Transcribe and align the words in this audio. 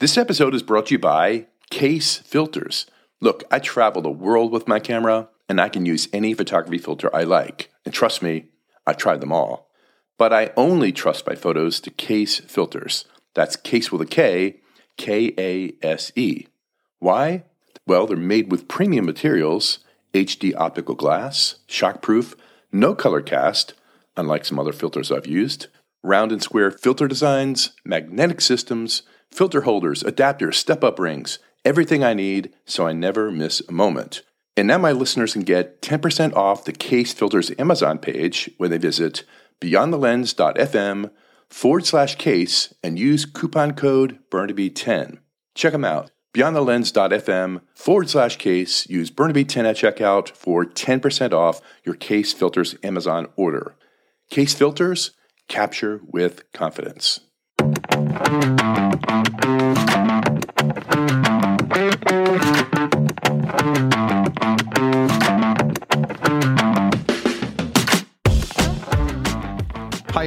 This 0.00 0.16
episode 0.16 0.54
is 0.54 0.62
brought 0.62 0.86
to 0.86 0.94
you 0.94 0.98
by 1.00 1.48
Kase 1.70 2.18
Filters. 2.18 2.86
Look, 3.20 3.42
I 3.50 3.58
travel 3.58 4.00
the 4.00 4.08
world 4.12 4.52
with 4.52 4.68
my 4.68 4.78
camera, 4.78 5.28
and 5.48 5.60
I 5.60 5.68
can 5.68 5.86
use 5.86 6.06
any 6.12 6.34
photography 6.34 6.78
filter 6.78 7.12
I 7.12 7.24
like. 7.24 7.72
And 7.84 7.92
trust 7.92 8.22
me, 8.22 8.44
I've 8.86 8.96
tried 8.96 9.20
them 9.20 9.32
all. 9.32 9.68
But 10.16 10.32
I 10.32 10.52
only 10.56 10.92
trust 10.92 11.26
my 11.26 11.34
photos 11.34 11.80
to 11.80 11.90
Kase 11.90 12.38
Filters. 12.38 13.06
That's 13.34 13.56
Kase 13.56 13.90
with 13.90 14.00
a 14.00 14.06
K, 14.06 14.60
K 14.96 15.34
A 15.36 15.72
S 15.84 16.12
E. 16.14 16.46
Why? 17.00 17.42
Well, 17.84 18.06
they're 18.06 18.16
made 18.16 18.52
with 18.52 18.68
premium 18.68 19.04
materials, 19.04 19.80
HD 20.14 20.54
optical 20.56 20.94
glass, 20.94 21.56
shockproof, 21.68 22.36
no 22.70 22.94
color 22.94 23.20
cast, 23.20 23.74
unlike 24.16 24.44
some 24.44 24.60
other 24.60 24.72
filters 24.72 25.10
I've 25.10 25.26
used, 25.26 25.66
round 26.04 26.30
and 26.30 26.40
square 26.40 26.70
filter 26.70 27.08
designs, 27.08 27.72
magnetic 27.84 28.40
systems, 28.40 29.02
filter 29.30 29.62
holders, 29.62 30.02
adapters, 30.02 30.54
step 30.54 30.82
up 30.82 30.98
rings, 30.98 31.38
everything 31.64 32.02
I 32.02 32.14
need 32.14 32.52
so 32.64 32.86
I 32.86 32.92
never 32.92 33.30
miss 33.30 33.62
a 33.68 33.72
moment. 33.72 34.22
And 34.56 34.66
now 34.66 34.78
my 34.78 34.92
listeners 34.92 35.34
can 35.34 35.42
get 35.42 35.80
10% 35.82 36.34
off 36.34 36.64
the 36.64 36.72
Kase 36.72 37.12
Filters 37.12 37.52
Amazon 37.58 37.98
page 37.98 38.50
when 38.58 38.70
they 38.70 38.78
visit 38.78 39.24
beyondthelens.fm 39.60 41.10
forward 41.48 41.86
slash 41.86 42.16
kase 42.16 42.74
and 42.82 42.98
use 42.98 43.24
coupon 43.24 43.74
code 43.74 44.18
Bernabe10. 44.30 45.18
Check 45.54 45.72
them 45.72 45.84
out. 45.84 46.10
Beyondthelens.fm 46.34 47.62
forward 47.74 48.10
slash 48.10 48.36
kase. 48.36 48.88
Use 48.88 49.10
Bernabe10 49.10 49.64
at 49.64 49.76
checkout 49.76 50.30
for 50.30 50.64
10% 50.64 51.32
off 51.32 51.60
your 51.84 51.94
Kase 51.94 52.32
Filters 52.32 52.76
Amazon 52.82 53.28
order. 53.36 53.74
Kase 54.30 54.54
Filters, 54.54 55.12
capture 55.48 56.00
with 56.06 56.50
confidence. 56.52 57.20
Hi, 58.08 58.14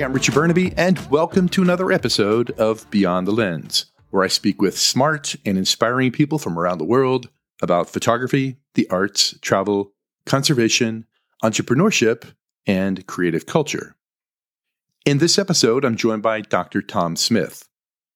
I'm 0.03 0.13
Richard 0.13 0.35
Bernabe, 0.35 0.75
and 0.77 0.99
welcome 1.09 1.49
to 1.49 1.63
another 1.63 1.91
episode 1.91 2.51
of 2.51 2.87
Beyond 2.91 3.25
the 3.27 3.31
Lens, 3.31 3.87
where 4.11 4.23
I 4.23 4.27
speak 4.27 4.61
with 4.61 4.77
smart 4.77 5.35
and 5.43 5.57
inspiring 5.57 6.11
people 6.11 6.37
from 6.37 6.59
around 6.59 6.77
the 6.77 6.85
world 6.85 7.29
about 7.63 7.89
photography, 7.89 8.57
the 8.75 8.87
arts, 8.89 9.33
travel, 9.41 9.93
conservation, 10.27 11.07
entrepreneurship, 11.43 12.31
and 12.67 13.07
creative 13.07 13.47
culture. 13.47 13.95
In 15.03 15.17
this 15.17 15.39
episode, 15.39 15.83
I'm 15.83 15.95
joined 15.95 16.21
by 16.21 16.41
Dr. 16.41 16.83
Tom 16.83 17.15
Smith, 17.15 17.67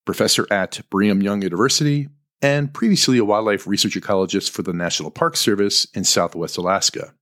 professor 0.05 0.47
at 0.51 0.81
Brigham 0.89 1.21
Young 1.21 1.41
University 1.41 2.07
and 2.41 2.73
previously 2.73 3.17
a 3.17 3.25
wildlife 3.25 3.65
research 3.65 3.95
ecologist 3.95 4.51
for 4.51 4.61
the 4.61 4.73
National 4.73 5.11
Park 5.11 5.35
Service 5.35 5.85
in 5.93 6.03
southwest 6.03 6.57
Alaska. 6.57 7.13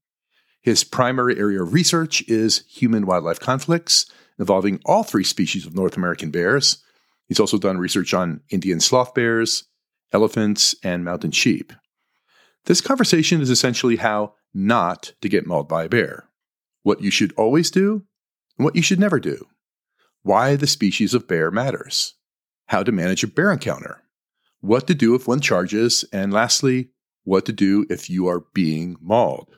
His 0.62 0.84
primary 0.84 1.38
area 1.38 1.62
of 1.62 1.74
research 1.74 2.22
is 2.28 2.64
human 2.68 3.06
wildlife 3.06 3.40
conflicts 3.40 4.06
involving 4.40 4.80
all 4.86 5.04
three 5.04 5.24
species 5.24 5.66
of 5.66 5.76
North 5.76 5.98
American 5.98 6.32
bears. 6.32 6.84
He's 7.28 7.40
also 7.40 7.58
done 7.58 7.78
research 7.78 8.14
on 8.14 8.42
Indian 8.50 8.80
sloth 8.80 9.14
bears, 9.14 9.66
elephants, 10.12 10.76
and 10.84 11.04
mountain 11.04 11.32
sheep. 11.32 11.74
This 12.66 12.82
conversation 12.82 13.42
is 13.42 13.50
essentially 13.50 13.98
how 13.98 14.36
not 14.54 15.14
to 15.22 15.30
get 15.30 15.46
mauled 15.48 15.68
by 15.68 15.86
a 15.86 15.90
bear, 15.90 16.30
what 16.84 17.02
you 17.02 17.12
should 17.12 17.34
always 17.34 17.70
do, 17.70 18.04
and 18.58 18.66
what 18.66 18.76
you 18.76 18.82
should 18.82 19.00
never 19.00 19.20
do, 19.20 19.48
why 20.22 20.56
the 20.56 20.68
species 20.68 21.14
of 21.14 21.28
bear 21.28 21.52
matters, 21.52 22.14
how 22.68 22.84
to 22.84 22.92
manage 22.92 23.24
a 23.24 23.28
bear 23.28 23.52
encounter, 23.52 24.02
what 24.62 24.88
to 24.88 24.96
do 24.96 25.16
if 25.16 25.28
one 25.28 25.42
charges, 25.42 26.06
and 26.14 26.34
lastly, 26.34 26.90
what 27.24 27.46
to 27.46 27.54
do 27.54 27.86
if 27.90 28.10
you 28.10 28.28
are 28.28 28.46
being 28.54 28.98
mauled. 29.02 29.58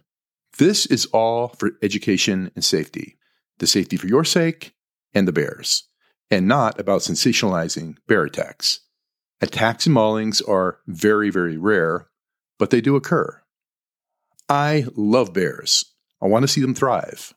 This 0.57 0.85
is 0.85 1.05
all 1.07 1.49
for 1.49 1.71
education 1.81 2.51
and 2.55 2.63
safety 2.63 3.17
the 3.59 3.67
safety 3.67 3.95
for 3.95 4.07
your 4.07 4.25
sake 4.25 4.73
and 5.13 5.27
the 5.27 5.31
bears, 5.31 5.87
and 6.29 6.45
not 6.45 6.77
about 6.77 6.99
sensationalizing 6.99 7.95
bear 8.05 8.23
attacks. 8.23 8.81
Attacks 9.41 9.85
and 9.85 9.95
maulings 9.95 10.45
are 10.47 10.79
very, 10.87 11.29
very 11.29 11.57
rare, 11.57 12.09
but 12.59 12.69
they 12.69 12.81
do 12.81 12.97
occur. 12.97 13.41
I 14.49 14.85
love 14.95 15.33
bears. 15.33 15.93
I 16.21 16.27
want 16.27 16.43
to 16.43 16.47
see 16.47 16.61
them 16.61 16.75
thrive. 16.75 17.33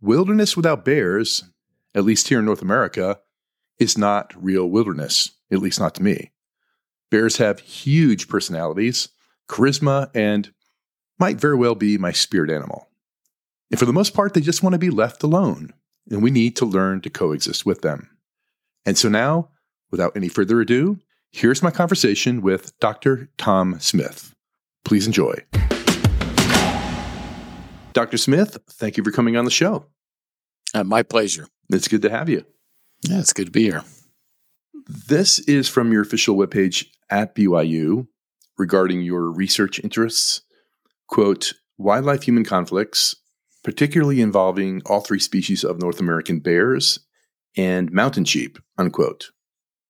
Wilderness 0.00 0.56
without 0.56 0.84
bears, 0.84 1.44
at 1.94 2.04
least 2.04 2.28
here 2.28 2.40
in 2.40 2.44
North 2.44 2.62
America, 2.62 3.20
is 3.78 3.98
not 3.98 4.32
real 4.36 4.68
wilderness, 4.68 5.30
at 5.50 5.58
least 5.58 5.80
not 5.80 5.94
to 5.96 6.02
me. 6.02 6.30
Bears 7.10 7.36
have 7.36 7.60
huge 7.60 8.28
personalities, 8.28 9.08
charisma, 9.48 10.10
and 10.14 10.52
might 11.18 11.40
very 11.40 11.56
well 11.56 11.74
be 11.74 11.98
my 11.98 12.12
spirit 12.12 12.50
animal. 12.50 12.88
And 13.70 13.78
for 13.78 13.86
the 13.86 13.92
most 13.92 14.14
part, 14.14 14.34
they 14.34 14.40
just 14.40 14.62
want 14.62 14.74
to 14.74 14.78
be 14.78 14.90
left 14.90 15.22
alone, 15.22 15.72
and 16.10 16.22
we 16.22 16.30
need 16.30 16.56
to 16.56 16.64
learn 16.64 17.00
to 17.02 17.10
coexist 17.10 17.64
with 17.64 17.82
them. 17.82 18.10
And 18.84 18.98
so 18.98 19.08
now, 19.08 19.50
without 19.90 20.16
any 20.16 20.28
further 20.28 20.60
ado, 20.60 20.98
here's 21.30 21.62
my 21.62 21.70
conversation 21.70 22.42
with 22.42 22.78
Dr. 22.80 23.30
Tom 23.38 23.78
Smith. 23.80 24.34
Please 24.84 25.06
enjoy. 25.06 25.34
Dr. 27.92 28.16
Smith, 28.16 28.58
thank 28.70 28.96
you 28.96 29.04
for 29.04 29.12
coming 29.12 29.36
on 29.36 29.44
the 29.44 29.50
show. 29.50 29.86
Uh, 30.74 30.84
my 30.84 31.02
pleasure. 31.02 31.46
It's 31.70 31.88
good 31.88 32.02
to 32.02 32.10
have 32.10 32.28
you. 32.28 32.44
Yeah, 33.02 33.18
it's 33.18 33.32
good 33.32 33.46
to 33.46 33.52
be 33.52 33.64
here. 33.64 33.84
This 34.86 35.38
is 35.40 35.68
from 35.68 35.92
your 35.92 36.02
official 36.02 36.36
webpage 36.36 36.86
at 37.10 37.34
BYU 37.34 38.06
regarding 38.58 39.02
your 39.02 39.30
research 39.30 39.80
interests. 39.80 40.42
Quote, 41.08 41.54
wildlife 41.78 42.22
human 42.22 42.44
conflicts, 42.44 43.14
particularly 43.64 44.20
involving 44.20 44.82
all 44.86 45.00
three 45.00 45.18
species 45.18 45.64
of 45.64 45.80
North 45.80 46.00
American 46.00 46.40
bears 46.40 47.00
and 47.56 47.92
mountain 47.92 48.24
sheep, 48.24 48.58
unquote. 48.78 49.30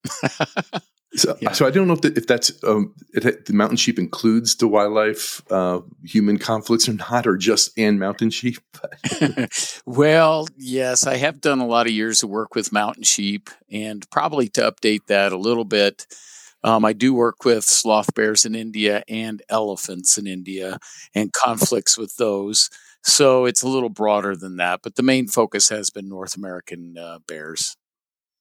so, 1.14 1.36
yeah. 1.40 1.52
so 1.52 1.66
I 1.66 1.70
don't 1.70 1.86
know 1.86 1.94
if, 1.94 2.00
the, 2.00 2.12
if 2.16 2.26
that's 2.26 2.52
um, 2.64 2.94
it, 3.12 3.46
the 3.46 3.52
mountain 3.52 3.76
sheep 3.76 3.98
includes 3.98 4.56
the 4.56 4.66
wildlife 4.66 5.42
uh, 5.50 5.80
human 6.04 6.38
conflicts 6.38 6.88
or 6.88 6.94
not, 6.94 7.26
or 7.26 7.36
just 7.36 7.76
and 7.78 7.98
mountain 7.98 8.30
sheep. 8.30 8.58
well, 9.86 10.46
yes, 10.56 11.06
I 11.06 11.16
have 11.16 11.40
done 11.40 11.60
a 11.60 11.66
lot 11.66 11.86
of 11.86 11.92
years 11.92 12.22
of 12.22 12.30
work 12.30 12.54
with 12.54 12.72
mountain 12.72 13.02
sheep, 13.02 13.50
and 13.70 14.08
probably 14.10 14.48
to 14.50 14.62
update 14.62 15.06
that 15.08 15.32
a 15.32 15.38
little 15.38 15.64
bit. 15.64 16.06
Um, 16.64 16.84
I 16.84 16.92
do 16.92 17.12
work 17.12 17.44
with 17.44 17.64
sloth 17.64 18.14
bears 18.14 18.44
in 18.44 18.54
India 18.54 19.02
and 19.08 19.42
elephants 19.48 20.16
in 20.16 20.26
India 20.26 20.78
and 21.14 21.32
conflicts 21.32 21.98
with 21.98 22.16
those. 22.16 22.70
So 23.02 23.46
it's 23.46 23.62
a 23.62 23.68
little 23.68 23.88
broader 23.88 24.36
than 24.36 24.56
that, 24.58 24.80
but 24.82 24.94
the 24.94 25.02
main 25.02 25.26
focus 25.26 25.68
has 25.70 25.90
been 25.90 26.08
North 26.08 26.36
American 26.36 26.96
uh, 26.96 27.18
bears. 27.26 27.76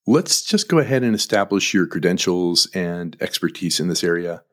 Let's 0.07 0.41
just 0.41 0.67
go 0.67 0.79
ahead 0.79 1.03
and 1.03 1.15
establish 1.15 1.73
your 1.73 1.85
credentials 1.85 2.67
and 2.73 3.15
expertise 3.21 3.79
in 3.79 3.87
this 3.87 4.03
area. 4.03 4.43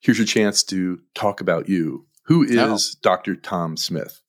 Here's 0.00 0.18
your 0.18 0.26
chance 0.26 0.62
to 0.64 1.00
talk 1.14 1.40
about 1.40 1.68
you. 1.68 2.06
Who 2.26 2.46
oh. 2.58 2.74
oh. 2.74 2.78
Dr. 3.02 3.36
Tom 3.36 3.76
Smith? 3.76 4.20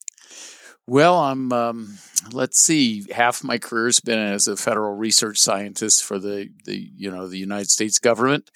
Well, 0.88 1.20
I'm. 1.20 1.54
Um, 1.54 1.98
let's 2.34 2.60
see. 2.60 3.06
Half 3.12 3.44
my 3.44 3.58
career 3.58 3.86
has 3.86 4.00
been 4.00 4.20
as 4.20 4.48
a 4.48 4.58
federal 4.58 4.94
research 4.96 5.38
scientist 5.38 6.04
for 6.04 6.20
the 6.20 6.50
the 6.66 6.90
you 6.96 7.10
know 7.10 7.28
the 7.28 7.38
United 7.38 7.70
States 7.70 8.00
government, 8.00 8.50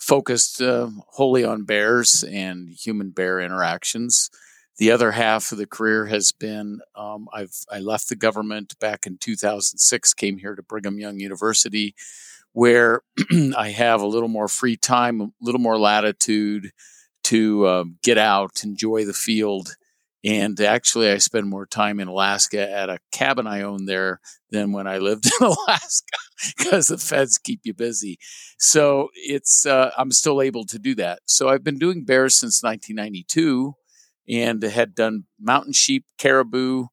focused 0.00 0.60
uh, 0.60 0.88
wholly 1.10 1.44
on 1.44 1.64
bears 1.64 2.24
and 2.24 2.68
human 2.70 3.10
bear 3.10 3.40
interactions. 3.40 4.30
The 4.78 4.92
other 4.92 5.10
half 5.10 5.50
of 5.50 5.58
the 5.58 5.66
career 5.66 6.06
has 6.06 6.30
been 6.30 6.80
um, 6.94 7.28
I've 7.32 7.64
I 7.70 7.80
left 7.80 8.08
the 8.08 8.16
government 8.16 8.78
back 8.78 9.06
in 9.06 9.18
2006, 9.18 10.14
came 10.14 10.38
here 10.38 10.54
to 10.54 10.62
Brigham 10.62 11.00
Young 11.00 11.18
University, 11.18 11.96
where 12.52 13.02
I 13.56 13.70
have 13.70 14.00
a 14.00 14.06
little 14.06 14.28
more 14.28 14.46
free 14.46 14.76
time, 14.76 15.20
a 15.20 15.30
little 15.40 15.60
more 15.60 15.78
latitude 15.78 16.70
to 17.24 17.68
um, 17.68 17.98
get 18.04 18.18
out, 18.18 18.62
enjoy 18.62 19.04
the 19.04 19.12
field. 19.12 19.76
And 20.24 20.60
actually, 20.60 21.10
I 21.10 21.18
spend 21.18 21.48
more 21.48 21.66
time 21.66 21.98
in 21.98 22.06
Alaska 22.06 22.70
at 22.70 22.88
a 22.88 22.98
cabin 23.10 23.48
I 23.48 23.62
own 23.62 23.86
there 23.86 24.20
than 24.50 24.72
when 24.72 24.86
I 24.86 24.98
lived 24.98 25.26
in 25.40 25.46
Alaska 25.46 26.18
because 26.56 26.86
the 26.86 26.98
feds 26.98 27.36
keep 27.36 27.60
you 27.64 27.74
busy. 27.74 28.18
So 28.58 29.08
it's 29.14 29.66
uh, 29.66 29.90
I'm 29.98 30.12
still 30.12 30.40
able 30.40 30.64
to 30.66 30.78
do 30.78 30.94
that. 30.96 31.18
So 31.24 31.48
I've 31.48 31.64
been 31.64 31.78
doing 31.80 32.04
bears 32.04 32.38
since 32.38 32.62
1992 32.62 33.74
and 34.28 34.62
had 34.62 34.94
done 34.94 35.24
mountain 35.40 35.72
sheep, 35.72 36.04
caribou, 36.18 36.86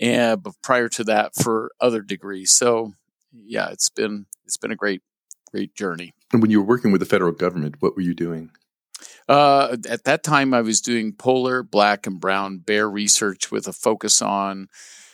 and 0.00 0.42
but 0.42 0.54
prior 0.62 0.88
to 0.90 1.04
that 1.04 1.34
for 1.34 1.72
other 1.80 2.02
degrees. 2.02 2.52
So 2.52 2.92
yeah, 3.32 3.68
it's 3.70 3.90
been 3.90 4.26
it's 4.44 4.56
been 4.56 4.72
a 4.72 4.76
great 4.76 5.02
great 5.50 5.74
journey. 5.74 6.14
And 6.32 6.42
when 6.42 6.50
you 6.50 6.60
were 6.60 6.66
working 6.66 6.92
with 6.92 7.00
the 7.00 7.06
federal 7.06 7.32
government, 7.32 7.76
what 7.80 7.94
were 7.94 8.02
you 8.02 8.14
doing? 8.14 8.50
Uh, 9.28 9.76
at 9.88 10.04
that 10.04 10.22
time, 10.22 10.52
I 10.52 10.60
was 10.60 10.80
doing 10.80 11.12
polar, 11.12 11.62
black, 11.62 12.06
and 12.06 12.20
brown 12.20 12.58
bear 12.58 12.88
research 12.88 13.50
with 13.50 13.66
a 13.66 13.72
focus 13.72 14.20
on 14.20 14.68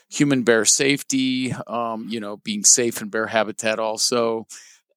human 0.09 0.43
bear 0.43 0.65
safety. 0.65 1.53
Um, 1.67 2.07
you 2.09 2.21
know, 2.21 2.39
being 2.39 2.65
safe 2.65 3.01
in 3.01 3.09
bear 3.09 3.27
habitat 3.27 3.79
also. 3.79 4.47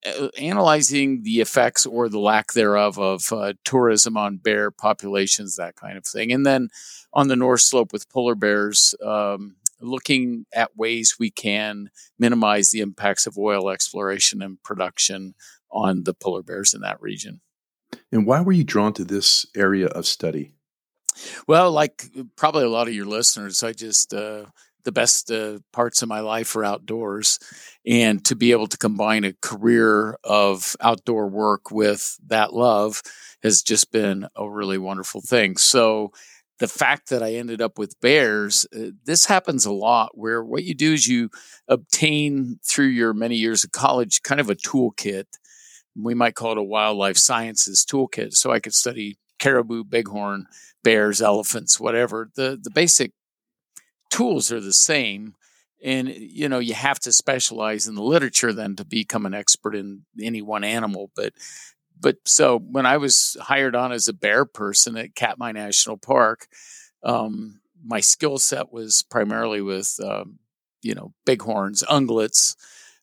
Uh, 0.05 0.27
analyzing 0.37 1.23
the 1.23 1.41
effects 1.41 1.85
or 1.85 2.09
the 2.09 2.19
lack 2.19 2.53
thereof 2.53 2.99
of 2.99 3.31
uh, 3.31 3.53
tourism 3.63 4.17
on 4.17 4.37
bear 4.37 4.71
populations, 4.71 5.55
that 5.55 5.75
kind 5.75 5.97
of 5.97 6.05
thing. 6.05 6.31
And 6.31 6.45
then 6.45 6.69
on 7.13 7.27
the 7.27 7.35
North 7.35 7.61
Slope 7.61 7.93
with 7.93 8.09
polar 8.09 8.35
bears, 8.35 8.95
um, 9.03 9.55
looking 9.79 10.45
at 10.53 10.77
ways 10.77 11.15
we 11.19 11.29
can 11.29 11.89
minimize 12.17 12.69
the 12.69 12.79
impacts 12.79 13.27
of 13.27 13.37
oil 13.37 13.69
exploration 13.69 14.41
and 14.41 14.61
production 14.63 15.35
on 15.71 16.03
the 16.03 16.13
polar 16.13 16.43
bears 16.43 16.73
in 16.73 16.81
that 16.81 17.01
region. 17.01 17.41
And 18.11 18.25
why 18.25 18.41
were 18.41 18.51
you 18.51 18.63
drawn 18.63 18.93
to 18.93 19.03
this 19.03 19.45
area 19.55 19.87
of 19.87 20.05
study? 20.05 20.53
Well, 21.47 21.71
like 21.71 22.05
probably 22.35 22.63
a 22.63 22.69
lot 22.69 22.87
of 22.87 22.93
your 22.93 23.05
listeners, 23.05 23.63
I 23.63 23.73
just 23.73 24.13
uh, 24.13 24.45
the 24.83 24.91
best 24.91 25.31
uh, 25.31 25.59
parts 25.71 26.01
of 26.01 26.09
my 26.09 26.19
life 26.19 26.55
are 26.55 26.65
outdoors, 26.65 27.39
and 27.85 28.23
to 28.25 28.35
be 28.35 28.51
able 28.51 28.67
to 28.67 28.77
combine 28.77 29.23
a 29.23 29.33
career 29.41 30.17
of 30.23 30.75
outdoor 30.81 31.27
work 31.27 31.71
with 31.71 32.17
that 32.27 32.53
love 32.53 33.01
has 33.43 33.61
just 33.61 33.91
been 33.91 34.27
a 34.35 34.49
really 34.49 34.77
wonderful 34.77 35.21
thing. 35.21 35.57
So 35.57 36.11
the 36.59 36.67
fact 36.67 37.09
that 37.09 37.23
I 37.23 37.33
ended 37.33 37.61
up 37.61 37.77
with 37.77 37.99
bears, 37.99 38.65
uh, 38.75 38.91
this 39.05 39.25
happens 39.25 39.65
a 39.65 39.71
lot 39.71 40.17
where 40.17 40.43
what 40.43 40.63
you 40.63 40.73
do 40.73 40.93
is 40.93 41.07
you 41.07 41.29
obtain 41.67 42.59
through 42.63 42.87
your 42.87 43.13
many 43.13 43.35
years 43.35 43.63
of 43.63 43.71
college 43.71 44.21
kind 44.21 44.39
of 44.39 44.49
a 44.49 44.55
toolkit. 44.55 45.25
We 45.95 46.13
might 46.13 46.35
call 46.35 46.53
it 46.53 46.57
a 46.57 46.63
wildlife 46.63 47.17
sciences 47.17 47.85
toolkit. 47.85 48.33
So 48.33 48.51
I 48.51 48.59
could 48.59 48.73
study 48.73 49.17
caribou, 49.39 49.83
bighorn, 49.83 50.45
bears, 50.83 51.21
elephants, 51.21 51.79
whatever. 51.79 52.29
The 52.35 52.57
the 52.61 52.71
basic 52.71 53.11
tools 54.13 54.51
are 54.51 54.59
the 54.59 54.73
same. 54.73 55.33
And 55.83 56.07
you 56.07 56.47
know, 56.47 56.59
you 56.59 56.75
have 56.75 56.99
to 56.99 57.11
specialize 57.11 57.87
in 57.87 57.95
the 57.95 58.03
literature 58.03 58.53
then 58.53 58.75
to 58.77 58.85
become 58.85 59.25
an 59.25 59.33
expert 59.33 59.75
in 59.75 60.03
any 60.21 60.41
one 60.41 60.63
animal. 60.63 61.11
But 61.15 61.33
but 61.99 62.17
so 62.25 62.59
when 62.59 62.85
I 62.85 62.97
was 62.97 63.35
hired 63.41 63.75
on 63.75 63.91
as 63.91 64.07
a 64.07 64.13
bear 64.13 64.45
person 64.45 64.97
at 64.97 65.15
Katmai 65.15 65.51
National 65.51 65.97
Park, 65.97 66.47
um, 67.03 67.59
my 67.83 67.99
skill 67.99 68.37
set 68.37 68.71
was 68.71 69.03
primarily 69.09 69.61
with 69.61 69.99
um, 70.01 70.39
you 70.81 70.93
know 70.93 71.13
bighorns, 71.25 71.83
ungulates, 71.89 72.55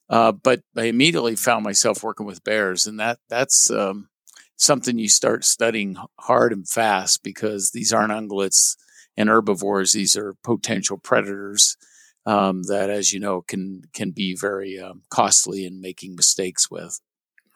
uh, 0.09 0.31
but 0.31 0.61
I 0.75 0.85
immediately 0.85 1.35
found 1.35 1.63
myself 1.63 2.03
working 2.03 2.25
with 2.25 2.43
bears, 2.43 2.87
and 2.87 2.99
that 2.99 3.19
that's 3.29 3.69
um, 3.69 4.09
something 4.55 4.97
you 4.97 5.09
start 5.09 5.43
studying 5.43 5.97
hard 6.19 6.51
and 6.51 6.67
fast 6.67 7.21
because 7.21 7.71
these 7.71 7.93
aren't 7.93 8.13
ungulates 8.13 8.75
and 9.17 9.29
herbivores; 9.29 9.93
these 9.93 10.15
are 10.15 10.35
potential 10.43 10.97
predators. 10.97 11.77
Um, 12.23 12.63
that, 12.63 12.91
as 12.91 13.13
you 13.13 13.19
know, 13.19 13.41
can 13.41 13.83
can 13.93 14.11
be 14.11 14.35
very 14.39 14.79
um, 14.79 15.01
costly 15.09 15.65
in 15.65 15.81
making 15.81 16.15
mistakes 16.15 16.69
with. 16.69 16.99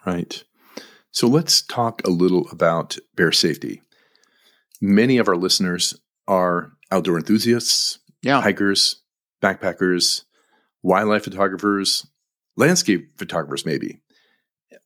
Right. 0.06 0.44
So 1.12 1.28
let's 1.28 1.62
talk 1.62 2.06
a 2.06 2.10
little 2.10 2.48
about 2.52 2.98
bear 3.16 3.32
safety. 3.32 3.82
Many 4.82 5.18
of 5.18 5.30
our 5.30 5.38
listeners 5.38 5.98
are 6.28 6.74
outdoor 6.92 7.18
enthusiasts, 7.18 8.00
yeah. 8.22 8.42
hikers, 8.42 9.02
backpackers, 9.42 10.24
wildlife 10.84 11.24
photographers, 11.24 12.06
landscape 12.58 13.18
photographers, 13.18 13.66
maybe, 13.66 14.02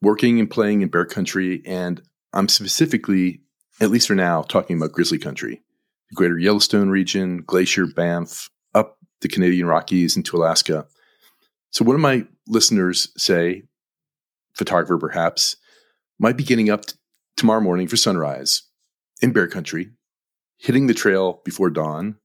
working 0.02 0.40
and 0.40 0.50
playing 0.50 0.82
in 0.82 0.90
bear 0.90 1.06
country. 1.06 1.64
And 1.66 2.02
I'm 2.34 2.48
specifically, 2.48 3.42
at 3.82 3.90
least 3.90 4.08
for 4.08 4.16
now, 4.16 4.44
talking 4.44 4.78
about 4.78 4.92
grizzly 4.92 5.18
country, 5.18 5.62
the 6.10 6.16
greater 6.16 6.38
Yellowstone 6.38 6.90
region, 6.90 7.44
Glacier, 7.46 7.86
Banff, 7.86 8.50
up 8.74 8.98
the 9.22 9.28
Canadian 9.28 9.68
Rockies 9.68 10.18
into 10.18 10.38
Alaska. 10.38 10.88
So, 11.72 11.86
one 11.86 11.96
of 11.96 12.02
my 12.02 12.26
listeners 12.48 13.12
say, 13.18 13.64
photographer 14.54 14.98
perhaps, 14.98 15.56
might 16.20 16.38
be 16.38 16.44
getting 16.44 16.70
up 16.70 16.86
t- 16.86 16.96
tomorrow 17.38 17.62
morning 17.62 17.88
for 17.88 17.98
sunrise 17.98 18.64
in 19.22 19.32
bear 19.32 19.48
country, 19.48 19.92
hitting 20.58 20.88
the 20.88 20.94
trail 20.94 21.42
before 21.46 21.70
dawn 21.70 22.18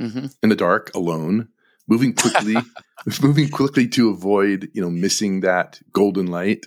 mm-hmm. 0.00 0.26
in 0.42 0.48
the 0.48 0.56
dark 0.56 0.94
alone, 0.94 1.48
moving 1.88 2.14
quickly, 2.14 2.56
moving 3.22 3.48
quickly 3.48 3.88
to 3.88 4.10
avoid, 4.10 4.70
you 4.72 4.80
know, 4.80 4.90
missing 4.90 5.40
that 5.40 5.80
golden 5.92 6.26
light. 6.26 6.66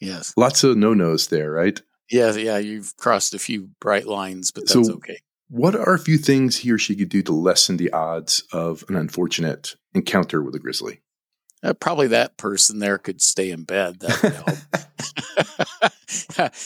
Yes. 0.00 0.32
Lots 0.36 0.64
of 0.64 0.76
no-nos 0.76 1.26
there, 1.26 1.50
right? 1.50 1.80
Yeah, 2.10 2.32
yeah, 2.34 2.58
you've 2.58 2.96
crossed 2.96 3.34
a 3.34 3.38
few 3.38 3.68
bright 3.80 4.06
lines, 4.06 4.50
but 4.50 4.62
that's 4.62 4.72
so 4.72 4.94
okay. 4.94 5.18
What 5.48 5.74
are 5.74 5.94
a 5.94 5.98
few 5.98 6.18
things 6.18 6.58
he 6.58 6.70
or 6.70 6.78
she 6.78 6.94
could 6.94 7.08
do 7.08 7.22
to 7.22 7.32
lessen 7.32 7.78
the 7.78 7.90
odds 7.92 8.44
of 8.52 8.84
an 8.88 8.96
unfortunate 8.96 9.76
encounter 9.94 10.42
with 10.42 10.54
a 10.54 10.58
grizzly? 10.58 11.00
Uh, 11.62 11.72
probably 11.72 12.06
that 12.08 12.36
person 12.36 12.78
there 12.78 12.98
could 12.98 13.20
stay 13.20 13.50
in 13.50 13.64
bed. 13.64 14.00
That 14.00 14.62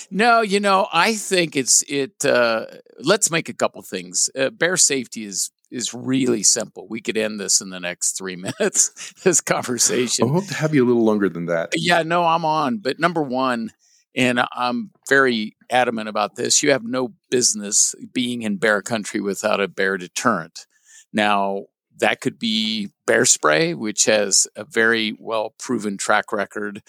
no, 0.10 0.42
you 0.42 0.60
know, 0.60 0.88
I 0.92 1.14
think 1.14 1.56
it's 1.56 1.82
it. 1.88 2.24
Uh, 2.24 2.66
let's 2.98 3.30
make 3.30 3.48
a 3.48 3.54
couple 3.54 3.80
things. 3.82 4.28
Uh, 4.36 4.50
bear 4.50 4.76
safety 4.76 5.24
is 5.24 5.50
is 5.70 5.94
really 5.94 6.42
simple. 6.42 6.86
We 6.88 7.00
could 7.00 7.16
end 7.16 7.40
this 7.40 7.60
in 7.60 7.70
the 7.70 7.80
next 7.80 8.18
three 8.18 8.36
minutes. 8.60 9.14
this 9.22 9.40
conversation. 9.40 10.28
I 10.28 10.32
hope 10.32 10.46
to 10.48 10.54
have 10.54 10.74
you 10.74 10.84
a 10.84 10.86
little 10.86 11.04
longer 11.04 11.28
than 11.28 11.46
that. 11.46 11.70
Yeah, 11.74 12.02
no, 12.02 12.24
I'm 12.24 12.44
on. 12.44 12.78
But 12.78 13.00
number 13.00 13.22
one, 13.22 13.70
and 14.14 14.40
I'm 14.52 14.90
very 15.08 15.56
adamant 15.70 16.08
about 16.08 16.36
this. 16.36 16.62
You 16.62 16.70
have 16.72 16.84
no 16.84 17.14
business 17.30 17.94
being 18.12 18.42
in 18.42 18.56
bear 18.56 18.82
country 18.82 19.20
without 19.20 19.60
a 19.60 19.68
bear 19.68 19.96
deterrent. 19.96 20.66
Now, 21.12 21.66
that 21.98 22.20
could 22.20 22.38
be 22.38 22.90
bear 23.06 23.24
spray, 23.24 23.74
which 23.74 24.04
has 24.06 24.46
a 24.56 24.64
very 24.64 25.14
well 25.18 25.54
proven 25.58 25.96
track 25.96 26.32
record. 26.32 26.82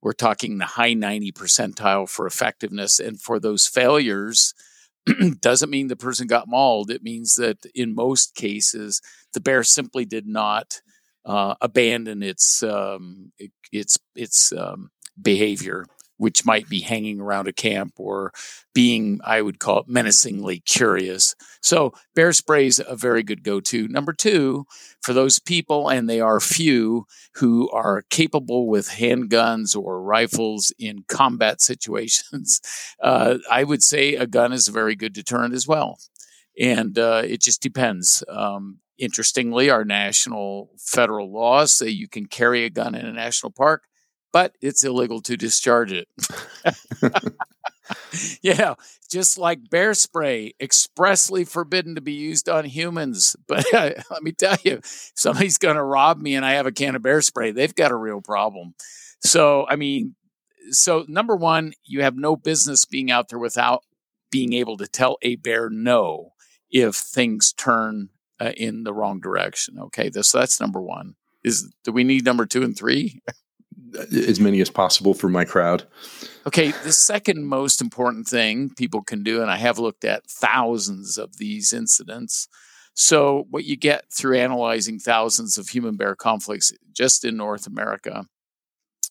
We're 0.00 0.12
talking 0.12 0.58
the 0.58 0.64
high 0.64 0.94
90 0.94 1.32
percentile 1.32 2.08
for 2.08 2.26
effectiveness. 2.26 2.98
And 2.98 3.20
for 3.20 3.38
those 3.38 3.66
failures, 3.66 4.54
doesn't 5.40 5.70
mean 5.70 5.88
the 5.88 5.96
person 5.96 6.26
got 6.26 6.48
mauled. 6.48 6.90
It 6.90 7.02
means 7.02 7.34
that 7.34 7.66
in 7.74 7.94
most 7.94 8.34
cases, 8.34 9.02
the 9.32 9.40
bear 9.40 9.62
simply 9.62 10.04
did 10.04 10.26
not 10.26 10.80
uh, 11.24 11.54
abandon 11.60 12.22
its 12.22 12.62
um, 12.62 13.32
its 13.72 13.98
its 14.14 14.52
um, 14.52 14.90
behavior 15.20 15.84
which 16.20 16.44
might 16.44 16.68
be 16.68 16.80
hanging 16.80 17.18
around 17.18 17.48
a 17.48 17.52
camp 17.52 17.94
or 17.96 18.30
being, 18.74 19.20
I 19.24 19.40
would 19.40 19.58
call 19.58 19.78
it 19.80 19.88
menacingly 19.88 20.60
curious. 20.60 21.34
So 21.62 21.94
bear 22.14 22.34
spray 22.34 22.66
is 22.66 22.82
a 22.86 22.94
very 22.94 23.22
good 23.22 23.42
go-to. 23.42 23.88
Number 23.88 24.12
two, 24.12 24.66
for 25.00 25.14
those 25.14 25.38
people, 25.38 25.88
and 25.88 26.10
they 26.10 26.20
are 26.20 26.38
few, 26.38 27.06
who 27.36 27.70
are 27.70 28.02
capable 28.10 28.68
with 28.68 28.90
handguns 28.90 29.74
or 29.74 30.02
rifles 30.02 30.74
in 30.78 31.04
combat 31.08 31.60
situations, 31.62 32.60
uh, 33.02 33.38
I 33.50 33.64
would 33.64 33.82
say 33.82 34.14
a 34.14 34.26
gun 34.26 34.52
is 34.52 34.68
a 34.68 34.72
very 34.72 34.96
good 34.96 35.14
deterrent 35.14 35.54
as 35.54 35.66
well. 35.66 35.98
And 36.60 36.98
uh, 36.98 37.22
it 37.24 37.40
just 37.40 37.62
depends. 37.62 38.22
Um, 38.28 38.80
interestingly, 38.98 39.70
our 39.70 39.86
national 39.86 40.68
federal 40.76 41.32
laws 41.32 41.72
say 41.72 41.88
you 41.88 42.08
can 42.08 42.26
carry 42.26 42.66
a 42.66 42.70
gun 42.70 42.94
in 42.94 43.06
a 43.06 43.12
national 43.12 43.52
park 43.52 43.84
but 44.32 44.56
it's 44.60 44.84
illegal 44.84 45.20
to 45.22 45.36
discharge 45.36 45.92
it. 45.92 46.08
yeah, 48.42 48.74
just 49.10 49.38
like 49.38 49.70
bear 49.70 49.94
spray, 49.94 50.54
expressly 50.60 51.44
forbidden 51.44 51.94
to 51.94 52.00
be 52.00 52.12
used 52.12 52.48
on 52.48 52.64
humans. 52.64 53.36
But 53.46 53.72
uh, 53.74 53.90
let 54.10 54.22
me 54.22 54.32
tell 54.32 54.56
you, 54.62 54.80
somebody's 54.84 55.58
going 55.58 55.76
to 55.76 55.82
rob 55.82 56.20
me 56.20 56.36
and 56.36 56.44
I 56.44 56.52
have 56.52 56.66
a 56.66 56.72
can 56.72 56.94
of 56.94 57.02
bear 57.02 57.20
spray, 57.20 57.50
they've 57.50 57.74
got 57.74 57.90
a 57.90 57.96
real 57.96 58.20
problem. 58.20 58.74
So, 59.22 59.66
I 59.68 59.76
mean, 59.76 60.14
so 60.70 61.04
number 61.08 61.34
one, 61.34 61.72
you 61.84 62.02
have 62.02 62.16
no 62.16 62.36
business 62.36 62.84
being 62.84 63.10
out 63.10 63.28
there 63.28 63.38
without 63.38 63.82
being 64.30 64.52
able 64.52 64.76
to 64.76 64.86
tell 64.86 65.18
a 65.22 65.34
bear 65.36 65.68
no 65.68 66.32
if 66.70 66.94
things 66.94 67.52
turn 67.52 68.10
uh, 68.38 68.52
in 68.56 68.84
the 68.84 68.92
wrong 68.92 69.20
direction. 69.20 69.78
Okay, 69.78 70.10
so 70.12 70.38
that's 70.38 70.60
number 70.60 70.80
one. 70.80 71.16
Is 71.42 71.72
do 71.84 71.92
we 71.92 72.04
need 72.04 72.24
number 72.24 72.46
two 72.46 72.62
and 72.62 72.76
three? 72.76 73.20
as 73.94 74.40
many 74.40 74.60
as 74.60 74.70
possible 74.70 75.14
for 75.14 75.28
my 75.28 75.44
crowd. 75.44 75.84
Okay, 76.46 76.70
the 76.70 76.92
second 76.92 77.44
most 77.44 77.80
important 77.80 78.26
thing 78.26 78.70
people 78.70 79.02
can 79.02 79.22
do, 79.22 79.42
and 79.42 79.50
I 79.50 79.56
have 79.56 79.78
looked 79.78 80.04
at 80.04 80.28
thousands 80.28 81.18
of 81.18 81.36
these 81.36 81.72
incidents. 81.72 82.48
So, 82.94 83.46
what 83.50 83.64
you 83.64 83.76
get 83.76 84.04
through 84.12 84.38
analyzing 84.38 84.98
thousands 84.98 85.58
of 85.58 85.68
human 85.68 85.96
bear 85.96 86.16
conflicts 86.16 86.72
just 86.92 87.24
in 87.24 87.36
North 87.36 87.66
America, 87.66 88.26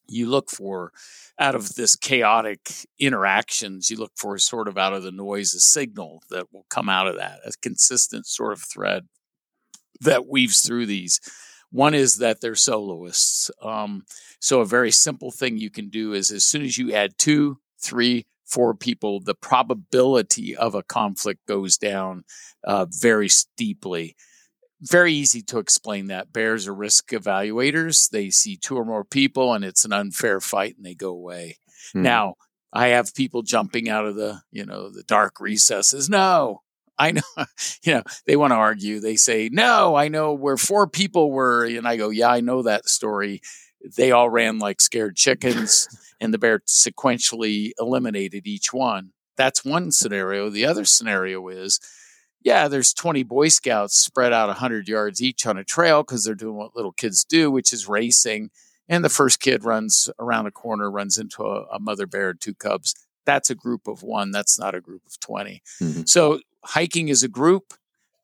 you 0.07 0.27
look 0.27 0.49
for 0.49 0.91
out 1.39 1.55
of 1.55 1.75
this 1.75 1.95
chaotic 1.95 2.85
interactions, 2.99 3.89
you 3.89 3.97
look 3.97 4.11
for 4.17 4.37
sort 4.37 4.67
of 4.67 4.77
out 4.77 4.93
of 4.93 5.03
the 5.03 5.11
noise 5.11 5.53
a 5.53 5.59
signal 5.59 6.21
that 6.29 6.51
will 6.51 6.65
come 6.69 6.89
out 6.89 7.07
of 7.07 7.15
that, 7.15 7.39
a 7.45 7.51
consistent 7.61 8.25
sort 8.25 8.53
of 8.53 8.61
thread 8.61 9.07
that 10.01 10.27
weaves 10.27 10.61
through 10.61 10.85
these. 10.85 11.19
One 11.71 11.93
is 11.93 12.17
that 12.17 12.41
they're 12.41 12.55
soloists. 12.55 13.51
Um, 13.61 14.05
so 14.39 14.61
a 14.61 14.65
very 14.65 14.91
simple 14.91 15.31
thing 15.31 15.57
you 15.57 15.69
can 15.69 15.89
do 15.89 16.13
is 16.13 16.31
as 16.31 16.43
soon 16.45 16.63
as 16.63 16.77
you 16.77 16.93
add 16.93 17.17
two, 17.17 17.59
three, 17.79 18.25
four 18.45 18.73
people, 18.73 19.19
the 19.19 19.35
probability 19.35 20.55
of 20.55 20.73
a 20.73 20.81
conflict 20.81 21.45
goes 21.45 21.77
down 21.77 22.23
uh, 22.63 22.87
very 22.89 23.29
steeply. 23.29 24.15
very 24.81 25.13
easy 25.13 25.41
to 25.43 25.59
explain 25.59 26.07
that. 26.07 26.31
Bears 26.31 26.67
are 26.67 26.73
risk 26.73 27.09
evaluators. 27.09 28.09
They 28.09 28.29
see 28.29 28.55
two 28.57 28.77
or 28.77 28.85
more 28.85 29.03
people 29.03 29.53
and 29.53 29.63
it's 29.63 29.85
an 29.85 29.93
unfair 29.93 30.39
fight 30.39 30.75
and 30.77 30.85
they 30.85 30.95
go 30.95 31.09
away. 31.09 31.57
Hmm. 31.93 32.03
Now, 32.03 32.35
I 32.71 32.87
have 32.89 33.15
people 33.15 33.41
jumping 33.41 33.89
out 33.89 34.05
of 34.05 34.15
the, 34.15 34.41
you 34.51 34.65
know, 34.65 34.89
the 34.89 35.03
dark 35.03 35.39
recesses. 35.39 36.09
No, 36.09 36.61
I 36.99 37.11
know, 37.11 37.21
you 37.83 37.93
know, 37.93 38.03
they 38.27 38.35
want 38.35 38.51
to 38.51 38.57
argue. 38.57 38.99
They 38.99 39.15
say, 39.15 39.49
no, 39.51 39.95
I 39.95 40.09
know 40.09 40.33
where 40.33 40.57
four 40.57 40.87
people 40.87 41.31
were. 41.31 41.65
And 41.65 41.87
I 41.87 41.95
go, 41.95 42.09
yeah, 42.09 42.29
I 42.29 42.41
know 42.41 42.61
that 42.63 42.89
story. 42.89 43.41
They 43.95 44.11
all 44.11 44.29
ran 44.29 44.59
like 44.59 44.81
scared 44.81 45.15
chickens 45.15 45.87
and 46.19 46.33
the 46.33 46.37
bear 46.37 46.59
sequentially 46.67 47.71
eliminated 47.79 48.45
each 48.45 48.73
one. 48.73 49.11
That's 49.37 49.63
one 49.63 49.91
scenario. 49.91 50.49
The 50.49 50.65
other 50.65 50.83
scenario 50.83 51.47
is, 51.47 51.79
yeah, 52.43 52.67
there's 52.67 52.93
20 52.93 53.23
Boy 53.23 53.47
Scouts 53.47 53.97
spread 53.97 54.33
out 54.33 54.47
100 54.47 54.89
yards 54.89 55.21
each 55.21 55.45
on 55.45 55.57
a 55.57 55.63
trail 55.63 56.03
because 56.03 56.25
they're 56.25 56.35
doing 56.35 56.57
what 56.57 56.75
little 56.75 56.91
kids 56.91 57.23
do, 57.23 57.49
which 57.49 57.71
is 57.71 57.87
racing. 57.87 58.49
And 58.89 59.05
the 59.05 59.09
first 59.09 59.39
kid 59.39 59.63
runs 59.63 60.09
around 60.19 60.47
a 60.47 60.51
corner, 60.51 60.91
runs 60.91 61.17
into 61.17 61.43
a, 61.43 61.65
a 61.71 61.79
mother 61.79 62.05
bear 62.05 62.31
and 62.31 62.41
two 62.41 62.55
cubs. 62.55 62.95
That's 63.29 63.51
a 63.51 63.55
group 63.55 63.87
of 63.87 64.01
one. 64.01 64.31
That's 64.31 64.57
not 64.57 64.73
a 64.73 64.81
group 64.81 65.03
of 65.05 65.19
20. 65.19 65.61
Mm-hmm. 65.83 66.01
So 66.07 66.39
hiking 66.63 67.09
is 67.09 67.21
a 67.21 67.27
group. 67.27 67.75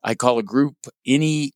I 0.02 0.16
call 0.16 0.40
a 0.40 0.42
group 0.42 0.74
any 1.06 1.52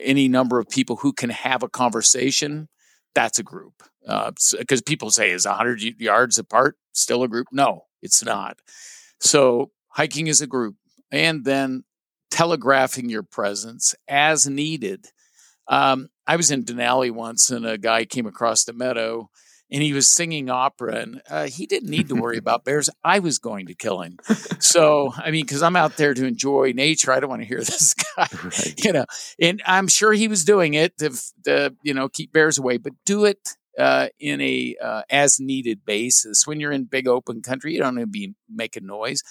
any 0.00 0.26
number 0.26 0.58
of 0.58 0.68
people 0.68 0.96
who 0.96 1.12
can 1.12 1.30
have 1.30 1.62
a 1.62 1.68
conversation. 1.68 2.68
That's 3.14 3.38
a 3.38 3.44
group. 3.44 3.84
Because 4.02 4.80
uh, 4.80 4.86
people 4.86 5.10
say, 5.10 5.30
is 5.30 5.46
100 5.46 6.00
yards 6.00 6.36
apart 6.36 6.76
still 6.92 7.22
a 7.22 7.28
group? 7.28 7.46
No, 7.52 7.84
it's 8.02 8.24
not. 8.24 8.58
So 9.20 9.70
hiking 9.90 10.26
is 10.26 10.40
a 10.40 10.48
group 10.48 10.74
and 11.12 11.44
then 11.44 11.84
telegraphing 12.32 13.08
your 13.08 13.22
presence 13.22 13.94
as 14.08 14.48
needed. 14.48 15.06
Um, 15.68 16.08
I 16.26 16.34
was 16.34 16.50
in 16.50 16.64
Denali 16.64 17.12
once, 17.12 17.50
and 17.50 17.64
a 17.64 17.78
guy 17.78 18.04
came 18.04 18.26
across 18.26 18.64
the 18.64 18.72
meadow, 18.72 19.30
and 19.70 19.82
he 19.82 19.92
was 19.92 20.08
singing 20.08 20.48
opera, 20.48 20.96
and 20.96 21.22
uh, 21.28 21.46
he 21.46 21.66
didn't 21.66 21.90
need 21.90 22.08
to 22.08 22.14
worry 22.14 22.38
about 22.38 22.64
bears. 22.64 22.88
I 23.04 23.18
was 23.18 23.38
going 23.38 23.66
to 23.66 23.74
kill 23.74 24.00
him. 24.00 24.18
So, 24.60 25.12
I 25.16 25.30
mean, 25.30 25.44
because 25.44 25.62
I'm 25.62 25.76
out 25.76 25.96
there 25.96 26.14
to 26.14 26.26
enjoy 26.26 26.72
nature, 26.74 27.12
I 27.12 27.20
don't 27.20 27.30
want 27.30 27.42
to 27.42 27.48
hear 27.48 27.58
this 27.58 27.94
guy, 27.94 28.28
right. 28.44 28.84
you 28.84 28.92
know. 28.92 29.04
And 29.40 29.62
I'm 29.66 29.88
sure 29.88 30.12
he 30.12 30.28
was 30.28 30.44
doing 30.44 30.74
it 30.74 30.96
to, 30.98 31.10
to 31.44 31.74
you 31.82 31.94
know, 31.94 32.08
keep 32.08 32.32
bears 32.32 32.58
away, 32.58 32.78
but 32.78 32.92
do 33.04 33.24
it 33.24 33.56
uh, 33.78 34.08
in 34.18 34.40
a 34.40 34.76
uh, 34.82 35.02
as 35.10 35.38
needed 35.38 35.84
basis. 35.84 36.46
When 36.46 36.60
you're 36.60 36.72
in 36.72 36.84
big 36.84 37.06
open 37.06 37.42
country, 37.42 37.74
you 37.74 37.80
don't 37.80 37.94
need 37.94 38.02
to 38.02 38.06
be 38.06 38.34
making 38.48 38.86
noise. 38.86 39.22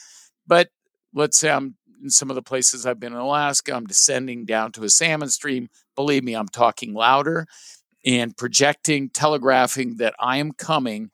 But 0.46 0.70
let's 1.14 1.38
say 1.38 1.50
I'm 1.50 1.76
in 2.04 2.12
some 2.12 2.30
of 2.30 2.36
the 2.36 2.44
places 2.44 2.86
I've 2.86 3.00
been 3.00 3.14
in 3.14 3.18
Alaska, 3.18 3.74
I'm 3.74 3.88
descending 3.88 4.46
down 4.46 4.72
to 4.74 4.84
a 4.84 4.90
salmon 4.90 5.30
stream. 5.30 5.68
Believe 5.96 6.24
me, 6.24 6.36
I'm 6.36 6.48
talking 6.48 6.94
louder 6.94 7.48
and 8.08 8.38
projecting, 8.38 9.10
telegraphing 9.10 9.98
that 9.98 10.16
I 10.18 10.38
am 10.38 10.54
coming. 10.54 11.12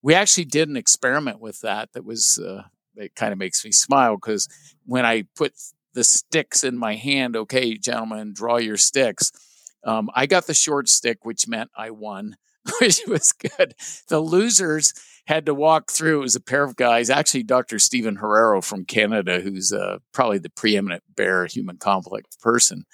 We 0.00 0.14
actually 0.14 0.44
did 0.44 0.68
an 0.68 0.76
experiment 0.76 1.40
with 1.40 1.60
that. 1.62 1.92
That 1.92 2.04
was 2.04 2.38
uh, 2.38 2.62
it. 2.94 3.16
Kind 3.16 3.32
of 3.32 3.38
makes 3.38 3.64
me 3.64 3.72
smile 3.72 4.16
because 4.16 4.48
when 4.86 5.04
I 5.04 5.24
put 5.36 5.54
the 5.92 6.04
sticks 6.04 6.62
in 6.62 6.78
my 6.78 6.94
hand, 6.94 7.36
okay, 7.36 7.76
gentlemen, 7.76 8.32
draw 8.32 8.58
your 8.58 8.76
sticks. 8.76 9.32
Um, 9.84 10.08
I 10.14 10.26
got 10.26 10.46
the 10.46 10.54
short 10.54 10.88
stick, 10.88 11.24
which 11.24 11.48
meant 11.48 11.70
I 11.76 11.90
won, 11.90 12.36
which 12.80 13.00
was 13.08 13.32
good. 13.32 13.74
The 14.08 14.20
losers 14.20 14.94
had 15.26 15.46
to 15.46 15.54
walk 15.54 15.90
through. 15.90 16.20
It 16.20 16.22
was 16.22 16.36
a 16.36 16.40
pair 16.40 16.62
of 16.62 16.76
guys, 16.76 17.10
actually, 17.10 17.42
Dr. 17.42 17.80
Stephen 17.80 18.18
Herrero 18.18 18.62
from 18.62 18.84
Canada, 18.84 19.40
who's 19.40 19.72
uh, 19.72 19.98
probably 20.12 20.38
the 20.38 20.50
preeminent 20.50 21.02
bear 21.16 21.46
human 21.46 21.78
conflict 21.78 22.40
person. 22.40 22.84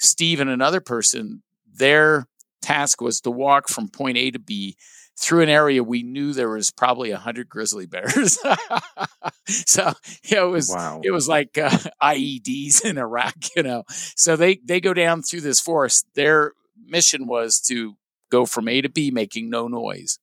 Steve 0.00 0.40
and 0.40 0.48
another 0.48 0.80
person, 0.80 1.42
their 1.70 2.26
task 2.62 3.00
was 3.00 3.20
to 3.22 3.30
walk 3.30 3.68
from 3.68 3.88
point 3.88 4.16
A 4.16 4.30
to 4.30 4.38
B 4.38 4.76
through 5.18 5.42
an 5.42 5.48
area 5.48 5.82
we 5.82 6.02
knew 6.02 6.32
there 6.32 6.50
was 6.50 6.70
probably 6.70 7.10
100 7.10 7.48
grizzly 7.48 7.86
bears. 7.86 8.38
so 9.46 9.92
yeah, 10.24 10.44
it 10.44 10.50
was 10.50 10.70
wow. 10.70 11.00
it 11.02 11.10
was 11.10 11.28
like 11.28 11.58
uh, 11.58 11.70
IEDs 12.02 12.84
in 12.84 12.98
Iraq, 12.98 13.34
you 13.56 13.62
know. 13.62 13.84
So 13.88 14.36
they 14.36 14.60
they 14.64 14.80
go 14.80 14.94
down 14.94 15.22
through 15.22 15.40
this 15.40 15.60
forest. 15.60 16.06
Their 16.14 16.52
mission 16.84 17.26
was 17.26 17.60
to 17.62 17.96
go 18.30 18.46
from 18.46 18.68
A 18.68 18.80
to 18.80 18.88
B 18.88 19.10
making 19.10 19.50
no 19.50 19.68
noise 19.68 20.18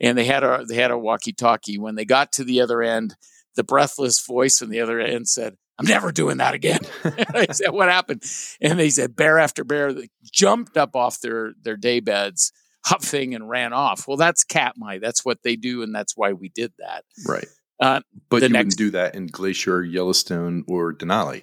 and 0.00 0.16
they 0.16 0.24
had 0.24 0.44
a 0.44 0.64
they 0.68 0.76
had 0.76 0.90
a 0.90 0.98
walkie-talkie. 0.98 1.78
When 1.78 1.94
they 1.94 2.04
got 2.04 2.32
to 2.32 2.44
the 2.44 2.60
other 2.60 2.82
end, 2.82 3.16
the 3.54 3.64
breathless 3.64 4.24
voice 4.24 4.60
on 4.62 4.68
the 4.68 4.80
other 4.80 5.00
end 5.00 5.28
said, 5.28 5.56
"I'm 5.78 5.86
never 5.86 6.12
doing 6.12 6.38
that 6.38 6.54
again." 6.54 6.80
I 7.04 7.46
said, 7.52 7.70
"What 7.70 7.88
happened?" 7.88 8.22
And 8.60 8.78
they 8.78 8.90
said, 8.90 9.16
"Bear 9.16 9.38
after 9.38 9.64
bear 9.64 9.94
jumped 10.32 10.76
up 10.76 10.96
off 10.96 11.20
their 11.20 11.52
their 11.62 11.76
day 11.76 12.00
beds." 12.00 12.52
huffing 12.86 13.34
and 13.34 13.48
ran 13.48 13.72
off. 13.72 14.06
Well, 14.06 14.16
that's 14.16 14.44
Katmai. 14.44 14.98
That's 14.98 15.24
what 15.24 15.42
they 15.42 15.56
do, 15.56 15.82
and 15.82 15.92
that's 15.92 16.16
why 16.16 16.32
we 16.32 16.50
did 16.50 16.72
that. 16.78 17.04
Right. 17.26 17.48
Uh, 17.80 18.00
but 18.28 18.42
you 18.42 18.48
next, 18.48 18.64
wouldn't 18.64 18.78
do 18.78 18.90
that 18.92 19.14
in 19.14 19.26
Glacier, 19.26 19.82
Yellowstone, 19.82 20.64
or 20.68 20.94
Denali. 20.94 21.42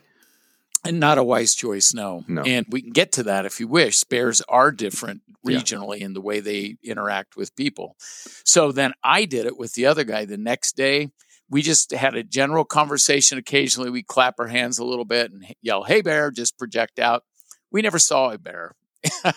And 0.86 1.00
not 1.00 1.18
a 1.18 1.24
wise 1.24 1.54
choice, 1.56 1.94
no. 1.94 2.24
no. 2.28 2.42
And 2.42 2.66
we 2.70 2.82
can 2.82 2.92
get 2.92 3.14
to 3.14 3.24
that 3.24 3.46
if 3.46 3.60
you 3.60 3.68
wish. 3.68 4.04
Bears 4.04 4.42
are 4.50 4.72
different 4.72 5.22
regionally 5.46 6.00
yeah. 6.00 6.08
in 6.08 6.14
the 6.14 6.22
way 6.22 6.40
they 6.40 6.76
interact 6.84 7.38
with 7.38 7.56
people. 7.56 7.96
So 8.44 8.72
then 8.72 8.94
I 9.04 9.26
did 9.26 9.46
it 9.46 9.58
with 9.58 9.74
the 9.74 9.86
other 9.86 10.04
guy 10.04 10.26
the 10.26 10.38
next 10.38 10.76
day. 10.76 11.12
We 11.54 11.62
just 11.62 11.92
had 11.92 12.16
a 12.16 12.24
general 12.24 12.66
conversation. 12.66 13.38
Occasionally 13.38 13.90
we 13.90 14.04
clap 14.04 14.36
our 14.40 14.48
hands 14.48 14.80
a 14.80 14.84
little 14.86 15.06
bit 15.06 15.32
and 15.32 15.46
yell, 15.62 15.84
Hey, 15.84 16.02
bear, 16.02 16.32
just 16.32 16.58
project 16.58 17.00
out. 17.00 17.24
We 17.72 17.82
never 17.82 18.00
saw 18.00 18.32
a 18.32 18.38
bear. 18.38 18.76
yeah. 19.24 19.32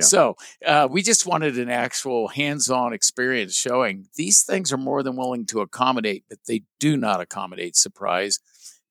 So 0.00 0.36
uh, 0.66 0.88
we 0.90 1.02
just 1.02 1.26
wanted 1.26 1.58
an 1.58 1.70
actual 1.70 2.28
hands 2.28 2.68
on 2.70 2.92
experience 2.92 3.54
showing 3.54 4.08
these 4.16 4.42
things 4.42 4.72
are 4.72 4.78
more 4.78 5.02
than 5.02 5.16
willing 5.16 5.46
to 5.46 5.60
accommodate, 5.60 6.24
but 6.28 6.38
they 6.48 6.62
do 6.80 6.96
not 6.96 7.20
accommodate 7.20 7.76
surprise 7.76 8.40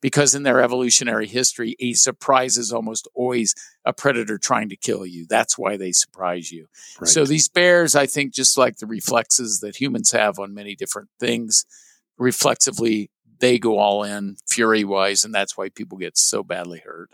because 0.03 0.35
in 0.35 0.43
their 0.43 0.61
evolutionary 0.61 1.27
history, 1.27 1.75
a 1.79 1.93
surprise 1.93 2.57
is 2.57 2.73
almost 2.73 3.07
always 3.15 3.55
a 3.85 3.93
predator 3.93 4.37
trying 4.37 4.69
to 4.69 4.75
kill 4.75 5.05
you. 5.05 5.25
That's 5.27 5.57
why 5.57 5.77
they 5.77 5.93
surprise 5.93 6.51
you. 6.51 6.67
Right. 6.99 7.07
So 7.07 7.25
these 7.25 7.47
bears, 7.47 7.95
I 7.95 8.05
think, 8.05 8.33
just 8.33 8.57
like 8.57 8.77
the 8.77 8.85
reflexes 8.85 9.61
that 9.61 9.79
humans 9.79 10.11
have 10.11 10.39
on 10.39 10.53
many 10.53 10.75
different 10.75 11.09
things, 11.19 11.65
reflexively, 12.17 13.09
they 13.39 13.59
go 13.59 13.77
all 13.77 14.03
in 14.03 14.37
fury 14.47 14.83
wise, 14.83 15.23
and 15.23 15.33
that's 15.33 15.57
why 15.57 15.69
people 15.69 15.97
get 15.97 16.17
so 16.17 16.43
badly 16.43 16.81
hurt. 16.85 17.09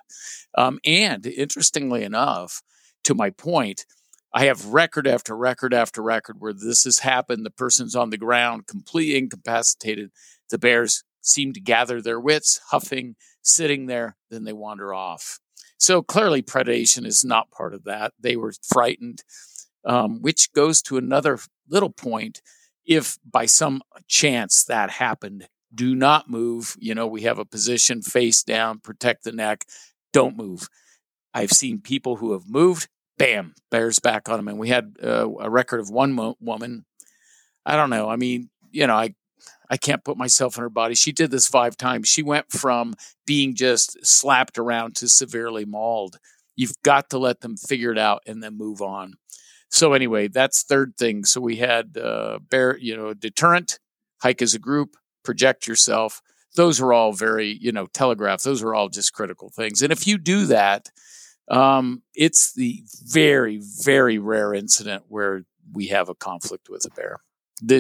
Um, 0.56 0.80
and 0.86 1.26
interestingly 1.26 2.04
enough, 2.04 2.62
to 3.06 3.16
my 3.16 3.30
point, 3.32 3.86
I 4.34 4.46
have 4.46 4.68
record 4.68 5.08
after 5.08 5.36
record 5.36 5.74
after 5.74 6.04
record 6.04 6.36
where 6.40 6.54
this 6.54 6.84
has 6.84 7.00
happened. 7.00 7.46
The 7.46 7.50
person's 7.52 7.96
on 7.96 8.12
the 8.12 8.18
ground, 8.18 8.68
completely 8.68 9.18
incapacitated. 9.18 10.12
The 10.50 10.60
bears 10.60 11.04
seem 11.22 11.54
to 11.54 11.60
gather 11.60 12.02
their 12.02 12.20
wits, 12.20 12.60
huffing, 12.70 13.16
sitting 13.42 13.88
there, 13.88 14.18
then 14.30 14.44
they 14.44 14.54
wander 14.54 14.94
off. 14.94 15.40
So 15.78 16.02
clearly, 16.02 16.44
predation 16.44 17.06
is 17.06 17.24
not 17.26 17.52
part 17.52 17.74
of 17.74 17.86
that. 17.86 18.14
They 18.20 18.36
were 18.36 18.54
frightened, 18.68 19.24
um, 19.86 20.22
which 20.22 20.52
goes 20.54 20.82
to 20.84 20.98
another 20.98 21.40
little 21.68 21.90
point. 21.90 22.42
If 22.90 23.20
by 23.24 23.46
some 23.46 23.84
chance 24.08 24.64
that 24.66 24.90
happened, 24.90 25.48
do 25.74 25.94
not 25.94 26.28
move. 26.28 26.76
You 26.80 26.96
know, 26.96 27.06
we 27.06 27.22
have 27.22 27.38
a 27.38 27.46
position 27.46 28.02
face 28.02 28.42
down, 28.42 28.80
protect 28.80 29.24
the 29.24 29.32
neck, 29.32 29.66
don't 30.12 30.36
move. 30.36 30.68
I've 31.32 31.52
seen 31.52 31.82
people 31.82 32.16
who 32.16 32.34
have 32.34 32.50
moved, 32.50 32.88
bam, 33.20 33.54
bears 33.70 34.00
back 34.00 34.28
on 34.28 34.38
them. 34.38 34.48
And 34.48 34.58
we 34.58 34.70
had 34.70 34.96
uh, 35.04 35.30
a 35.40 35.52
record 35.52 35.80
of 35.80 35.92
one 35.92 36.14
mo- 36.14 36.36
woman. 36.42 36.86
I 37.64 37.76
don't 37.76 37.92
know. 37.92 38.10
I 38.10 38.16
mean, 38.16 38.50
you 38.72 38.88
know, 38.88 38.96
I 38.96 39.14
I 39.70 39.78
can't 39.78 40.04
put 40.04 40.18
myself 40.18 40.58
in 40.58 40.64
her 40.64 40.70
body. 40.70 40.96
She 40.96 41.12
did 41.12 41.30
this 41.30 41.48
five 41.48 41.78
times. 41.78 42.08
She 42.08 42.24
went 42.24 42.52
from 42.52 42.96
being 43.28 43.54
just 43.54 44.04
slapped 44.04 44.58
around 44.58 44.96
to 44.96 45.08
severely 45.08 45.64
mauled. 45.64 46.18
You've 46.56 46.74
got 46.84 47.12
to 47.12 47.20
let 47.20 47.42
them 47.42 47.56
figure 47.56 47.92
it 47.92 48.00
out 48.00 48.24
and 48.26 48.42
then 48.42 48.58
move 48.58 48.82
on. 48.82 49.14
So 49.70 49.94
anyway, 49.94 50.28
that's 50.28 50.64
third 50.64 50.96
thing. 50.98 51.26
So 51.26 51.42
we 51.42 51.58
had 51.58 51.98
uh, 51.98 52.40
bear, 52.50 52.78
you 52.78 52.96
know, 52.96 53.14
deterrent, 53.14 53.80
hike 54.22 54.42
as 54.42 54.54
a 54.54 54.60
group, 54.60 54.96
project 55.24 55.68
yourself. 55.68 56.22
Those 56.56 56.82
are 56.82 56.92
all 56.92 57.14
very, 57.14 57.58
you 57.62 57.72
know, 57.72 57.86
telegraph. 57.86 58.42
Those 58.42 58.64
are 58.64 58.74
all 58.74 58.90
just 58.90 59.14
critical 59.14 59.50
things. 59.50 59.82
And 59.82 59.92
if 59.92 60.08
you 60.08 60.18
do 60.18 60.48
that, 60.48 60.90
um, 61.50 62.02
it's 62.16 62.54
the 62.54 62.84
very, 63.04 63.62
very 63.84 64.18
rare 64.18 64.54
incident 64.54 65.04
where 65.08 65.44
we 65.72 65.88
have 65.88 66.10
a 66.10 66.16
conflict 66.16 66.68
with 66.70 66.86
a 66.86 66.90
bear. 66.96 67.20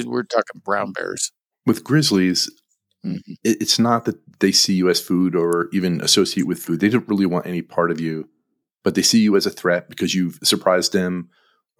We're 0.05 0.23
talking 0.23 0.61
brown 0.63 0.91
bears 0.91 1.31
with 1.69 1.83
grizzlies, 1.83 2.49
mm-hmm. 3.05 3.33
it's 3.43 3.79
not 3.79 4.05
that 4.05 4.19
they 4.39 4.51
see 4.51 4.73
you 4.73 4.89
as 4.89 4.99
food 4.99 5.35
or 5.35 5.69
even 5.71 6.01
associate 6.01 6.47
with 6.47 6.59
food. 6.59 6.79
They 6.79 6.89
don't 6.89 7.07
really 7.07 7.27
want 7.27 7.45
any 7.45 7.61
part 7.61 7.91
of 7.91 8.01
you, 8.01 8.27
but 8.83 8.95
they 8.95 9.03
see 9.03 9.19
you 9.19 9.35
as 9.35 9.45
a 9.45 9.51
threat 9.51 9.87
because 9.87 10.15
you've 10.15 10.39
surprised 10.43 10.93
them 10.93 11.29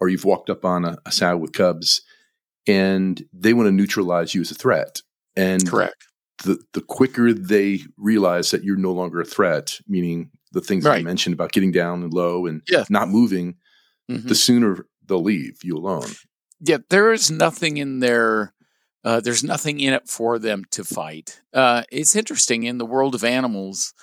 or 0.00 0.08
you've 0.08 0.24
walked 0.24 0.50
up 0.50 0.64
on 0.64 0.84
a, 0.84 0.96
a 1.06 1.12
sow 1.12 1.36
with 1.36 1.52
cubs 1.52 2.02
and 2.66 3.22
they 3.32 3.52
want 3.54 3.66
to 3.66 3.72
neutralize 3.72 4.34
you 4.34 4.40
as 4.40 4.50
a 4.50 4.54
threat. 4.54 5.02
And 5.36 5.68
correct. 5.68 6.06
The, 6.44 6.58
the 6.72 6.80
quicker 6.80 7.32
they 7.32 7.80
realize 7.98 8.50
that 8.50 8.64
you're 8.64 8.76
no 8.76 8.92
longer 8.92 9.20
a 9.20 9.24
threat, 9.24 9.78
meaning 9.86 10.30
the 10.52 10.60
things 10.60 10.84
that 10.84 10.90
Right. 10.90 10.98
you 11.00 11.04
mentioned 11.04 11.34
about 11.34 11.52
getting 11.52 11.72
down 11.72 12.02
and 12.02 12.12
low 12.12 12.46
and 12.46 12.62
Yeah. 12.68 12.84
not 12.90 13.08
moving, 13.08 13.56
Mhm. 14.10 14.26
the 14.28 14.34
sooner 14.34 14.86
they'll 15.06 15.22
leave 15.22 15.58
you 15.62 15.76
alone. 15.76 16.08
yeah, 16.60 16.78
there 16.90 17.12
is 17.12 17.30
nothing 17.30 17.76
in 17.78 18.00
there. 18.00 18.52
Uh, 19.02 19.18
there's 19.20 19.42
nothing 19.42 19.80
in 19.80 19.94
it 19.94 20.06
for 20.08 20.38
them 20.38 20.62
to 20.70 20.84
fight. 20.84 21.40
Uh, 21.54 21.84
it's 21.90 22.14
interesting 22.14 22.64
in 22.64 22.76
the 22.78 22.84
world 22.84 23.14
of 23.14 23.24
animals. 23.24 23.94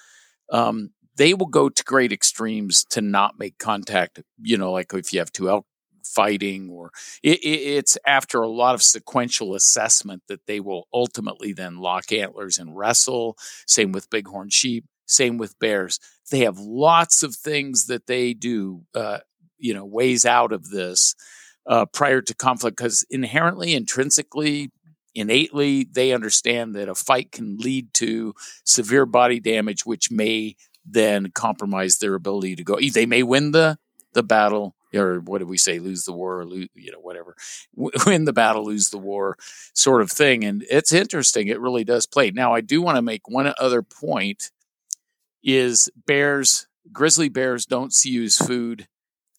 Um, 0.51 0.91
they 1.17 1.33
will 1.35 1.45
go 1.47 1.69
to 1.69 1.83
great 1.83 2.11
extremes 2.11 2.83
to 2.85 3.01
not 3.01 3.37
make 3.37 3.57
contact. 3.59 4.21
You 4.41 4.57
know, 4.57 4.71
like 4.71 4.91
if 4.93 5.13
you 5.13 5.19
have 5.19 5.31
two 5.31 5.49
elk 5.49 5.67
fighting, 6.17 6.69
or 6.69 6.89
it, 7.21 7.39
it, 7.43 7.61
it's 7.77 7.97
after 8.05 8.41
a 8.41 8.49
lot 8.49 8.73
of 8.75 8.81
sequential 8.81 9.53
assessment 9.53 10.23
that 10.27 10.45
they 10.47 10.59
will 10.59 10.87
ultimately 10.91 11.53
then 11.53 11.77
lock 11.77 12.11
antlers 12.11 12.57
and 12.57 12.75
wrestle. 12.75 13.37
Same 13.67 13.91
with 13.91 14.09
bighorn 14.09 14.49
sheep. 14.49 14.85
Same 15.05 15.37
with 15.37 15.57
bears. 15.59 15.99
They 16.31 16.39
have 16.39 16.57
lots 16.57 17.23
of 17.23 17.35
things 17.35 17.85
that 17.85 18.07
they 18.07 18.33
do. 18.33 18.81
Uh, 18.93 19.19
you 19.59 19.73
know, 19.73 19.85
ways 19.85 20.25
out 20.25 20.51
of 20.51 20.69
this 20.69 21.15
uh, 21.67 21.85
prior 21.85 22.21
to 22.21 22.35
conflict 22.35 22.77
because 22.77 23.05
inherently, 23.09 23.73
intrinsically, 23.73 24.71
innately, 25.15 25.87
they 25.91 26.13
understand 26.13 26.75
that 26.75 26.89
a 26.89 26.95
fight 26.95 27.31
can 27.31 27.57
lead 27.57 27.93
to 27.95 28.33
severe 28.65 29.05
body 29.05 29.39
damage, 29.39 29.85
which 29.85 30.11
may 30.11 30.55
then 30.85 31.31
compromise 31.31 31.97
their 31.97 32.13
ability 32.13 32.55
to 32.55 32.63
go. 32.63 32.79
They 32.79 33.05
may 33.05 33.23
win 33.23 33.51
the 33.51 33.77
the 34.13 34.23
battle, 34.23 34.75
or 34.93 35.19
what 35.19 35.39
do 35.39 35.45
we 35.45 35.57
say? 35.57 35.79
Lose 35.79 36.03
the 36.03 36.13
war, 36.13 36.39
or 36.41 36.45
lose, 36.45 36.67
you 36.75 36.91
know, 36.91 36.99
whatever. 36.99 37.35
Win 38.05 38.25
the 38.25 38.33
battle, 38.33 38.65
lose 38.65 38.89
the 38.89 38.97
war, 38.97 39.37
sort 39.73 40.01
of 40.01 40.11
thing. 40.11 40.43
And 40.43 40.65
it's 40.69 40.93
interesting. 40.93 41.47
It 41.47 41.59
really 41.59 41.83
does 41.83 42.05
play. 42.05 42.31
Now, 42.31 42.53
I 42.53 42.61
do 42.61 42.81
want 42.81 42.97
to 42.97 43.01
make 43.01 43.27
one 43.27 43.53
other 43.59 43.81
point: 43.81 44.51
is 45.43 45.89
bears, 46.05 46.67
grizzly 46.91 47.29
bears, 47.29 47.65
don't 47.65 47.93
see 47.93 48.09
you 48.11 48.23
as 48.23 48.37
food 48.37 48.87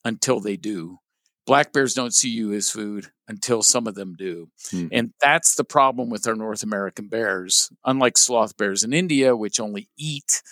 until 0.04 0.40
they 0.40 0.56
do 0.56 0.98
black 1.46 1.72
bears 1.72 1.94
don't 1.94 2.12
see 2.14 2.28
you 2.28 2.52
as 2.52 2.70
food 2.70 3.06
until 3.26 3.62
some 3.62 3.86
of 3.86 3.94
them 3.94 4.14
do. 4.18 4.50
Mhm. 4.70 4.90
And 4.92 5.12
that's 5.22 5.54
the 5.54 5.64
problem 5.64 6.10
with 6.10 6.26
our 6.28 6.34
North 6.36 6.62
American 6.62 7.08
bears. 7.08 7.70
Unlike 7.86 8.18
sloth 8.18 8.56
bears 8.58 8.84
in 8.84 8.92
India, 8.92 9.34
which 9.34 9.58
only 9.58 9.88
eat 9.96 10.42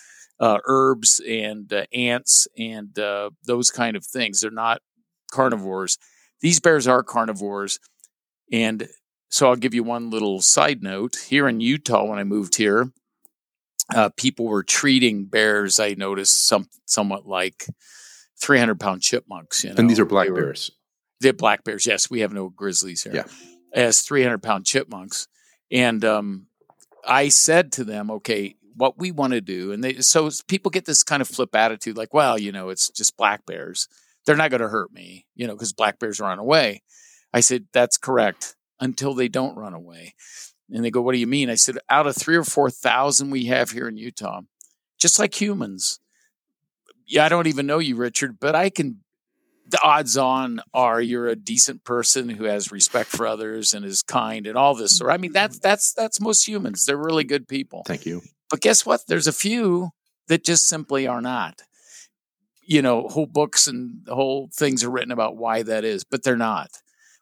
uh, 0.40 0.58
herbs 0.66 1.20
and 1.28 1.70
uh, 1.72 1.84
ants 1.92 2.48
and 2.58 2.98
uh, 2.98 3.28
those 3.44 3.70
kind 3.70 3.94
of 3.94 4.06
things, 4.06 4.40
they're 4.40 4.50
not 4.50 4.80
carnivores. 5.30 5.98
These 6.40 6.60
bears 6.60 6.86
are 6.86 7.02
carnivores. 7.02 7.78
And 8.52 8.88
so 9.28 9.48
I'll 9.48 9.56
give 9.56 9.74
you 9.74 9.82
one 9.82 10.10
little 10.10 10.40
side 10.40 10.82
note. 10.82 11.16
Here 11.28 11.48
in 11.48 11.60
Utah, 11.60 12.04
when 12.04 12.18
I 12.18 12.24
moved 12.24 12.56
here, 12.56 12.92
uh, 13.94 14.10
people 14.16 14.46
were 14.46 14.62
treating 14.62 15.26
bears, 15.26 15.78
I 15.80 15.94
noticed, 15.94 16.46
some, 16.46 16.68
somewhat 16.86 17.26
like 17.26 17.66
300 18.40 18.78
pound 18.78 19.02
chipmunks. 19.02 19.64
You 19.64 19.70
know? 19.70 19.76
and 19.78 19.90
these 19.90 19.98
are 20.00 20.04
black 20.04 20.26
They 20.26 20.30
were- 20.32 20.42
bears. 20.42 20.70
they're 21.20 21.32
black 21.32 21.64
bears. 21.64 21.86
Yes, 21.86 22.10
we 22.10 22.20
have 22.20 22.32
no 22.32 22.48
grizzlies 22.48 23.02
here. 23.02 23.14
Yeah. 23.14 23.24
As 23.72 24.00
300 24.02 24.42
pound 24.42 24.66
chipmunks. 24.66 25.28
And 25.70 26.04
um, 26.04 26.46
I 27.06 27.28
said 27.28 27.72
to 27.72 27.84
them, 27.84 28.10
okay, 28.10 28.56
what 28.76 28.98
we 28.98 29.10
want 29.10 29.32
to 29.32 29.40
do, 29.40 29.72
and 29.72 29.82
they, 29.82 29.94
so 30.00 30.28
people 30.48 30.70
get 30.70 30.84
this 30.84 31.02
kind 31.02 31.22
of 31.22 31.28
flip 31.28 31.54
attitude 31.56 31.96
like, 31.96 32.12
well, 32.12 32.38
you 32.38 32.52
know, 32.52 32.68
it's 32.68 32.90
just 32.90 33.16
black 33.16 33.46
bears. 33.46 33.88
They're 34.26 34.36
not 34.36 34.50
going 34.50 34.60
to 34.60 34.68
hurt 34.68 34.92
me, 34.92 35.26
you 35.34 35.46
know, 35.46 35.54
because 35.54 35.72
black 35.72 35.98
bears 35.98 36.20
run 36.20 36.38
away. 36.38 36.82
I 37.32 37.40
said, 37.40 37.66
that's 37.72 37.96
correct 37.96 38.56
until 38.80 39.14
they 39.14 39.28
don't 39.28 39.56
run 39.56 39.74
away. 39.74 40.14
And 40.70 40.84
they 40.84 40.90
go, 40.90 41.00
what 41.00 41.12
do 41.12 41.18
you 41.18 41.26
mean? 41.26 41.48
I 41.48 41.54
said, 41.54 41.78
out 41.88 42.06
of 42.06 42.16
three 42.16 42.36
or 42.36 42.44
4,000 42.44 43.30
we 43.30 43.46
have 43.46 43.70
here 43.70 43.88
in 43.88 43.96
Utah, 43.96 44.40
just 44.98 45.18
like 45.18 45.40
humans, 45.40 46.00
yeah, 47.06 47.24
I 47.24 47.28
don't 47.28 47.46
even 47.46 47.66
know 47.66 47.78
you, 47.78 47.94
Richard, 47.96 48.38
but 48.40 48.54
I 48.54 48.70
can 48.70 49.00
the 49.68 49.80
odds 49.82 50.16
on 50.16 50.60
are 50.72 51.00
you're 51.00 51.26
a 51.26 51.36
decent 51.36 51.84
person 51.84 52.28
who 52.28 52.44
has 52.44 52.70
respect 52.70 53.10
for 53.10 53.26
others 53.26 53.74
and 53.74 53.84
is 53.84 54.02
kind 54.02 54.46
and 54.46 54.56
all 54.56 54.74
this. 54.74 55.00
Or 55.00 55.10
I 55.10 55.16
mean, 55.16 55.32
that's 55.32 55.58
that's 55.58 55.92
that's 55.92 56.20
most 56.20 56.46
humans. 56.46 56.84
They're 56.84 56.96
really 56.96 57.24
good 57.24 57.48
people. 57.48 57.82
Thank 57.86 58.06
you. 58.06 58.22
But 58.50 58.60
guess 58.60 58.86
what? 58.86 59.02
There's 59.08 59.26
a 59.26 59.32
few 59.32 59.90
that 60.28 60.44
just 60.44 60.66
simply 60.66 61.06
are 61.06 61.20
not. 61.20 61.62
You 62.68 62.82
know, 62.82 63.08
whole 63.08 63.26
books 63.26 63.68
and 63.68 64.06
whole 64.08 64.50
things 64.52 64.82
are 64.82 64.90
written 64.90 65.12
about 65.12 65.36
why 65.36 65.62
that 65.62 65.84
is, 65.84 66.04
but 66.04 66.24
they're 66.24 66.36
not. 66.36 66.70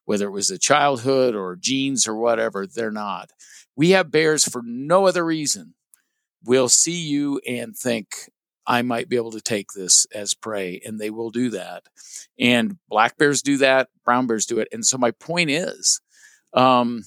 Whether 0.06 0.26
it 0.26 0.32
was 0.32 0.50
a 0.50 0.58
childhood 0.58 1.34
or 1.34 1.56
genes 1.56 2.08
or 2.08 2.16
whatever, 2.16 2.66
they're 2.66 2.90
not. 2.90 3.30
We 3.76 3.90
have 3.90 4.10
bears 4.10 4.48
for 4.48 4.62
no 4.64 5.06
other 5.06 5.24
reason. 5.24 5.74
We'll 6.44 6.68
see 6.68 7.00
you 7.06 7.40
and 7.46 7.76
think, 7.76 8.08
I 8.66 8.80
might 8.82 9.08
be 9.08 9.16
able 9.16 9.32
to 9.32 9.42
take 9.42 9.72
this 9.72 10.06
as 10.14 10.32
prey, 10.32 10.80
and 10.84 10.98
they 10.98 11.10
will 11.10 11.30
do 11.30 11.50
that. 11.50 11.84
And 12.38 12.78
black 12.88 13.18
bears 13.18 13.42
do 13.42 13.58
that, 13.58 13.88
brown 14.04 14.26
bears 14.26 14.46
do 14.46 14.58
it. 14.58 14.68
And 14.72 14.84
so 14.84 14.96
my 14.96 15.10
point 15.10 15.50
is, 15.50 16.00
um, 16.54 17.02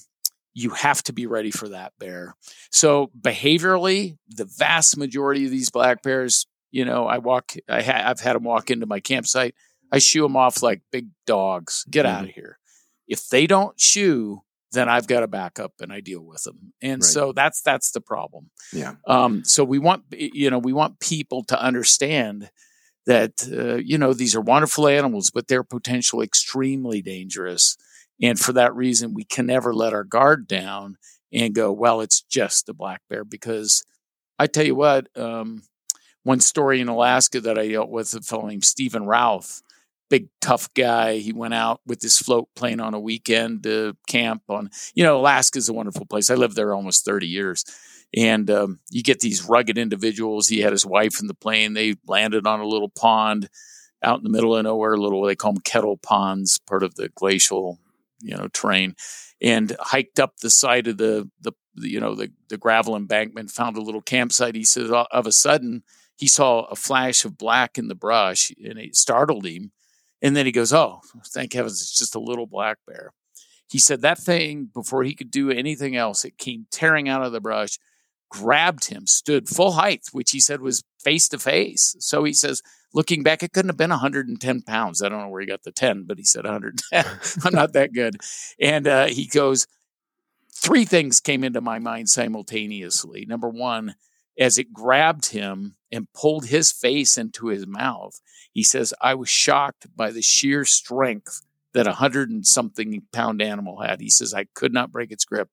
you 0.54 0.70
have 0.70 1.02
to 1.04 1.12
be 1.12 1.26
ready 1.26 1.50
for 1.50 1.68
that 1.68 1.92
bear. 1.98 2.34
So 2.70 3.10
behaviorally, 3.20 4.18
the 4.28 4.44
vast 4.44 4.96
majority 4.96 5.44
of 5.44 5.50
these 5.50 5.70
black 5.70 6.02
bears, 6.02 6.46
you 6.70 6.84
know, 6.84 7.06
I 7.06 7.18
walk, 7.18 7.52
I 7.68 7.82
ha- 7.82 8.04
I've 8.06 8.20
had 8.20 8.36
them 8.36 8.44
walk 8.44 8.70
into 8.70 8.86
my 8.86 9.00
campsite. 9.00 9.54
I 9.92 9.98
shoo 9.98 10.22
them 10.22 10.36
off 10.36 10.62
like 10.62 10.82
big 10.92 11.08
dogs. 11.26 11.84
Get 11.90 12.04
out 12.06 12.24
of 12.24 12.30
here. 12.30 12.58
If 13.06 13.28
they 13.28 13.46
don't 13.46 13.78
shoo, 13.80 14.42
then 14.72 14.86
I've 14.86 15.06
got 15.06 15.20
to 15.20 15.26
back 15.28 15.58
up 15.58 15.72
and 15.80 15.90
I 15.90 16.00
deal 16.00 16.20
with 16.20 16.42
them. 16.42 16.74
And 16.82 17.00
Right. 17.02 17.08
so 17.10 17.32
that's 17.32 17.62
that's 17.62 17.90
the 17.92 18.02
problem. 18.02 18.50
Yeah. 18.72 18.96
Um, 19.06 19.44
so 19.44 19.64
we 19.64 19.78
want 19.78 20.02
you 20.12 20.50
know 20.50 20.58
we 20.58 20.74
want 20.74 21.00
people 21.00 21.42
to 21.44 21.58
understand 21.58 22.50
that 23.06 23.48
uh, 23.50 23.76
you 23.76 23.96
know 23.96 24.12
these 24.12 24.36
are 24.36 24.42
wonderful 24.42 24.86
animals, 24.86 25.30
but 25.30 25.48
they're 25.48 25.64
potentially 25.64 26.24
extremely 26.26 27.00
dangerous, 27.00 27.78
and 28.20 28.38
for 28.38 28.52
that 28.52 28.74
reason, 28.76 29.14
we 29.14 29.24
can 29.24 29.46
never 29.46 29.72
let 29.72 29.94
our 29.94 30.04
guard 30.04 30.46
down 30.46 30.98
and 31.32 31.54
go, 31.54 31.72
well, 31.72 32.02
it's 32.02 32.20
just 32.20 32.68
a 32.68 32.74
black 32.74 33.00
bear 33.08 33.24
because 33.24 33.82
I 34.38 34.46
tell 34.46 34.66
you 34.66 34.74
what, 34.74 35.08
um, 35.16 35.62
one 36.28 36.40
story 36.40 36.82
in 36.82 36.88
Alaska 36.88 37.40
that 37.40 37.58
I 37.58 37.68
dealt 37.68 37.88
with 37.88 38.12
a 38.12 38.20
fellow 38.20 38.46
named 38.46 38.62
Stephen 38.62 39.06
Routh, 39.06 39.62
big 40.10 40.28
tough 40.42 40.68
guy. 40.74 41.16
He 41.16 41.32
went 41.32 41.54
out 41.54 41.80
with 41.86 42.02
his 42.02 42.18
float 42.18 42.50
plane 42.54 42.80
on 42.80 42.92
a 42.92 43.00
weekend 43.00 43.62
to 43.62 43.96
camp 44.08 44.42
on. 44.46 44.68
You 44.94 45.04
know, 45.04 45.18
Alaska's 45.18 45.70
a 45.70 45.72
wonderful 45.72 46.04
place. 46.04 46.28
I 46.28 46.34
lived 46.34 46.54
there 46.54 46.74
almost 46.74 47.06
thirty 47.06 47.26
years. 47.26 47.64
And 48.14 48.50
um, 48.50 48.80
you 48.90 49.02
get 49.02 49.20
these 49.20 49.48
rugged 49.48 49.78
individuals. 49.78 50.48
He 50.48 50.60
had 50.60 50.72
his 50.72 50.84
wife 50.84 51.18
in 51.18 51.28
the 51.28 51.34
plane. 51.34 51.72
They 51.72 51.94
landed 52.06 52.46
on 52.46 52.60
a 52.60 52.66
little 52.66 52.90
pond 52.90 53.48
out 54.02 54.18
in 54.18 54.24
the 54.24 54.30
middle 54.30 54.54
of 54.54 54.64
nowhere, 54.64 54.92
a 54.92 55.00
little 55.00 55.24
they 55.24 55.34
call 55.34 55.54
them 55.54 55.62
kettle 55.62 55.96
ponds, 55.96 56.58
part 56.58 56.82
of 56.82 56.96
the 56.96 57.08
glacial, 57.14 57.78
you 58.20 58.36
know, 58.36 58.48
terrain, 58.52 58.96
and 59.40 59.74
hiked 59.80 60.20
up 60.20 60.36
the 60.40 60.50
side 60.50 60.88
of 60.88 60.98
the 60.98 61.30
the, 61.40 61.52
the 61.74 61.88
you 61.88 62.00
know 62.00 62.14
the 62.14 62.30
the 62.50 62.58
gravel 62.58 62.96
embankment, 62.96 63.50
found 63.50 63.78
a 63.78 63.82
little 63.82 64.02
campsite. 64.02 64.54
He 64.54 64.64
says 64.64 64.90
all 64.90 65.06
of 65.10 65.26
a 65.26 65.32
sudden 65.32 65.84
he 66.18 66.26
saw 66.26 66.64
a 66.64 66.76
flash 66.76 67.24
of 67.24 67.38
black 67.38 67.78
in 67.78 67.88
the 67.88 67.94
brush, 67.94 68.50
and 68.62 68.78
it 68.78 68.96
startled 68.96 69.46
him. 69.46 69.72
And 70.20 70.34
then 70.34 70.46
he 70.46 70.52
goes, 70.52 70.72
"Oh, 70.72 71.00
thank 71.26 71.52
heavens, 71.52 71.80
it's 71.80 71.96
just 71.96 72.14
a 72.14 72.20
little 72.20 72.46
black 72.46 72.78
bear." 72.86 73.12
He 73.70 73.78
said 73.78 74.00
that 74.02 74.18
thing 74.18 74.70
before 74.72 75.04
he 75.04 75.14
could 75.14 75.30
do 75.30 75.50
anything 75.50 75.94
else, 75.94 76.24
it 76.24 76.38
came 76.38 76.66
tearing 76.70 77.08
out 77.08 77.22
of 77.22 77.32
the 77.32 77.40
brush 77.40 77.78
grabbed 78.28 78.86
him, 78.86 79.06
stood 79.06 79.48
full 79.48 79.72
height, 79.72 80.06
which 80.12 80.30
he 80.30 80.40
said 80.40 80.60
was 80.60 80.84
face 80.98 81.28
to 81.28 81.38
face. 81.38 81.96
So 81.98 82.24
he 82.24 82.32
says, 82.32 82.62
looking 82.92 83.22
back, 83.22 83.42
it 83.42 83.52
couldn't 83.52 83.70
have 83.70 83.76
been 83.76 83.90
110 83.90 84.62
pounds. 84.62 85.02
I 85.02 85.08
don't 85.08 85.20
know 85.20 85.28
where 85.28 85.40
he 85.40 85.46
got 85.46 85.62
the 85.62 85.72
10, 85.72 86.04
but 86.04 86.18
he 86.18 86.24
said 86.24 86.44
110. 86.44 87.04
I'm 87.44 87.54
not 87.54 87.72
that 87.72 87.92
good. 87.92 88.16
And 88.60 88.86
uh, 88.86 89.06
he 89.06 89.26
goes, 89.26 89.66
three 90.52 90.84
things 90.84 91.20
came 91.20 91.44
into 91.44 91.60
my 91.60 91.78
mind 91.78 92.08
simultaneously. 92.08 93.24
Number 93.26 93.48
one, 93.48 93.94
as 94.38 94.58
it 94.58 94.72
grabbed 94.72 95.26
him 95.26 95.76
and 95.90 96.12
pulled 96.12 96.46
his 96.46 96.70
face 96.70 97.18
into 97.18 97.48
his 97.48 97.66
mouth, 97.66 98.20
he 98.52 98.62
says, 98.62 98.94
I 99.00 99.14
was 99.14 99.28
shocked 99.28 99.86
by 99.96 100.10
the 100.10 100.22
sheer 100.22 100.64
strength 100.64 101.42
that 101.74 101.86
a 101.86 101.94
hundred 101.94 102.30
and 102.30 102.46
something 102.46 103.02
pound 103.12 103.42
animal 103.42 103.80
had. 103.80 104.00
He 104.00 104.10
says, 104.10 104.32
I 104.32 104.46
could 104.54 104.72
not 104.72 104.92
break 104.92 105.12
its 105.12 105.24
grip. 105.24 105.48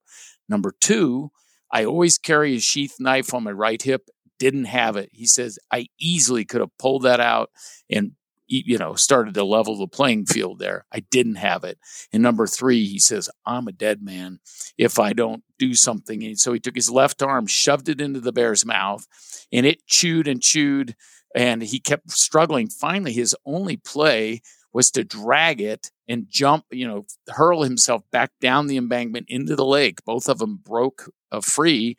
Number 0.48 0.74
two, 0.80 1.32
I 1.72 1.86
always 1.86 2.18
carry 2.18 2.56
a 2.56 2.60
sheath 2.60 2.96
knife 3.00 3.34
on 3.34 3.44
my 3.44 3.52
right 3.52 3.82
hip. 3.82 4.10
Didn't 4.38 4.66
have 4.66 4.96
it. 4.98 5.10
He 5.12 5.26
says 5.26 5.60
I 5.72 5.88
easily 6.00 6.46
could 6.46 6.62
have 6.62 6.78
pulled 6.78 7.04
that 7.04 7.20
out 7.20 7.50
and 7.90 8.12
you 8.48 8.78
know 8.78 8.96
started 8.96 9.34
to 9.34 9.44
level 9.44 9.78
the 9.78 9.88
playing 9.88 10.26
field 10.26 10.60
there. 10.60 10.86
I 10.92 11.00
didn't 11.00 11.36
have 11.36 11.64
it. 11.64 11.78
And 12.12 12.22
number 12.22 12.48
three, 12.48 12.86
he 12.86 13.00
says 13.00 13.30
I'm 13.46 13.68
a 13.68 13.72
dead 13.72 14.02
man 14.02 14.40
if 14.78 15.00
I 15.00 15.14
don't 15.14 15.44
do 15.58 15.74
something. 15.74 16.24
And 16.24 16.40
so 16.40 16.54
he 16.54 16.60
took 16.60 16.76
his 16.76 16.90
left 16.90 17.22
arm, 17.22 17.48
shoved 17.48 17.90
it 17.90 18.02
into 18.02 18.20
the 18.20 18.34
bear's 18.34 18.66
mouth, 18.66 19.08
and 19.52 19.66
it 19.66 19.86
chewed 19.88 20.28
and 20.28 20.42
chewed, 20.42 20.96
and 21.36 21.64
he 21.64 21.80
kept 21.80 22.12
struggling. 22.12 22.70
Finally, 22.70 23.14
his 23.14 23.36
only 23.46 23.78
play 23.78 24.42
was 24.76 24.92
to 24.92 25.06
drag 25.06 25.62
it 25.62 25.90
and 26.08 26.28
jump, 26.30 26.66
you 26.70 26.86
know, 26.86 27.06
hurl 27.30 27.64
himself 27.64 28.04
back 28.12 28.32
down 28.42 28.68
the 28.68 28.76
embankment 28.76 29.26
into 29.30 29.56
the 29.56 29.66
lake. 29.66 30.04
Both 30.04 30.28
of 30.28 30.40
them 30.40 30.58
broke 30.58 31.10
uh, 31.32 31.40
free. 31.40 31.96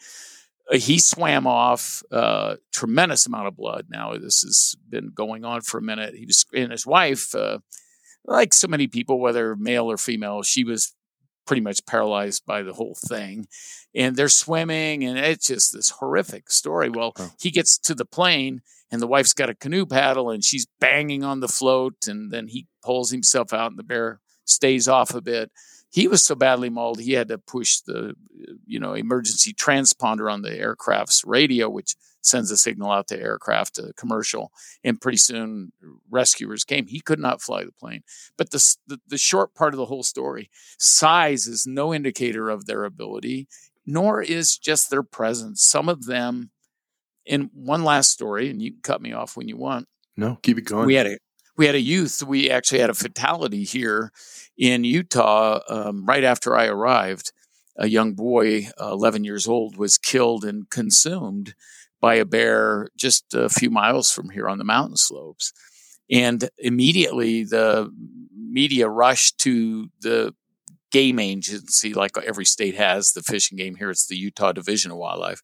Uh, 0.70 0.76
he 0.76 0.98
swam 0.98 1.46
off 1.46 2.02
uh, 2.11 2.57
tremendous 2.72 3.26
amount 3.26 3.46
of 3.46 3.57
blood. 3.57 3.87
Now 3.88 4.14
this 4.14 4.42
has 4.42 4.74
been 4.88 5.12
going 5.14 5.44
on 5.44 5.61
for 5.61 5.79
a 5.79 5.83
minute. 5.83 6.14
He 6.14 6.26
was 6.26 6.44
and 6.55 6.72
his 6.72 6.87
wife, 6.87 7.35
uh, 7.35 7.59
like 8.24 8.52
so 8.52 8.68
many 8.68 8.88
people, 8.88 9.20
whether 9.20 9.55
male 9.57 9.90
or 9.90 9.96
female, 9.96 10.42
she 10.42 10.64
was 10.64 10.94
pretty 11.46 11.62
much 11.62 11.87
paralyzed 11.87 12.44
by 12.44 12.62
the 12.62 12.72
whole 12.72 12.96
thing. 13.09 13.46
And 13.94 14.16
they're 14.16 14.29
swimming, 14.29 15.05
and 15.05 15.16
it's 15.16 15.46
just 15.46 15.72
this 15.72 15.90
horrific 15.90 16.50
story. 16.50 16.90
Well, 16.90 17.12
oh. 17.18 17.31
he 17.40 17.50
gets 17.50 17.79
to 17.79 17.94
the 17.94 18.05
plane, 18.05 18.62
and 18.90 19.00
the 19.00 19.07
wife's 19.07 19.33
got 19.33 19.48
a 19.48 19.55
canoe 19.55 19.87
paddle, 19.87 20.31
and 20.31 20.44
she's 20.44 20.66
banging 20.81 21.22
on 21.22 21.40
the 21.40 21.48
float, 21.48 22.09
and 22.09 22.33
then 22.33 22.48
he 22.48 22.66
pulls 22.83 23.11
himself 23.11 23.52
out, 23.52 23.70
and 23.70 23.79
the 23.79 23.85
bear 23.85 24.20
stays 24.44 24.88
off 24.88 25.14
a 25.14 25.20
bit 25.20 25.50
he 25.96 26.09
was 26.09 26.22
so 26.22 26.35
badly 26.35 26.68
mauled 26.68 27.00
he 27.00 27.12
had 27.12 27.29
to 27.29 27.38
push 27.38 27.79
the 27.81 28.14
you 28.66 28.79
know 28.79 28.92
emergency 28.92 29.52
transponder 29.52 30.33
on 30.33 30.42
the 30.42 30.57
aircraft's 30.57 31.24
radio 31.24 31.68
which 31.68 31.94
sends 32.26 32.50
a 32.50 32.57
signal 32.57 32.90
out 32.90 33.07
to 33.09 33.18
aircraft 33.18 33.79
a 33.79 33.92
commercial 33.96 34.50
and 34.85 35.00
pretty 35.00 35.18
soon 35.18 35.72
rescuers 36.11 36.64
came. 36.64 36.87
He 36.87 37.00
could 37.00 37.20
not 37.20 37.40
fly 37.40 37.64
the 37.64 37.72
plane. 37.72 38.02
But 38.37 38.50
the, 38.50 38.76
the, 38.87 38.98
the 39.07 39.18
short 39.18 39.55
part 39.55 39.72
of 39.72 39.79
the 39.79 39.87
whole 39.87 40.02
story 40.02 40.50
size 40.79 41.46
is 41.46 41.66
no 41.66 41.94
indicator 41.94 42.50
of 42.50 42.66
their 42.66 42.85
ability 42.85 43.48
nor 43.87 44.20
is 44.20 44.59
just 44.59 44.90
their 44.90 45.05
presence. 45.05 45.62
Some 45.62 45.88
of 45.88 46.07
them 46.07 46.50
in 47.24 47.50
one 47.55 47.85
last 47.85 48.11
story 48.11 48.50
and 48.50 48.61
you 48.61 48.72
can 48.72 48.81
cut 48.83 49.00
me 49.00 49.12
off 49.12 49.37
when 49.37 49.48
you 49.48 49.57
want. 49.57 49.87
No 50.16 50.37
keep 50.42 50.59
it 50.59 50.62
going. 50.62 50.87
We 50.87 50.94
had 50.94 51.07
a 51.07 51.18
we 51.57 51.66
had 51.66 51.74
a 51.74 51.81
youth. 51.81 52.22
We 52.22 52.50
actually 52.50 52.81
had 52.81 52.90
a 52.90 52.94
fatality 52.94 53.64
here 53.64 54.12
in 54.59 54.85
Utah, 54.85 55.61
um, 55.68 56.05
right 56.05 56.22
after 56.24 56.55
I 56.55 56.66
arrived, 56.66 57.33
a 57.78 57.88
young 57.88 58.14
boy, 58.14 58.68
uh, 58.80 58.92
11 58.92 59.24
years 59.24 59.46
old, 59.46 59.76
was 59.76 59.98
killed 59.98 60.44
and 60.44 60.68
consumed 60.70 61.54
by 62.00 62.14
a 62.14 62.24
bear 62.24 62.88
just 62.96 63.34
a 63.34 63.48
few 63.48 63.70
miles 63.70 64.10
from 64.10 64.30
here 64.30 64.48
on 64.48 64.58
the 64.58 64.64
mountain 64.64 64.96
slopes. 64.96 65.52
And 66.10 66.48
immediately 66.58 67.44
the 67.44 67.90
media 68.34 68.88
rushed 68.88 69.38
to 69.38 69.88
the 70.00 70.34
game 70.92 71.18
agency, 71.18 71.92
like 71.94 72.16
every 72.18 72.44
state 72.44 72.76
has 72.76 73.12
the 73.12 73.22
fish 73.22 73.50
and 73.50 73.58
game 73.58 73.74
here. 73.74 73.90
It's 73.90 74.06
the 74.06 74.16
Utah 74.16 74.52
Division 74.52 74.90
of 74.90 74.98
Wildlife. 74.98 75.42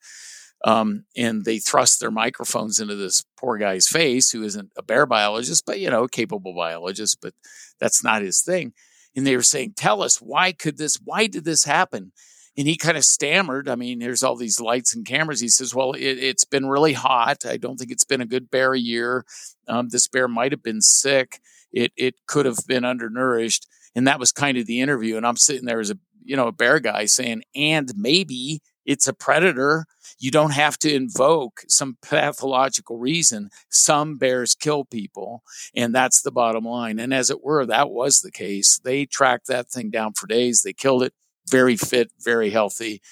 Um, 0.64 1.04
and 1.16 1.44
they 1.44 1.58
thrust 1.58 1.98
their 1.98 2.12
microphones 2.12 2.78
into 2.78 2.94
this 2.94 3.24
poor 3.36 3.58
guy's 3.58 3.88
face, 3.88 4.30
who 4.30 4.44
isn't 4.44 4.70
a 4.76 4.82
bear 4.82 5.06
biologist, 5.06 5.64
but 5.66 5.80
you 5.80 5.90
know, 5.90 6.06
capable 6.06 6.54
biologist, 6.54 7.18
but 7.20 7.34
that's 7.80 8.04
not 8.04 8.22
his 8.22 8.40
thing 8.40 8.72
and 9.14 9.26
they 9.26 9.36
were 9.36 9.42
saying, 9.42 9.74
"Tell 9.76 10.02
us 10.02 10.20
why 10.20 10.52
could 10.52 10.78
this? 10.78 10.96
Why 11.04 11.26
did 11.26 11.44
this 11.44 11.64
happen?" 11.64 12.12
And 12.56 12.68
he 12.68 12.76
kind 12.76 12.96
of 12.96 13.04
stammered. 13.04 13.68
I 13.68 13.76
mean, 13.76 13.98
there's 13.98 14.22
all 14.22 14.36
these 14.36 14.60
lights 14.60 14.94
and 14.94 15.06
cameras. 15.06 15.40
He 15.40 15.48
says, 15.48 15.74
"Well, 15.74 15.92
it, 15.92 16.18
has 16.22 16.44
been 16.44 16.66
really 16.66 16.92
hot. 16.92 17.46
I 17.46 17.56
don't 17.56 17.76
think 17.76 17.90
it's 17.90 18.04
been 18.04 18.20
a 18.20 18.26
good 18.26 18.50
bear 18.50 18.74
year. 18.74 19.24
Um, 19.68 19.88
this 19.88 20.08
bear 20.08 20.28
might 20.28 20.52
have 20.52 20.62
been 20.62 20.80
sick. 20.80 21.40
It 21.72 21.92
it 21.96 22.14
could 22.26 22.46
have 22.46 22.58
been 22.66 22.84
undernourished." 22.84 23.66
And 23.94 24.06
that 24.06 24.18
was 24.18 24.32
kind 24.32 24.56
of 24.56 24.66
the 24.66 24.80
interview. 24.80 25.16
And 25.16 25.26
I'm 25.26 25.36
sitting 25.36 25.66
there 25.66 25.80
as 25.80 25.90
a 25.90 25.98
you 26.24 26.36
know 26.36 26.48
a 26.48 26.52
bear 26.52 26.80
guy 26.80 27.06
saying, 27.06 27.42
"And 27.54 27.92
maybe 27.96 28.60
it's 28.84 29.08
a 29.08 29.12
predator." 29.12 29.86
You 30.18 30.30
don't 30.30 30.52
have 30.52 30.78
to 30.78 30.94
invoke 30.94 31.62
some 31.66 31.98
pathological 32.00 32.96
reason. 32.96 33.50
Some 33.68 34.18
bears 34.18 34.54
kill 34.54 34.84
people, 34.84 35.42
and 35.74 35.92
that's 35.92 36.22
the 36.22 36.30
bottom 36.30 36.64
line. 36.64 37.00
And 37.00 37.12
as 37.12 37.28
it 37.28 37.42
were, 37.42 37.66
that 37.66 37.90
was 37.90 38.20
the 38.20 38.30
case. 38.30 38.78
They 38.84 39.04
tracked 39.04 39.48
that 39.48 39.68
thing 39.68 39.90
down 39.90 40.12
for 40.12 40.28
days. 40.28 40.62
They 40.62 40.72
killed 40.72 41.02
it, 41.02 41.12
very 41.50 41.76
fit, 41.76 42.12
very 42.20 42.50
healthy. 42.50 43.02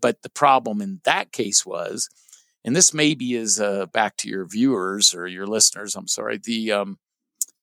But 0.00 0.22
the 0.22 0.30
problem 0.30 0.80
in 0.80 1.00
that 1.04 1.32
case 1.32 1.66
was, 1.66 2.08
and 2.64 2.76
this 2.76 2.94
maybe 2.94 3.34
is 3.34 3.60
uh, 3.60 3.86
back 3.86 4.16
to 4.18 4.28
your 4.28 4.46
viewers 4.46 5.12
or 5.12 5.26
your 5.26 5.48
listeners. 5.48 5.96
I'm 5.96 6.06
sorry. 6.06 6.38
The 6.38 6.70
um, 6.70 6.98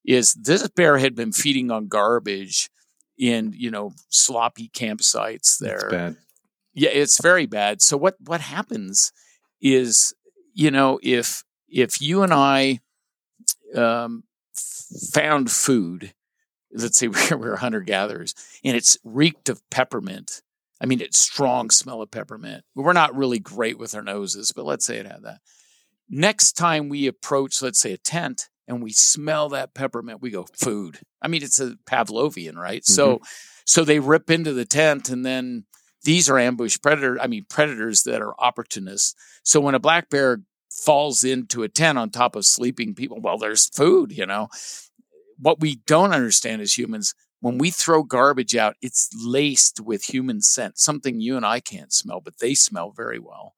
is 0.04 0.34
this 0.34 0.68
bear 0.70 0.98
had 0.98 1.16
been 1.16 1.32
feeding 1.32 1.72
on 1.72 1.88
garbage 1.88 2.70
in 3.18 3.54
you 3.56 3.72
know 3.72 3.94
sloppy 4.10 4.70
campsites 4.70 5.58
there 5.60 6.16
yeah, 6.78 6.92
it's 6.92 7.20
very 7.20 7.48
bad. 7.48 7.82
So 7.82 7.98
what 7.98 8.18
what 8.24 8.40
happens 8.40 9.12
is, 9.60 10.14
you 10.54 10.70
know, 10.70 11.00
if 11.02 11.44
if 11.68 12.00
you 12.00 12.22
and 12.22 12.32
I 12.32 12.82
um, 13.76 14.24
found 15.12 15.50
food, 15.50 16.14
let's 16.72 17.00
say 17.00 17.08
we're, 17.32 17.38
we're 17.38 17.56
hunter 17.56 17.82
gatherers, 17.82 18.36
and 18.64 18.78
it's 18.78 18.96
reeked 19.04 19.50
of 19.50 19.68
peppermint. 19.72 20.44
I 20.80 20.86
mean, 20.86 21.02
it's 21.02 21.20
strong 21.20 21.72
smell 21.72 22.04
of 22.04 22.12
peppermint. 22.12 22.64
We're 22.76 22.94
not 22.94 23.16
really 23.16 23.40
great 23.40 23.80
with 23.80 23.96
our 23.96 24.04
noses, 24.04 24.52
but 24.56 24.66
let's 24.66 24.86
say 24.86 24.98
it 24.98 25.08
had 25.08 25.24
that. 25.24 25.40
Next 26.08 26.54
time 26.54 26.90
we 26.90 27.08
approach, 27.08 27.60
let's 27.64 27.80
say, 27.80 27.94
a 27.94 27.98
tent 27.98 28.50
and 28.68 28.84
we 28.84 28.92
smell 28.92 29.50
that 29.50 29.74
peppermint, 29.74 30.22
we 30.22 30.30
go 30.30 30.46
food. 30.54 31.00
I 31.24 31.28
mean, 31.28 31.42
it's 31.42 31.60
a 31.60 31.76
Pavlovian, 31.90 32.56
right? 32.56 32.84
Mm-hmm. 32.84 32.94
So, 32.94 33.22
so 33.66 33.84
they 33.84 34.00
rip 34.00 34.30
into 34.30 34.54
the 34.54 34.66
tent 34.66 35.10
and 35.10 35.26
then 35.26 35.66
these 36.08 36.30
are 36.30 36.40
ambush 36.40 36.78
predator. 36.82 37.20
I 37.20 37.28
mean, 37.28 37.46
predators 37.50 38.04
that 38.04 38.22
are 38.22 38.34
opportunists. 38.40 39.14
So 39.44 39.60
when 39.60 39.76
a 39.76 39.80
black 39.80 40.10
bear 40.10 40.40
falls 40.72 41.26
into 41.26 41.64
a 41.64 41.68
tent 41.68 41.98
on 41.98 42.12
top 42.12 42.38
of 42.38 42.46
sleeping 42.46 42.96
people, 42.96 43.20
well, 43.20 43.38
there's 43.38 43.68
food, 43.68 44.14
you 44.14 44.26
know. 44.26 44.48
What 45.38 45.60
we 45.60 45.82
don't 45.86 46.14
understand 46.14 46.62
as 46.62 46.78
humans, 46.78 47.14
when 47.42 47.58
we 47.58 47.72
throw 47.72 48.04
garbage 48.04 48.56
out, 48.56 48.78
it's 48.82 49.10
laced 49.22 49.82
with 49.82 50.06
human 50.06 50.40
scent, 50.42 50.80
something 50.80 51.20
you 51.20 51.36
and 51.36 51.46
I 51.46 51.60
can't 51.60 51.92
smell, 51.92 52.22
but 52.22 52.40
they 52.40 52.56
smell 52.56 52.94
very 52.96 53.20
well. 53.20 53.54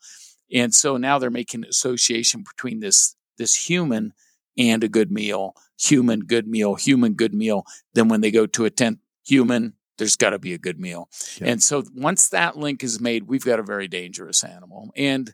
And 0.52 0.74
so 0.74 0.98
now 0.98 1.20
they're 1.20 1.30
making 1.30 1.66
an 1.66 1.70
association 1.70 2.44
between 2.44 2.80
this 2.80 3.16
this 3.38 3.70
human 3.70 4.14
and 4.58 4.84
a 4.84 4.90
good 4.90 5.12
meal, 5.12 5.54
human 5.80 6.22
good 6.22 6.48
meal, 6.48 6.74
human 6.74 7.14
good 7.14 7.36
meal. 7.36 7.64
Then 7.94 8.08
when 8.08 8.22
they 8.22 8.32
go 8.32 8.48
to 8.48 8.66
a 8.66 8.72
tent, 8.72 9.02
human 9.24 9.76
there's 10.00 10.16
got 10.16 10.32
to 10.32 10.40
be 10.40 10.54
a 10.54 10.58
good 10.58 10.80
meal. 10.80 11.10
Yeah. 11.40 11.50
And 11.50 11.64
so 11.64 11.84
once 11.94 12.30
that 12.30 12.58
link 12.58 12.84
is 12.84 13.00
made, 13.00 13.28
we've 13.28 13.46
got 13.46 13.60
a 13.60 13.64
very 13.64 13.88
dangerous 13.88 14.44
animal. 14.44 14.90
And 14.96 15.32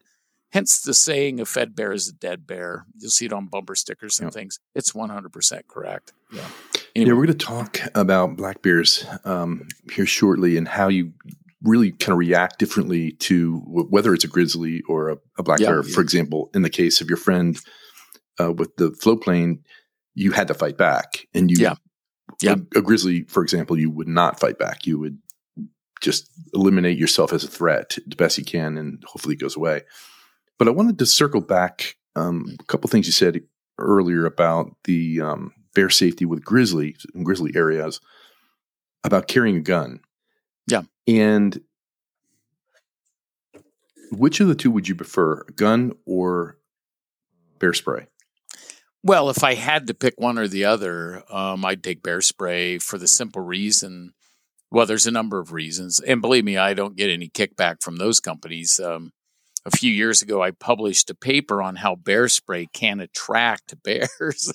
hence 0.51 0.81
the 0.81 0.93
saying 0.93 1.39
a 1.39 1.45
fed 1.45 1.75
bear 1.75 1.93
is 1.93 2.09
a 2.09 2.13
dead 2.13 2.45
bear. 2.45 2.85
You'll 2.97 3.11
see 3.11 3.27
it 3.27 3.33
on 3.33 3.47
bumper 3.47 3.75
stickers 3.75 4.19
and 4.19 4.27
yeah. 4.27 4.31
things. 4.31 4.59
It's 4.73 4.91
100% 4.91 5.67
correct. 5.67 6.13
Yeah. 6.33 6.41
Anyway. 6.95 7.09
Yeah, 7.09 7.13
we're 7.13 7.25
going 7.25 7.37
to 7.37 7.45
talk 7.45 7.79
about 7.93 8.35
black 8.35 8.61
bears 8.61 9.05
um, 9.23 9.67
here 9.93 10.05
shortly 10.05 10.57
and 10.57 10.67
how 10.67 10.89
you 10.89 11.13
really 11.63 11.91
kind 11.91 12.11
of 12.11 12.17
react 12.17 12.59
differently 12.59 13.11
to 13.13 13.57
whether 13.65 14.13
it's 14.13 14.23
a 14.23 14.27
grizzly 14.27 14.81
or 14.87 15.09
a, 15.09 15.17
a 15.37 15.43
black 15.43 15.59
yeah, 15.59 15.69
bear. 15.69 15.83
For 15.83 16.01
example, 16.01 16.49
in 16.53 16.63
the 16.63 16.69
case 16.69 17.01
of 17.01 17.09
your 17.09 17.17
friend 17.17 17.57
uh, 18.39 18.51
with 18.51 18.75
the 18.77 18.91
float 18.91 19.23
plane, 19.23 19.63
you 20.13 20.31
had 20.31 20.47
to 20.47 20.53
fight 20.53 20.77
back 20.77 21.27
and 21.33 21.51
you 21.51 21.57
yeah. 21.59 21.75
Yeah. 22.41 22.55
A, 22.75 22.79
a, 22.79 22.81
grizzly, 22.81 23.23
for 23.23 23.43
example, 23.43 23.77
you 23.77 23.89
would 23.89 24.07
not 24.07 24.39
fight 24.39 24.57
back. 24.57 24.85
You 24.85 24.99
would 24.99 25.17
just 26.01 26.29
eliminate 26.53 26.97
yourself 26.97 27.33
as 27.33 27.43
a 27.43 27.47
threat 27.47 27.97
the 28.05 28.15
best 28.15 28.37
you 28.37 28.43
can, 28.43 28.77
and 28.77 29.03
hopefully 29.05 29.35
it 29.35 29.39
goes 29.39 29.55
away. 29.55 29.81
But 30.57 30.67
I 30.67 30.71
wanted 30.71 30.99
to 30.99 31.05
circle 31.05 31.41
back 31.41 31.95
um, 32.15 32.55
a 32.59 32.63
couple 32.65 32.89
things 32.89 33.05
you 33.05 33.11
said 33.11 33.41
earlier 33.77 34.25
about 34.25 34.75
the 34.85 35.21
um, 35.21 35.53
bear 35.73 35.89
safety 35.89 36.25
with 36.25 36.43
grizzly 36.43 36.95
in 37.13 37.23
grizzly 37.23 37.51
areas 37.55 37.99
about 39.03 39.27
carrying 39.27 39.57
a 39.57 39.61
gun. 39.61 40.01
Yeah, 40.67 40.83
and 41.07 41.59
which 44.11 44.39
of 44.39 44.47
the 44.47 44.55
two 44.55 44.71
would 44.71 44.87
you 44.87 44.95
prefer, 44.95 45.41
a 45.47 45.51
gun 45.51 45.93
or 46.05 46.57
bear 47.59 47.73
spray? 47.73 48.07
Well, 49.05 49.29
if 49.29 49.43
I 49.43 49.53
had 49.53 49.85
to 49.85 49.93
pick 49.93 50.15
one 50.17 50.39
or 50.39 50.47
the 50.47 50.65
other, 50.65 51.21
um, 51.31 51.63
I'd 51.63 51.83
take 51.83 52.01
bear 52.01 52.21
spray 52.21 52.79
for 52.79 52.97
the 52.97 53.07
simple 53.07 53.43
reason. 53.43 54.13
Well, 54.71 54.87
there's 54.87 55.05
a 55.05 55.11
number 55.11 55.37
of 55.37 55.51
reasons, 55.51 55.99
and 55.99 56.21
believe 56.21 56.43
me, 56.43 56.57
I 56.57 56.73
don't 56.73 56.95
get 56.95 57.11
any 57.11 57.29
kickback 57.29 57.83
from 57.83 57.97
those 57.97 58.19
companies. 58.19 58.79
Um, 58.79 59.11
a 59.65 59.71
few 59.71 59.91
years 59.91 60.21
ago, 60.21 60.43
I 60.43 60.51
published 60.51 61.09
a 61.09 61.15
paper 61.15 61.61
on 61.61 61.75
how 61.75 61.95
bear 61.95 62.27
spray 62.27 62.67
can 62.71 62.99
attract 62.99 63.75
bears. 63.83 64.53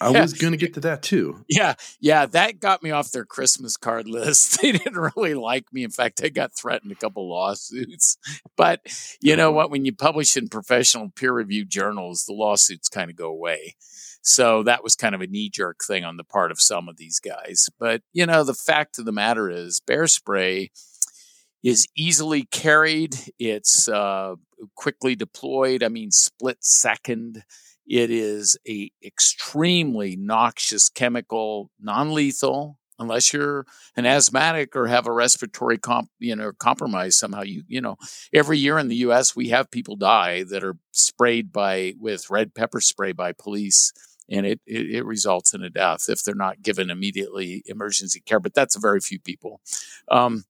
I 0.00 0.10
was 0.10 0.34
going 0.34 0.52
to 0.52 0.58
get 0.58 0.74
to 0.74 0.80
that 0.80 1.02
too. 1.02 1.44
Yeah. 1.48 1.74
Yeah. 2.00 2.26
That 2.26 2.60
got 2.60 2.82
me 2.82 2.90
off 2.90 3.12
their 3.12 3.24
Christmas 3.24 3.76
card 3.76 4.08
list. 4.08 4.58
They 4.66 4.72
didn't 4.72 5.12
really 5.14 5.34
like 5.34 5.72
me. 5.72 5.84
In 5.84 5.90
fact, 5.90 6.20
I 6.24 6.28
got 6.28 6.52
threatened 6.52 6.90
a 6.90 6.96
couple 6.96 7.28
lawsuits. 7.28 8.16
But 8.56 8.80
you 9.20 9.36
know 9.36 9.50
uh-huh. 9.50 9.56
what? 9.56 9.70
When 9.70 9.84
you 9.84 9.94
publish 9.94 10.36
in 10.36 10.48
professional 10.48 11.10
peer 11.10 11.32
reviewed 11.32 11.70
journals, 11.70 12.24
the 12.24 12.32
lawsuits 12.32 12.88
kind 12.88 13.10
of 13.10 13.16
go 13.16 13.28
away. 13.28 13.76
So 14.22 14.64
that 14.64 14.82
was 14.82 14.96
kind 14.96 15.14
of 15.14 15.20
a 15.20 15.28
knee 15.28 15.48
jerk 15.48 15.82
thing 15.86 16.04
on 16.04 16.16
the 16.16 16.24
part 16.24 16.50
of 16.50 16.60
some 16.60 16.88
of 16.88 16.96
these 16.96 17.20
guys. 17.20 17.68
But, 17.78 18.02
you 18.12 18.26
know, 18.26 18.42
the 18.42 18.54
fact 18.54 18.98
of 18.98 19.04
the 19.04 19.12
matter 19.12 19.48
is, 19.48 19.80
bear 19.86 20.08
spray 20.08 20.72
is 21.62 21.86
easily 21.96 22.44
carried. 22.44 23.16
It's 23.38 23.88
uh, 23.88 24.34
quickly 24.74 25.14
deployed. 25.16 25.82
I 25.82 25.88
mean, 25.88 26.10
split 26.10 26.58
second. 26.60 27.42
It 27.86 28.10
is 28.10 28.56
a 28.68 28.90
extremely 29.04 30.16
noxious 30.16 30.88
chemical, 30.88 31.70
non-lethal. 31.80 32.78
unless 32.98 33.32
you're 33.32 33.66
an 33.96 34.06
asthmatic 34.06 34.74
or 34.74 34.86
have 34.86 35.06
a 35.06 35.12
respiratory 35.12 35.78
comp, 35.78 36.08
you 36.18 36.34
know, 36.34 36.52
compromise 36.52 37.16
somehow. 37.18 37.42
You, 37.42 37.62
you 37.68 37.80
know, 37.80 37.96
every 38.32 38.58
year 38.58 38.78
in 38.78 38.88
the 38.88 38.96
U.S. 38.96 39.36
we 39.36 39.50
have 39.50 39.70
people 39.70 39.96
die 39.96 40.44
that 40.44 40.64
are 40.64 40.76
sprayed 40.92 41.52
by 41.52 41.94
with 41.98 42.30
red 42.30 42.54
pepper 42.54 42.80
spray 42.80 43.12
by 43.12 43.32
police, 43.32 43.92
and 44.30 44.46
it, 44.46 44.60
it, 44.66 44.90
it 44.90 45.04
results 45.04 45.54
in 45.54 45.62
a 45.62 45.70
death 45.70 46.08
if 46.08 46.22
they're 46.22 46.34
not 46.34 46.62
given 46.62 46.90
immediately 46.90 47.62
emergency 47.66 48.20
care. 48.20 48.40
But 48.40 48.54
that's 48.54 48.76
very 48.76 49.00
few 49.00 49.18
people. 49.20 49.60
Um, 50.10 50.44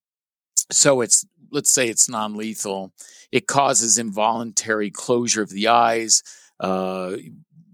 so 0.70 1.00
it's 1.00 1.26
let's 1.50 1.72
say 1.72 1.88
it's 1.88 2.08
non-lethal. 2.08 2.92
It 3.32 3.46
causes 3.46 3.98
involuntary 3.98 4.90
closure 4.90 5.42
of 5.42 5.50
the 5.50 5.68
eyes. 5.68 6.22
Uh, 6.58 7.16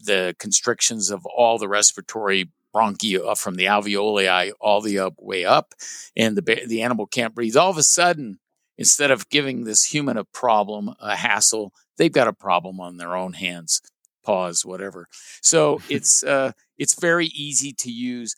the 0.04 0.34
constrictions 0.38 1.10
of 1.10 1.24
all 1.26 1.58
the 1.58 1.68
respiratory 1.68 2.50
bronchi 2.74 3.18
uh, 3.20 3.34
from 3.34 3.54
the 3.54 3.66
alveoli 3.66 4.52
all 4.60 4.80
the 4.80 4.98
up, 4.98 5.14
way 5.18 5.44
up, 5.44 5.74
and 6.16 6.36
the 6.36 6.64
the 6.66 6.82
animal 6.82 7.06
can't 7.06 7.34
breathe. 7.34 7.56
All 7.56 7.70
of 7.70 7.78
a 7.78 7.82
sudden, 7.82 8.38
instead 8.78 9.10
of 9.10 9.28
giving 9.28 9.64
this 9.64 9.84
human 9.84 10.16
a 10.16 10.24
problem, 10.24 10.94
a 11.00 11.16
hassle, 11.16 11.72
they've 11.96 12.12
got 12.12 12.28
a 12.28 12.32
problem 12.32 12.80
on 12.80 12.96
their 12.96 13.14
own 13.14 13.34
hands, 13.34 13.80
paws, 14.24 14.64
whatever. 14.64 15.06
So 15.40 15.80
it's 15.88 16.22
uh, 16.22 16.52
it's 16.78 16.98
very 17.00 17.26
easy 17.26 17.72
to 17.78 17.90
use. 17.90 18.34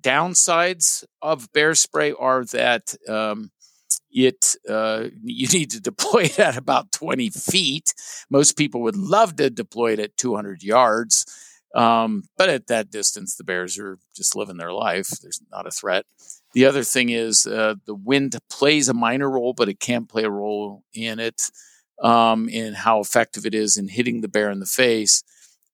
Downsides 0.00 1.04
of 1.20 1.52
bear 1.52 1.74
spray 1.74 2.12
are 2.12 2.44
that 2.46 2.94
um, 3.06 3.50
it 4.10 4.56
uh, 4.68 5.06
you 5.22 5.48
need 5.48 5.70
to 5.70 5.80
deploy 5.80 6.24
it 6.24 6.38
at 6.38 6.56
about 6.56 6.92
20 6.92 7.30
feet. 7.30 7.94
Most 8.30 8.56
people 8.56 8.82
would 8.82 8.96
love 8.96 9.36
to 9.36 9.50
deploy 9.50 9.92
it 9.92 10.00
at 10.00 10.16
200 10.16 10.62
yards. 10.62 11.26
Um, 11.74 12.24
but 12.36 12.48
at 12.48 12.66
that 12.66 12.90
distance, 12.90 13.36
the 13.36 13.44
bears 13.44 13.78
are 13.78 13.98
just 14.16 14.34
living 14.34 14.56
their 14.56 14.72
life. 14.72 15.08
There's 15.22 15.40
not 15.52 15.66
a 15.66 15.70
threat. 15.70 16.04
The 16.52 16.66
other 16.66 16.82
thing 16.82 17.10
is 17.10 17.46
uh, 17.46 17.76
the 17.86 17.94
wind 17.94 18.36
plays 18.50 18.88
a 18.88 18.94
minor 18.94 19.30
role, 19.30 19.52
but 19.52 19.68
it 19.68 19.78
can 19.78 20.06
play 20.06 20.24
a 20.24 20.30
role 20.30 20.82
in 20.92 21.20
it, 21.20 21.42
um, 22.02 22.48
in 22.48 22.74
how 22.74 22.98
effective 23.00 23.46
it 23.46 23.54
is 23.54 23.76
in 23.76 23.86
hitting 23.86 24.20
the 24.20 24.28
bear 24.28 24.50
in 24.50 24.58
the 24.58 24.66
face. 24.66 25.22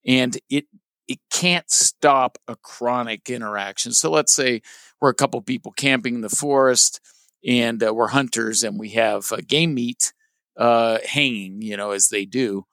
And 0.07 0.39
it 0.51 0.67
it 1.09 1.19
can't 1.31 1.71
stop 1.71 2.37
a 2.49 2.57
chronic 2.57 3.31
interaction. 3.31 3.93
So 3.93 4.11
let's 4.11 4.35
say 4.35 4.61
we're 5.01 5.11
a 5.11 5.15
couple 5.15 5.41
people 5.41 5.73
camping 5.73 6.17
in 6.17 6.21
the 6.21 6.29
forest 6.29 7.01
and 7.47 7.83
uh, 7.83 7.95
we're 7.95 8.09
hunters 8.09 8.65
and 8.65 8.79
we 8.79 8.91
have 8.91 9.31
uh, 9.33 9.39
game 9.47 9.75
meat 9.75 10.13
uh, 10.57 10.99
hanging, 11.07 11.63
you 11.63 11.77
know, 11.77 11.93
as 11.93 12.09
they 12.09 12.25
do 12.25 12.67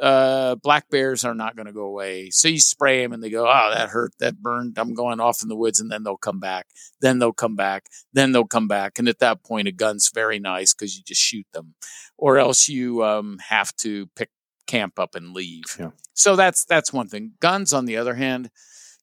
uh, 0.00 0.54
black 0.56 0.88
bears 0.90 1.24
are 1.24 1.34
not 1.34 1.56
going 1.56 1.66
to 1.66 1.72
go 1.72 1.84
away. 1.84 2.30
So 2.30 2.48
you 2.48 2.60
spray 2.60 3.02
them 3.02 3.12
and 3.12 3.22
they 3.22 3.30
go, 3.30 3.46
oh, 3.46 3.70
that 3.74 3.90
hurt, 3.90 4.12
that 4.20 4.40
burned. 4.40 4.78
I'm 4.78 4.94
going 4.94 5.20
off 5.20 5.42
in 5.42 5.48
the 5.48 5.56
woods, 5.56 5.80
and 5.80 5.90
then 5.90 6.04
they'll 6.04 6.16
come 6.16 6.40
back. 6.40 6.66
Then 7.00 7.18
they'll 7.18 7.32
come 7.32 7.56
back. 7.56 7.86
Then 8.12 8.32
they'll 8.32 8.44
come 8.44 8.68
back. 8.68 8.98
And 8.98 9.08
at 9.08 9.18
that 9.18 9.42
point, 9.42 9.68
a 9.68 9.72
gun's 9.72 10.10
very 10.12 10.38
nice 10.38 10.74
because 10.74 10.96
you 10.96 11.02
just 11.04 11.20
shoot 11.20 11.46
them, 11.52 11.74
or 12.16 12.38
else 12.38 12.68
you 12.68 13.04
um, 13.04 13.38
have 13.48 13.74
to 13.76 14.06
pick 14.14 14.30
camp 14.66 14.98
up 14.98 15.14
and 15.14 15.32
leave. 15.32 15.64
Yeah. 15.78 15.90
So 16.14 16.36
that's 16.36 16.64
that's 16.64 16.92
one 16.92 17.08
thing. 17.08 17.32
Guns, 17.40 17.72
on 17.72 17.86
the 17.86 17.96
other 17.96 18.14
hand, 18.14 18.50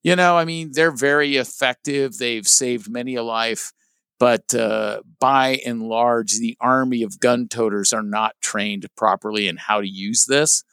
you 0.03 0.15
know, 0.15 0.38
I 0.38 0.45
mean, 0.45 0.71
they're 0.73 0.91
very 0.91 1.35
effective. 1.38 2.17
They've 2.17 2.47
saved 2.47 2.89
many 2.89 3.15
a 3.15 3.23
life. 3.23 3.73
But 4.19 4.54
uh, 4.54 5.01
by 5.19 5.60
and 5.65 5.84
large, 5.84 6.38
the 6.38 6.58
army 6.62 7.04
of 7.04 7.19
gun 7.19 7.47
toters 7.47 7.91
are 7.91 8.04
not 8.04 8.36
trained 8.41 8.88
properly 8.95 9.47
in 9.47 9.58
how 9.58 9.82
to 9.82 9.88
use 9.88 10.25
this. 10.25 10.63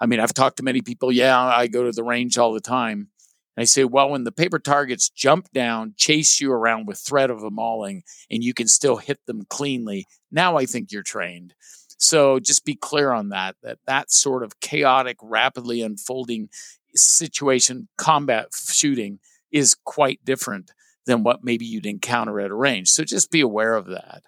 I 0.00 0.06
mean, 0.06 0.20
I've 0.20 0.34
talked 0.34 0.58
to 0.58 0.62
many 0.62 0.82
people. 0.82 1.10
Yeah, 1.10 1.38
I 1.38 1.66
go 1.66 1.84
to 1.84 1.92
the 1.92 2.04
range 2.04 2.36
all 2.38 2.52
the 2.52 2.60
time. 2.60 3.08
And 3.56 3.62
I 3.62 3.64
say, 3.64 3.84
well, 3.84 4.10
when 4.10 4.24
the 4.24 4.32
paper 4.32 4.58
targets 4.58 5.08
jump 5.10 5.50
down, 5.52 5.94
chase 5.96 6.40
you 6.40 6.52
around 6.52 6.86
with 6.86 6.98
threat 6.98 7.30
of 7.30 7.42
a 7.42 7.50
mauling, 7.50 8.02
and 8.30 8.44
you 8.44 8.54
can 8.54 8.68
still 8.68 8.96
hit 8.96 9.18
them 9.26 9.42
cleanly, 9.48 10.06
now 10.30 10.56
I 10.56 10.66
think 10.66 10.92
you're 10.92 11.02
trained. 11.02 11.54
So 11.98 12.38
just 12.38 12.64
be 12.64 12.74
clear 12.74 13.12
on 13.12 13.28
that, 13.30 13.56
that 13.62 13.78
that 13.86 14.10
sort 14.10 14.42
of 14.42 14.60
chaotic, 14.60 15.18
rapidly 15.22 15.82
unfolding 15.82 16.48
situation, 16.94 17.88
combat 17.98 18.48
shooting, 18.54 19.18
is 19.50 19.74
quite 19.84 20.24
different 20.24 20.70
than 21.06 21.22
what 21.22 21.44
maybe 21.44 21.64
you'd 21.64 21.86
encounter 21.86 22.40
at 22.40 22.50
a 22.50 22.54
range. 22.54 22.88
So 22.88 23.04
just 23.04 23.30
be 23.30 23.40
aware 23.40 23.74
of 23.74 23.86
that. 23.86 24.22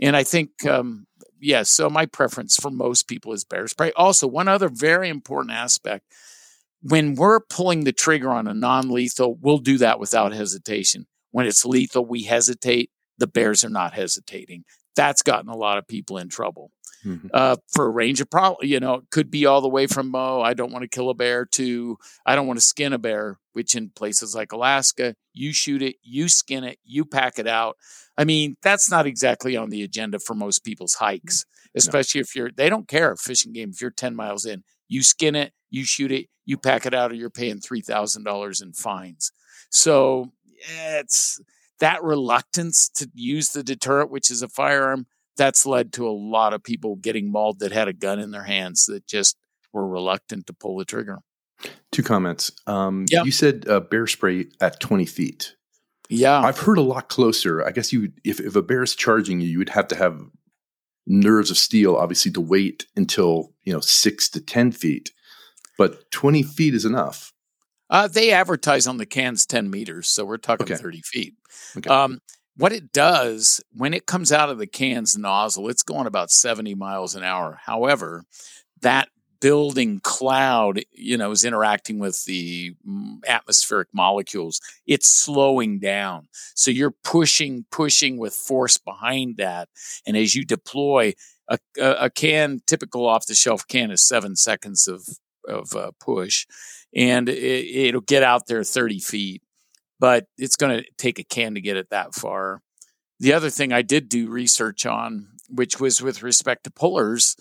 And 0.00 0.16
I 0.16 0.22
think 0.22 0.64
um, 0.66 1.06
yes, 1.40 1.70
so 1.70 1.88
my 1.90 2.06
preference 2.06 2.56
for 2.56 2.70
most 2.70 3.08
people 3.08 3.32
is 3.32 3.44
bear 3.44 3.66
spray. 3.66 3.92
Also, 3.96 4.26
one 4.26 4.48
other 4.48 4.68
very 4.68 5.08
important 5.08 5.52
aspect 5.52 6.04
when 6.80 7.14
we're 7.14 7.40
pulling 7.40 7.84
the 7.84 7.92
trigger 7.92 8.30
on 8.30 8.46
a 8.46 8.54
non 8.54 8.90
lethal, 8.90 9.36
we'll 9.40 9.58
do 9.58 9.78
that 9.78 9.98
without 9.98 10.32
hesitation. 10.32 11.06
When 11.30 11.46
it's 11.46 11.64
lethal, 11.64 12.04
we 12.04 12.24
hesitate. 12.24 12.90
The 13.18 13.26
bears 13.26 13.64
are 13.64 13.70
not 13.70 13.94
hesitating. 13.94 14.64
That's 14.94 15.22
gotten 15.22 15.50
a 15.50 15.56
lot 15.56 15.78
of 15.78 15.88
people 15.88 16.18
in 16.18 16.28
trouble. 16.28 16.70
Mm-hmm. 17.04 17.28
Uh, 17.32 17.56
for 17.72 17.86
a 17.86 17.90
range 17.90 18.20
of 18.20 18.28
problems, 18.28 18.68
you 18.68 18.80
know, 18.80 18.94
it 18.94 19.10
could 19.10 19.30
be 19.30 19.46
all 19.46 19.60
the 19.60 19.68
way 19.68 19.86
from 19.86 20.14
oh, 20.14 20.40
I 20.40 20.54
don't 20.54 20.72
want 20.72 20.82
to 20.82 20.88
kill 20.88 21.10
a 21.10 21.14
bear 21.14 21.46
to 21.52 21.96
I 22.26 22.34
don't 22.34 22.46
want 22.46 22.58
to 22.58 22.64
skin 22.64 22.92
a 22.92 22.98
bear, 22.98 23.38
which 23.52 23.74
in 23.74 23.90
places 23.90 24.34
like 24.34 24.52
Alaska, 24.52 25.14
you 25.32 25.52
shoot 25.52 25.82
it, 25.82 25.96
you 26.02 26.28
skin 26.28 26.64
it, 26.64 26.78
you 26.84 27.04
pack 27.04 27.38
it 27.38 27.46
out. 27.46 27.76
I 28.16 28.24
mean, 28.24 28.56
that's 28.62 28.90
not 28.90 29.06
exactly 29.06 29.56
on 29.56 29.70
the 29.70 29.84
agenda 29.84 30.18
for 30.18 30.34
most 30.34 30.64
people's 30.64 30.94
hikes, 30.94 31.46
especially 31.76 32.18
no. 32.18 32.22
if 32.22 32.34
you're, 32.34 32.50
they 32.50 32.68
don't 32.68 32.88
care 32.88 33.14
fishing 33.14 33.52
game. 33.52 33.70
If 33.72 33.80
you're 33.80 33.92
10 33.92 34.16
miles 34.16 34.44
in, 34.44 34.64
you 34.88 35.04
skin 35.04 35.36
it, 35.36 35.52
you 35.70 35.84
shoot 35.84 36.10
it, 36.10 36.26
you 36.44 36.58
pack 36.58 36.84
it 36.84 36.94
out, 36.94 37.12
or 37.12 37.14
you're 37.14 37.30
paying 37.30 37.60
$3,000 37.60 38.62
in 38.62 38.72
fines. 38.72 39.30
So 39.70 40.32
it's 40.96 41.40
that 41.78 42.02
reluctance 42.02 42.88
to 42.96 43.08
use 43.14 43.50
the 43.50 43.62
deterrent, 43.62 44.10
which 44.10 44.32
is 44.32 44.42
a 44.42 44.48
firearm, 44.48 45.06
that's 45.38 45.64
led 45.64 45.94
to 45.94 46.06
a 46.06 46.10
lot 46.10 46.52
of 46.52 46.62
people 46.62 46.96
getting 46.96 47.32
mauled 47.32 47.60
that 47.60 47.72
had 47.72 47.88
a 47.88 47.94
gun 47.94 48.18
in 48.18 48.32
their 48.32 48.44
hands 48.44 48.84
that 48.86 49.06
just 49.06 49.36
were 49.72 49.88
reluctant 49.88 50.46
to 50.48 50.52
pull 50.52 50.76
the 50.76 50.84
trigger. 50.84 51.18
Two 51.90 52.02
comments. 52.02 52.52
Um, 52.66 53.06
yeah. 53.10 53.22
You 53.22 53.30
said 53.30 53.66
uh, 53.68 53.80
bear 53.80 54.06
spray 54.06 54.46
at 54.60 54.80
20 54.80 55.06
feet. 55.06 55.54
Yeah. 56.10 56.40
I've 56.40 56.58
heard 56.58 56.78
a 56.78 56.82
lot 56.82 57.08
closer. 57.08 57.64
I 57.66 57.70
guess 57.70 57.92
you 57.92 58.12
if, 58.24 58.40
if 58.40 58.56
a 58.56 58.62
bear 58.62 58.82
is 58.82 58.94
charging 58.94 59.40
you, 59.40 59.48
you 59.48 59.58
would 59.58 59.70
have 59.70 59.88
to 59.88 59.96
have 59.96 60.20
nerves 61.06 61.50
of 61.50 61.56
steel, 61.56 61.96
obviously, 61.96 62.30
to 62.32 62.40
wait 62.40 62.86
until, 62.96 63.52
you 63.64 63.72
know, 63.72 63.80
six 63.80 64.28
to 64.30 64.40
10 64.40 64.72
feet. 64.72 65.10
But 65.76 66.10
20 66.10 66.42
feet 66.42 66.74
is 66.74 66.84
enough. 66.84 67.32
Uh, 67.90 68.08
they 68.08 68.32
advertise 68.32 68.86
on 68.86 68.98
the 68.98 69.06
cans 69.06 69.46
10 69.46 69.70
meters. 69.70 70.08
So 70.08 70.24
we're 70.24 70.36
talking 70.36 70.64
okay. 70.64 70.76
30 70.76 71.00
feet. 71.02 71.34
Okay. 71.76 71.88
Um, 71.88 72.20
what 72.58 72.72
it 72.72 72.92
does 72.92 73.62
when 73.72 73.94
it 73.94 74.06
comes 74.06 74.32
out 74.32 74.50
of 74.50 74.58
the 74.58 74.66
can's 74.66 75.16
nozzle, 75.16 75.68
it's 75.68 75.84
going 75.84 76.06
about 76.06 76.30
70 76.30 76.74
miles 76.74 77.14
an 77.14 77.22
hour. 77.22 77.58
However, 77.64 78.24
that 78.82 79.08
building 79.40 80.00
cloud, 80.02 80.80
you 80.92 81.16
know, 81.16 81.30
is 81.30 81.44
interacting 81.44 82.00
with 82.00 82.24
the 82.24 82.74
mm, 82.86 83.18
atmospheric 83.28 83.88
molecules, 83.92 84.60
it's 84.86 85.08
slowing 85.08 85.78
down. 85.78 86.26
So 86.56 86.72
you're 86.72 86.94
pushing, 87.04 87.64
pushing 87.70 88.18
with 88.18 88.34
force 88.34 88.76
behind 88.76 89.36
that. 89.36 89.68
And 90.04 90.16
as 90.16 90.34
you 90.34 90.44
deploy, 90.44 91.14
a, 91.48 91.58
a 91.78 92.10
can, 92.10 92.60
typical 92.66 93.06
off 93.06 93.26
the 93.26 93.36
shelf 93.36 93.66
can 93.68 93.92
is 93.92 94.06
seven 94.06 94.34
seconds 94.34 94.88
of, 94.88 95.06
of 95.46 95.74
uh, 95.76 95.92
push, 96.00 96.46
and 96.94 97.28
it, 97.28 97.36
it'll 97.38 98.00
get 98.00 98.24
out 98.24 98.48
there 98.48 98.64
30 98.64 98.98
feet. 98.98 99.42
But 100.00 100.26
it's 100.36 100.56
going 100.56 100.78
to 100.78 100.84
take 100.96 101.18
a 101.18 101.24
can 101.24 101.54
to 101.54 101.60
get 101.60 101.76
it 101.76 101.90
that 101.90 102.14
far. 102.14 102.62
The 103.20 103.32
other 103.32 103.50
thing 103.50 103.72
I 103.72 103.82
did 103.82 104.08
do 104.08 104.28
research 104.28 104.86
on, 104.86 105.28
which 105.48 105.80
was 105.80 106.00
with 106.00 106.22
respect 106.22 106.64
to 106.64 106.70
polars, 106.70 107.34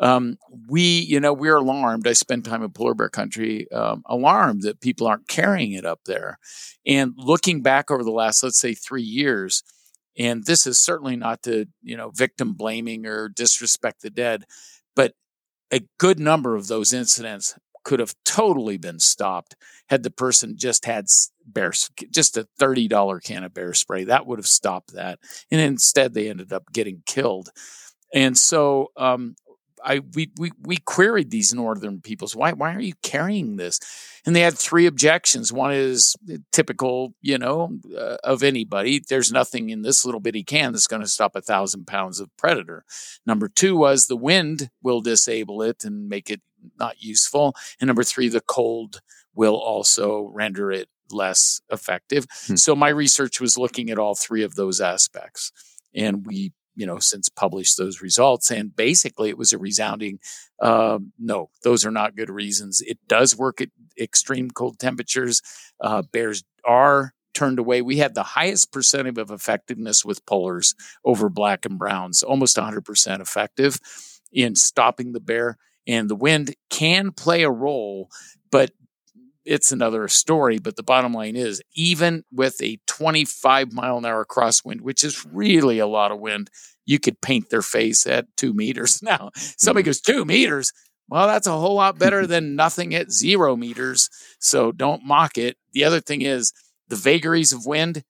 um, 0.00 0.38
we, 0.68 0.82
you 0.82 1.20
know, 1.20 1.32
we're 1.32 1.56
alarmed. 1.56 2.06
I 2.06 2.12
spend 2.12 2.44
time 2.44 2.62
in 2.62 2.70
polar 2.70 2.94
bear 2.94 3.08
country, 3.08 3.70
um, 3.70 4.02
alarmed 4.06 4.62
that 4.62 4.80
people 4.80 5.06
aren't 5.06 5.28
carrying 5.28 5.72
it 5.72 5.86
up 5.86 6.00
there. 6.04 6.38
And 6.84 7.14
looking 7.16 7.62
back 7.62 7.90
over 7.90 8.02
the 8.02 8.10
last, 8.10 8.42
let's 8.42 8.60
say, 8.60 8.74
three 8.74 9.02
years, 9.02 9.62
and 10.18 10.44
this 10.44 10.66
is 10.66 10.80
certainly 10.80 11.16
not 11.16 11.42
to, 11.44 11.66
you 11.82 11.96
know, 11.96 12.10
victim 12.10 12.54
blaming 12.54 13.06
or 13.06 13.28
disrespect 13.28 14.02
the 14.02 14.10
dead, 14.10 14.44
but 14.96 15.12
a 15.72 15.80
good 15.98 16.18
number 16.18 16.54
of 16.54 16.66
those 16.66 16.92
incidents 16.92 17.56
could 17.84 18.00
have 18.00 18.14
totally 18.24 18.76
been 18.76 18.98
stopped 18.98 19.56
had 19.88 20.02
the 20.02 20.10
person 20.10 20.56
just 20.56 20.86
had 20.86 21.06
bear, 21.46 21.72
just 22.10 22.36
a 22.36 22.48
$30 22.58 23.22
can 23.22 23.44
of 23.44 23.54
bear 23.54 23.74
spray. 23.74 24.04
That 24.04 24.26
would 24.26 24.38
have 24.38 24.46
stopped 24.46 24.94
that. 24.94 25.18
And 25.50 25.60
instead, 25.60 26.14
they 26.14 26.28
ended 26.28 26.52
up 26.52 26.72
getting 26.72 27.02
killed. 27.06 27.50
And 28.12 28.36
so, 28.38 28.90
um, 28.96 29.36
I 29.84 30.00
we, 30.14 30.30
we 30.38 30.50
we 30.62 30.78
queried 30.78 31.30
these 31.30 31.52
northern 31.52 32.00
peoples. 32.00 32.34
Why 32.34 32.52
why 32.52 32.74
are 32.74 32.80
you 32.80 32.94
carrying 33.02 33.56
this? 33.56 33.78
And 34.24 34.34
they 34.34 34.40
had 34.40 34.58
three 34.58 34.86
objections. 34.86 35.52
One 35.52 35.72
is 35.72 36.16
typical, 36.52 37.14
you 37.20 37.36
know, 37.36 37.78
uh, 37.96 38.16
of 38.24 38.42
anybody. 38.42 39.02
There's 39.06 39.30
nothing 39.30 39.68
in 39.68 39.82
this 39.82 40.04
little 40.04 40.20
bitty 40.20 40.42
can 40.42 40.72
that's 40.72 40.86
going 40.86 41.02
to 41.02 41.08
stop 41.08 41.36
a 41.36 41.42
thousand 41.42 41.86
pounds 41.86 42.20
of 42.20 42.34
predator. 42.38 42.84
Number 43.26 43.48
two 43.48 43.76
was 43.76 44.06
the 44.06 44.16
wind 44.16 44.70
will 44.82 45.02
disable 45.02 45.60
it 45.60 45.84
and 45.84 46.08
make 46.08 46.30
it 46.30 46.40
not 46.78 47.02
useful. 47.02 47.54
And 47.80 47.88
number 47.88 48.04
three, 48.04 48.28
the 48.28 48.40
cold 48.40 49.00
will 49.34 49.56
also 49.56 50.30
render 50.32 50.70
it 50.70 50.88
less 51.10 51.60
effective. 51.70 52.26
Hmm. 52.46 52.56
So 52.56 52.74
my 52.74 52.88
research 52.88 53.40
was 53.40 53.58
looking 53.58 53.90
at 53.90 53.98
all 53.98 54.14
three 54.14 54.42
of 54.42 54.54
those 54.54 54.80
aspects. 54.80 55.52
And 55.94 56.26
we, 56.26 56.52
you 56.74 56.86
know, 56.86 56.98
since 56.98 57.28
published 57.28 57.76
those 57.76 58.00
results. 58.00 58.50
And 58.50 58.74
basically 58.74 59.28
it 59.28 59.38
was 59.38 59.52
a 59.52 59.58
resounding 59.58 60.18
um, 60.60 61.12
no, 61.18 61.50
those 61.62 61.84
are 61.84 61.90
not 61.90 62.16
good 62.16 62.30
reasons. 62.30 62.80
It 62.80 62.98
does 63.06 63.36
work 63.36 63.60
at 63.60 63.68
extreme 64.00 64.50
cold 64.50 64.78
temperatures. 64.78 65.42
Uh, 65.80 66.02
bears 66.02 66.44
are 66.64 67.12
turned 67.34 67.58
away. 67.58 67.82
We 67.82 67.98
had 67.98 68.14
the 68.14 68.22
highest 68.22 68.72
percentage 68.72 69.18
of 69.18 69.30
effectiveness 69.30 70.04
with 70.04 70.24
polars 70.24 70.74
over 71.04 71.28
black 71.28 71.64
and 71.64 71.78
browns, 71.78 72.22
almost 72.22 72.56
100% 72.56 73.20
effective 73.20 73.78
in 74.32 74.54
stopping 74.54 75.12
the 75.12 75.20
bear. 75.20 75.58
And 75.86 76.08
the 76.08 76.16
wind 76.16 76.54
can 76.70 77.12
play 77.12 77.42
a 77.42 77.50
role, 77.50 78.08
but 78.50 78.70
it's 79.44 79.72
another 79.72 80.08
story. 80.08 80.58
But 80.58 80.76
the 80.76 80.82
bottom 80.82 81.12
line 81.12 81.36
is, 81.36 81.62
even 81.74 82.24
with 82.32 82.60
a 82.62 82.78
25 82.86 83.72
mile 83.72 83.98
an 83.98 84.06
hour 84.06 84.24
crosswind, 84.24 84.80
which 84.80 85.04
is 85.04 85.26
really 85.26 85.78
a 85.78 85.86
lot 85.86 86.12
of 86.12 86.20
wind, 86.20 86.50
you 86.86 86.98
could 86.98 87.20
paint 87.20 87.50
their 87.50 87.62
face 87.62 88.06
at 88.06 88.26
two 88.36 88.52
meters. 88.52 89.02
Now, 89.02 89.30
somebody 89.34 89.82
mm-hmm. 89.82 89.88
goes, 89.88 90.00
two 90.00 90.24
meters. 90.24 90.72
Well, 91.08 91.26
that's 91.26 91.46
a 91.46 91.52
whole 91.52 91.74
lot 91.74 91.98
better 91.98 92.26
than 92.26 92.56
nothing 92.56 92.94
at 92.94 93.12
zero 93.12 93.56
meters. 93.56 94.08
So 94.38 94.72
don't 94.72 95.04
mock 95.04 95.36
it. 95.36 95.56
The 95.72 95.84
other 95.84 96.00
thing 96.00 96.22
is 96.22 96.52
the 96.88 96.96
vagaries 96.96 97.52
of 97.52 97.66
wind. 97.66 98.02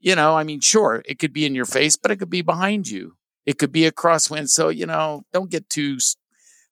You 0.00 0.14
know, 0.14 0.36
I 0.36 0.44
mean, 0.44 0.60
sure, 0.60 1.02
it 1.06 1.18
could 1.18 1.32
be 1.32 1.44
in 1.44 1.54
your 1.54 1.64
face, 1.64 1.96
but 1.96 2.10
it 2.10 2.16
could 2.16 2.30
be 2.30 2.42
behind 2.42 2.88
you. 2.88 3.16
It 3.44 3.58
could 3.58 3.72
be 3.72 3.84
a 3.84 3.92
crosswind. 3.92 4.48
So, 4.48 4.68
you 4.68 4.86
know, 4.86 5.22
don't 5.32 5.50
get 5.50 5.68
too 5.68 5.98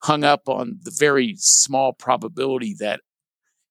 hung 0.03 0.25
up 0.25 0.49
on 0.49 0.79
the 0.83 0.95
very 0.97 1.35
small 1.39 1.93
probability 1.93 2.75
that, 2.79 3.01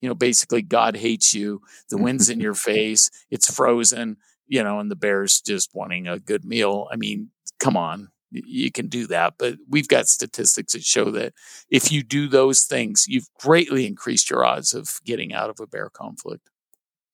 you 0.01 0.09
know, 0.09 0.15
basically 0.15 0.61
God 0.61 0.97
hates 0.97 1.33
you. 1.33 1.61
The 1.89 1.97
wind's 1.97 2.29
in 2.29 2.39
your 2.41 2.55
face. 2.55 3.09
It's 3.29 3.53
frozen, 3.53 4.17
you 4.47 4.63
know, 4.63 4.79
and 4.79 4.89
the 4.89 4.95
bear's 4.95 5.41
just 5.41 5.71
wanting 5.73 6.07
a 6.07 6.19
good 6.19 6.45
meal. 6.45 6.87
I 6.91 6.95
mean, 6.95 7.29
come 7.59 7.77
on 7.77 8.09
you 8.31 8.71
can 8.71 8.87
do 8.87 9.07
that. 9.07 9.35
But 9.37 9.57
we've 9.69 9.87
got 9.87 10.07
statistics 10.07 10.73
that 10.73 10.83
show 10.83 11.11
that 11.11 11.33
if 11.69 11.91
you 11.91 12.03
do 12.03 12.27
those 12.27 12.63
things, 12.63 13.05
you've 13.07 13.29
greatly 13.39 13.85
increased 13.85 14.29
your 14.29 14.45
odds 14.45 14.73
of 14.73 14.99
getting 15.05 15.33
out 15.33 15.49
of 15.49 15.59
a 15.59 15.67
bear 15.67 15.89
conflict. 15.89 16.49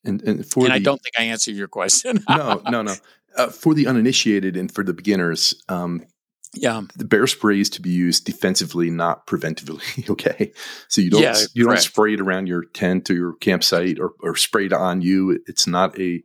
And 0.04 0.22
and, 0.24 0.46
for 0.46 0.62
and 0.62 0.72
the, 0.72 0.76
I 0.76 0.80
don't 0.80 1.00
think 1.00 1.14
I 1.20 1.24
answered 1.24 1.56
your 1.56 1.68
question. 1.68 2.24
no, 2.30 2.62
no, 2.70 2.82
no. 2.82 2.96
Uh, 3.38 3.48
for 3.48 3.74
the 3.74 3.88
uninitiated 3.88 4.58
and 4.58 4.74
for 4.74 4.84
the 4.84 4.94
beginners, 4.94 5.54
um, 5.70 6.04
yeah, 6.54 6.82
the 6.96 7.06
bear 7.06 7.28
spray 7.28 7.60
is 7.60 7.70
to 7.72 7.82
be 7.82 7.90
used 7.90 8.26
defensively, 8.26 8.90
not 8.90 9.26
preventively. 9.26 10.10
okay, 10.10 10.52
so 10.88 11.02
you 11.02 11.10
don't 11.10 11.22
yeah, 11.22 11.38
you 11.54 11.66
don't 11.66 11.80
spray 11.80 12.14
it 12.14 12.22
around 12.22 12.48
your 12.48 12.66
tent 12.66 13.10
or 13.10 13.14
your 13.14 13.34
campsite 13.36 14.00
or, 14.00 14.12
or 14.22 14.36
spray 14.36 14.66
it 14.66 14.74
on 14.74 15.02
you. 15.02 15.40
It's 15.48 15.68
not 15.68 15.98
a 16.00 16.22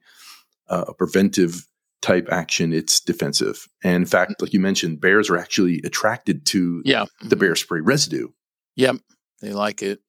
uh, 0.69 0.87
a 0.89 0.95
preventive 0.95 1.67
type 2.03 2.29
action, 2.31 2.73
it's 2.73 3.01
defensive. 3.01 3.67
And 3.83 3.97
in 3.97 4.07
fact, 4.07 4.41
like 4.41 4.53
you 4.53 4.61
mentioned, 4.61 5.01
bears 5.01 5.31
are 5.31 5.37
actually 5.37 5.81
attracted 5.85 6.47
to 6.47 6.83
yeah. 6.85 7.07
the 7.23 7.37
bear 7.37 7.57
spray 7.57 7.81
residue. 7.81 8.29
Yep, 8.77 8.97
they 9.41 9.53
like 9.53 9.83
it. 9.83 10.01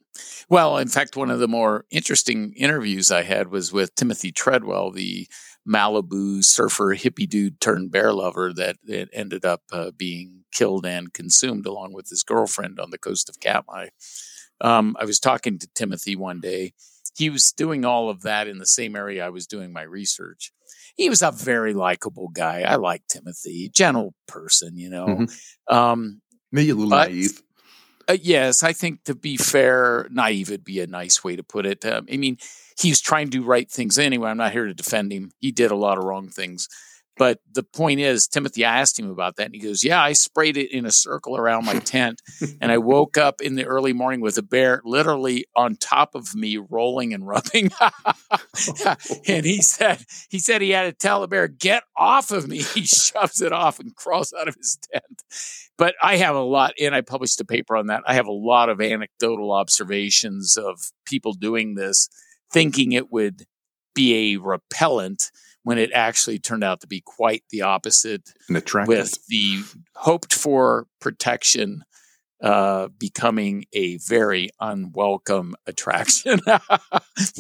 Well, 0.50 0.78
in 0.78 0.88
fact, 0.88 1.16
one 1.16 1.32
of 1.32 1.40
the 1.40 1.48
more 1.48 1.86
interesting 1.90 2.54
interviews 2.56 3.12
I 3.12 3.24
had 3.24 3.50
was 3.50 3.74
with 3.74 3.96
Timothy 3.96 4.32
Treadwell, 4.32 4.92
the 4.92 5.28
Malibu 5.68 6.44
surfer 6.44 6.96
hippie 6.96 7.28
dude 7.28 7.60
turned 7.60 7.92
bear 7.92 8.14
lover 8.14 8.54
that, 8.54 8.78
that 8.86 9.10
ended 9.14 9.44
up 9.44 9.62
uh, 9.72 9.92
being 9.92 10.44
killed 10.52 10.86
and 10.86 11.14
consumed 11.14 11.66
along 11.66 11.94
with 11.94 12.10
his 12.10 12.24
girlfriend 12.24 12.80
on 12.80 12.90
the 12.90 12.98
coast 12.98 13.30
of 13.30 13.40
Katmai. 13.40 13.90
Um, 14.62 14.96
I 15.00 15.06
was 15.06 15.20
talking 15.20 15.60
to 15.60 15.68
Timothy 15.76 16.16
one 16.16 16.40
day. 16.40 16.74
He 17.18 17.30
was 17.30 17.52
doing 17.52 17.84
all 17.84 18.10
of 18.10 18.22
that 18.22 18.48
in 18.48 18.60
the 18.60 18.66
same 18.66 18.96
area 18.96 19.26
I 19.26 19.30
was 19.30 19.48
doing 19.48 19.74
my 19.74 19.82
research 19.82 20.52
he 20.98 21.10
was 21.10 21.22
a 21.22 21.32
very 21.32 21.74
likable 21.74 22.30
guy. 22.30 22.64
I 22.64 22.76
like 22.76 23.04
Timothy, 23.08 23.70
gentle 23.70 24.16
person, 24.28 24.78
you 24.78 24.90
know. 24.90 25.06
Mm-hmm. 25.06 25.76
Um, 25.76 26.22
Maybe 26.52 26.72
a 26.72 26.76
little 26.76 26.90
but, 26.90 27.10
naive. 27.10 27.42
Uh, 28.08 28.18
yes, 28.22 28.64
I 28.64 28.74
think 28.74 29.04
to 29.04 29.16
be 29.16 29.38
fair, 29.38 30.08
naive 30.10 30.50
would 30.50 30.64
be 30.64 30.80
a 30.80 30.88
nice 30.88 31.24
way 31.24 31.36
to 31.36 31.44
put 31.44 31.66
it. 31.66 31.84
Um, 31.86 32.08
I 32.12 32.18
mean, 32.18 32.38
he's 32.80 33.02
trying 33.02 33.28
to 33.28 33.40
do 33.40 33.44
right 33.44 33.70
things 33.70 34.00
anyway. 34.00 34.30
I'm 34.30 34.38
not 34.38 34.54
here 34.54 34.66
to 34.66 34.74
defend 34.74 35.12
him. 35.12 35.32
He 35.40 35.52
did 35.52 35.72
a 35.72 35.76
lot 35.76 35.98
of 35.98 36.06
wrong 36.06 36.30
things. 36.30 36.70
But 37.18 37.40
the 37.52 37.64
point 37.64 38.00
is, 38.00 38.28
Timothy, 38.28 38.64
I 38.64 38.80
asked 38.80 39.00
him 39.00 39.10
about 39.10 39.38
that, 39.38 39.48
and 39.48 39.56
he 39.56 39.60
goes, 39.62 39.84
Yeah, 39.84 40.02
I 40.02 40.14
sprayed 40.14 40.56
it 40.56 40.72
in 40.72 40.86
a 40.86 40.92
circle 40.92 41.36
around 41.36 41.66
my 41.66 41.80
tent. 41.80 42.22
and 42.62 42.72
I 42.72 42.78
woke 42.78 43.18
up 43.18 43.42
in 43.42 43.56
the 43.56 43.66
early 43.66 43.94
morning 43.94 44.22
with 44.22 44.38
a 44.38 44.44
bear 44.44 44.82
literally 44.86 45.46
on 45.56 45.76
top 45.76 46.14
of 46.14 46.36
me, 46.36 46.58
rolling 46.58 47.14
and 47.14 47.28
rubbing. 47.28 47.72
and 49.28 49.46
he 49.46 49.62
said, 49.62 50.06
he 50.30 50.40
said 50.40 50.62
he 50.62 50.70
had 50.72 50.84
to 50.84 50.94
tell 50.94 51.22
the 51.22 51.28
bear, 51.28 51.48
Get 51.48 51.84
off 51.98 52.32
of 52.32 52.48
me. 52.48 52.58
He 52.78 52.84
shoves 52.86 53.42
it 53.42 53.52
off 53.52 53.80
and 53.80 53.96
crawls 53.96 54.34
out 54.40 54.48
of 54.48 54.54
his 54.56 54.78
tent. 54.94 55.24
But 55.78 55.96
I 56.02 56.18
have 56.18 56.36
a 56.36 56.42
lot, 56.42 56.74
and 56.82 56.96
I 56.96 57.02
published 57.02 57.40
a 57.40 57.46
paper 57.46 57.78
on 57.78 57.88
that. 57.88 58.04
I 58.08 58.16
have 58.16 58.26
a 58.26 58.32
lot 58.32 58.70
of 58.70 58.82
anecdotal 58.82 59.52
observations 59.52 60.58
of 60.58 60.92
people 61.06 61.34
doing 61.34 61.76
this, 61.76 62.10
thinking 62.52 62.94
it 62.94 63.12
would 63.12 63.44
be 63.94 64.34
a 64.34 64.38
repellent 64.38 65.32
when 65.64 65.78
it 65.78 65.92
actually 65.94 66.40
turned 66.40 66.64
out 66.64 66.82
to 66.82 66.88
be 66.88 67.02
quite 67.02 67.44
the 67.52 67.62
opposite 67.62 68.32
with 68.88 69.28
the 69.28 69.62
hoped 69.96 70.34
for 70.34 70.88
protection 71.02 71.84
uh, 72.42 72.88
becoming 73.00 73.66
a 73.74 73.98
very 73.98 74.50
unwelcome 74.60 75.56
attraction. 75.66 76.40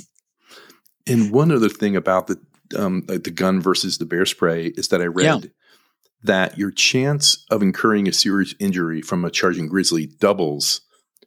and 1.07 1.31
one 1.31 1.51
other 1.51 1.69
thing 1.69 1.95
about 1.95 2.27
the 2.27 2.39
um, 2.77 3.03
the 3.07 3.31
gun 3.31 3.61
versus 3.61 3.97
the 3.97 4.05
bear 4.05 4.25
spray 4.25 4.67
is 4.75 4.89
that 4.89 5.01
I 5.01 5.05
read 5.05 5.43
yeah. 5.43 5.49
That 6.23 6.57
your 6.57 6.71
chance 6.71 7.45
of 7.49 7.61
incurring 7.61 8.07
a 8.07 8.13
serious 8.13 8.55
injury 8.59 9.01
from 9.01 9.23
a 9.23 9.31
charging 9.31 9.67
grizzly 9.67 10.05
doubles 10.05 10.81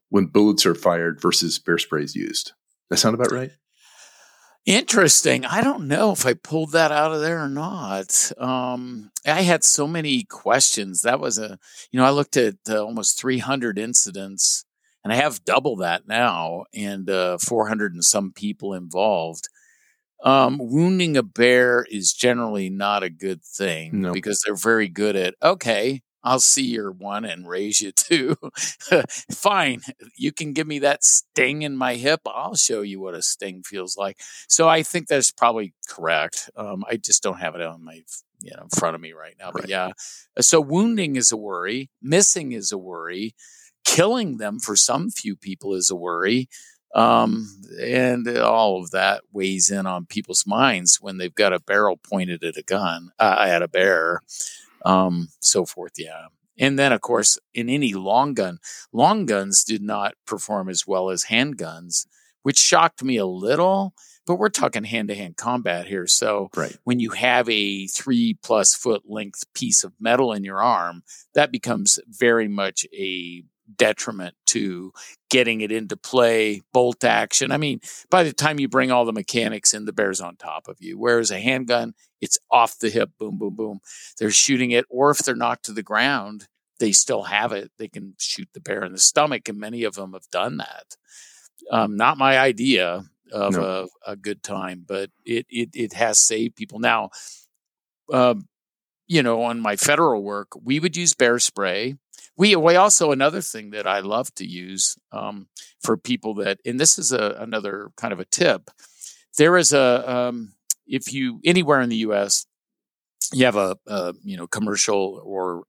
when 0.09 0.27
bullets 0.27 0.67
are 0.67 0.75
fired 0.75 1.21
versus 1.21 1.59
bear 1.59 1.79
spray 1.79 2.03
is 2.03 2.15
used. 2.15 2.53
That 2.91 2.99
sound 2.99 3.15
about 3.15 3.31
right? 3.31 3.53
Interesting. 4.67 5.47
I 5.47 5.63
don't 5.63 5.89
know 5.89 6.13
if 6.13 6.27
I 6.27 6.35
pulled 6.35 6.73
that 6.73 6.93
out 6.93 7.13
of 7.13 7.21
there 7.21 7.43
or 7.43 7.49
not. 7.49 8.31
Um, 8.37 9.11
I 9.27 9.43
had 9.43 9.65
so 9.65 9.87
many 9.87 10.25
questions. 10.25 11.03
That 11.03 11.19
was 11.19 11.39
a, 11.39 11.59
you 11.91 11.99
know, 11.99 12.05
I 12.05 12.11
looked 12.11 12.37
at 12.37 12.57
uh, 12.69 12.85
almost 12.85 13.19
300 13.19 13.79
incidents 13.79 14.65
and 15.03 15.13
I 15.13 15.17
have 15.17 15.45
double 15.45 15.77
that 15.77 16.07
now 16.07 16.65
and 16.75 17.09
uh, 17.09 17.39
400 17.39 17.95
and 17.95 18.05
some 18.05 18.33
people 18.33 18.75
involved. 18.75 19.49
Um, 20.23 20.59
wounding 20.61 21.17
a 21.17 21.23
bear 21.23 21.87
is 21.91 22.13
generally 22.13 22.69
not 22.69 23.03
a 23.03 23.11
good 23.11 23.43
thing 23.43 24.03
nope. 24.03 24.15
because 24.15 24.43
they're 24.45 24.55
very 24.55 24.89
good 24.89 25.17
at, 25.17 25.35
okay, 25.43 26.03
I'll 26.23 26.41
see 26.41 26.67
your 26.67 26.93
one 26.93 27.25
and 27.25 27.49
raise 27.49 27.81
you 27.81 27.93
two. 27.93 28.37
Fine. 29.33 29.81
You 30.17 30.33
can 30.33 30.53
give 30.53 30.67
me 30.67 30.81
that 30.81 31.03
sting 31.03 31.63
in 31.63 31.77
my 31.77 31.95
hip. 31.95 32.21
I'll 32.27 32.57
show 32.57 32.83
you 32.83 33.01
what 33.01 33.15
a 33.15 33.23
sting 33.23 33.63
feels 33.63 33.97
like. 33.97 34.19
So 34.49 34.69
I 34.69 34.83
think 34.83 35.09
that's 35.09 35.31
probably 35.31 35.73
correct. 35.89 36.51
Um, 36.57 36.85
I 36.89 36.97
just 36.97 37.23
don't 37.23 37.41
have 37.41 37.55
it 37.55 37.63
on 37.63 37.85
my, 37.85 38.03
you 38.43 38.51
know, 38.55 38.65
in 38.65 38.69
front 38.69 38.95
of 38.95 39.01
me 39.01 39.13
right 39.13 39.35
now. 39.39 39.47
Right. 39.47 39.63
But 39.63 39.69
yeah. 39.69 39.93
So 40.41 40.61
wounding 40.61 41.17
is 41.17 41.33
a 41.33 41.37
worry. 41.37 41.91
Missing 42.03 42.53
is 42.53 42.71
a 42.71 42.79
worry. 42.79 43.35
Killing 43.85 44.37
them 44.37 44.59
for 44.59 44.77
some 44.77 45.11
few 45.11 45.37
people 45.37 45.75
is 45.75 45.91
a 45.91 45.97
worry. 45.97 46.49
Um, 46.95 47.49
and 47.81 48.27
all 48.39 48.83
of 48.83 48.91
that 48.91 49.23
weighs 49.33 49.71
in 49.71 49.87
on 49.87 50.07
people's 50.07 50.45
minds 50.47 50.99
when 51.01 51.19
they've 51.19 51.35
got 51.35 51.53
a 51.53 51.61
barrel 51.61 51.97
pointed 51.97 52.43
at 52.43 52.57
a 52.57 52.63
gun, 52.63 53.13
uh, 53.19 53.45
at 53.47 53.63
a 53.63 53.69
bear 53.69 54.21
um, 54.85 55.29
so 55.41 55.65
forth. 55.65 55.93
Yeah. 55.97 56.27
And 56.59 56.79
then, 56.79 56.93
of 56.93 57.01
course, 57.01 57.39
in 57.55 57.69
any 57.69 57.95
long 57.95 58.35
gun, 58.35 58.59
long 58.93 59.25
guns 59.27 59.65
did 59.65 59.83
not 59.83 60.15
perform 60.27 60.69
as 60.69 60.87
well 60.87 61.11
as 61.11 61.25
handguns, 61.25 62.07
which 62.43 62.59
shocked 62.59 63.03
me 63.03 63.17
a 63.17 63.27
little. 63.27 63.95
But 64.27 64.37
we're 64.37 64.51
talking 64.51 64.85
hand 64.85 65.09
to 65.09 65.15
hand 65.15 65.37
combat 65.39 65.87
here. 65.87 66.07
So 66.07 66.51
right. 66.55 66.77
when 66.85 67.01
you 67.01 67.11
have 67.11 67.49
a 67.49 67.87
three 67.87 68.39
plus 68.43 68.75
foot 68.75 69.03
length 69.09 69.45
piece 69.55 69.83
of 69.83 69.95
metal 69.99 70.33
in 70.33 70.45
your 70.45 70.63
arm, 70.63 71.03
that 71.35 71.51
becomes 71.51 71.99
very 72.07 72.47
much 72.47 72.87
a 72.93 73.43
detriment 73.77 74.35
to 74.47 74.93
getting 75.31 75.61
it 75.61 75.73
into 75.73 75.97
play, 75.97 76.61
bolt 76.73 77.05
action. 77.05 77.53
I 77.53 77.57
mean, 77.57 77.81
by 78.11 78.23
the 78.23 78.33
time 78.33 78.59
you 78.59 78.69
bring 78.69 78.91
all 78.91 79.05
the 79.05 79.13
mechanics 79.13 79.75
in, 79.75 79.85
the 79.85 79.93
bear's 79.93 80.21
on 80.21 80.37
top 80.37 80.69
of 80.69 80.77
you. 80.81 80.99
Whereas 80.99 81.31
a 81.31 81.41
handgun, 81.41 81.95
it's 82.21 82.39
off 82.51 82.79
the 82.79 82.91
hip, 82.91 83.11
boom, 83.19 83.39
boom, 83.39 83.55
boom. 83.55 83.81
They're 84.19 84.31
shooting 84.31 84.73
it, 84.73 84.85
or 84.89 85.11
if 85.11 85.19
they're 85.19 85.35
knocked 85.35 85.67
to 85.67 85.73
the 85.73 85.83
ground, 85.83 86.49
they 86.79 86.93
still 86.93 87.25
have 87.25 87.53
it. 87.53 87.71
They 87.79 87.89
can 87.89 88.15
shoot 88.19 88.49
the 88.55 88.61
bear 88.61 88.85
in 88.85 88.93
the 88.93 88.99
stomach, 88.99 89.49
and 89.49 89.59
many 89.59 89.85
of 89.85 89.95
them 89.95 90.15
have 90.15 90.29
done 90.31 90.57
that. 90.59 90.97
Um, 91.71 91.97
not 91.97 92.19
my 92.19 92.39
idea 92.39 93.05
of 93.33 93.55
no. 93.55 93.89
a, 94.07 94.13
a, 94.13 94.17
good 94.17 94.43
time, 94.43 94.85
but 94.87 95.11
it, 95.25 95.47
it 95.49 95.69
it 95.75 95.93
has 95.93 96.27
saved 96.27 96.57
people. 96.57 96.81
Now, 96.81 97.11
um, 98.13 98.49
you 99.07 99.23
know, 99.23 99.43
on 99.43 99.61
my 99.61 99.77
federal 99.77 100.23
work, 100.23 100.49
we 100.61 100.81
would 100.81 100.97
use 100.97 101.15
bear 101.15 101.39
spray 101.39 101.97
we 102.41 102.57
we 102.57 102.75
also 102.75 103.13
another 103.13 103.43
thing 103.43 103.71
that 103.73 103.87
I 103.87 104.01
love 104.01 104.35
to 104.37 104.47
use 104.47 104.97
um, 105.13 105.49
for 105.83 105.99
people 105.99 106.33
that, 106.37 106.59
and 106.65 106.81
this 106.81 106.99
is 106.99 107.13
a, 107.13 107.37
another 107.39 107.91
kind 107.99 108.15
of 108.15 108.19
a 108.19 108.25
tip. 108.25 108.71
there 109.37 109.59
is 109.59 109.75
a 109.75 110.11
um, 110.11 110.55
if 110.87 111.13
you 111.13 111.41
anywhere 111.45 111.83
in 111.83 111.91
the 111.91 112.03
U.S. 112.09 112.47
you 113.35 113.45
have 113.45 113.57
a, 113.57 113.77
a 113.87 114.15
you 114.25 114.39
know 114.39 114.47
commercial 114.47 115.21
or 115.23 115.65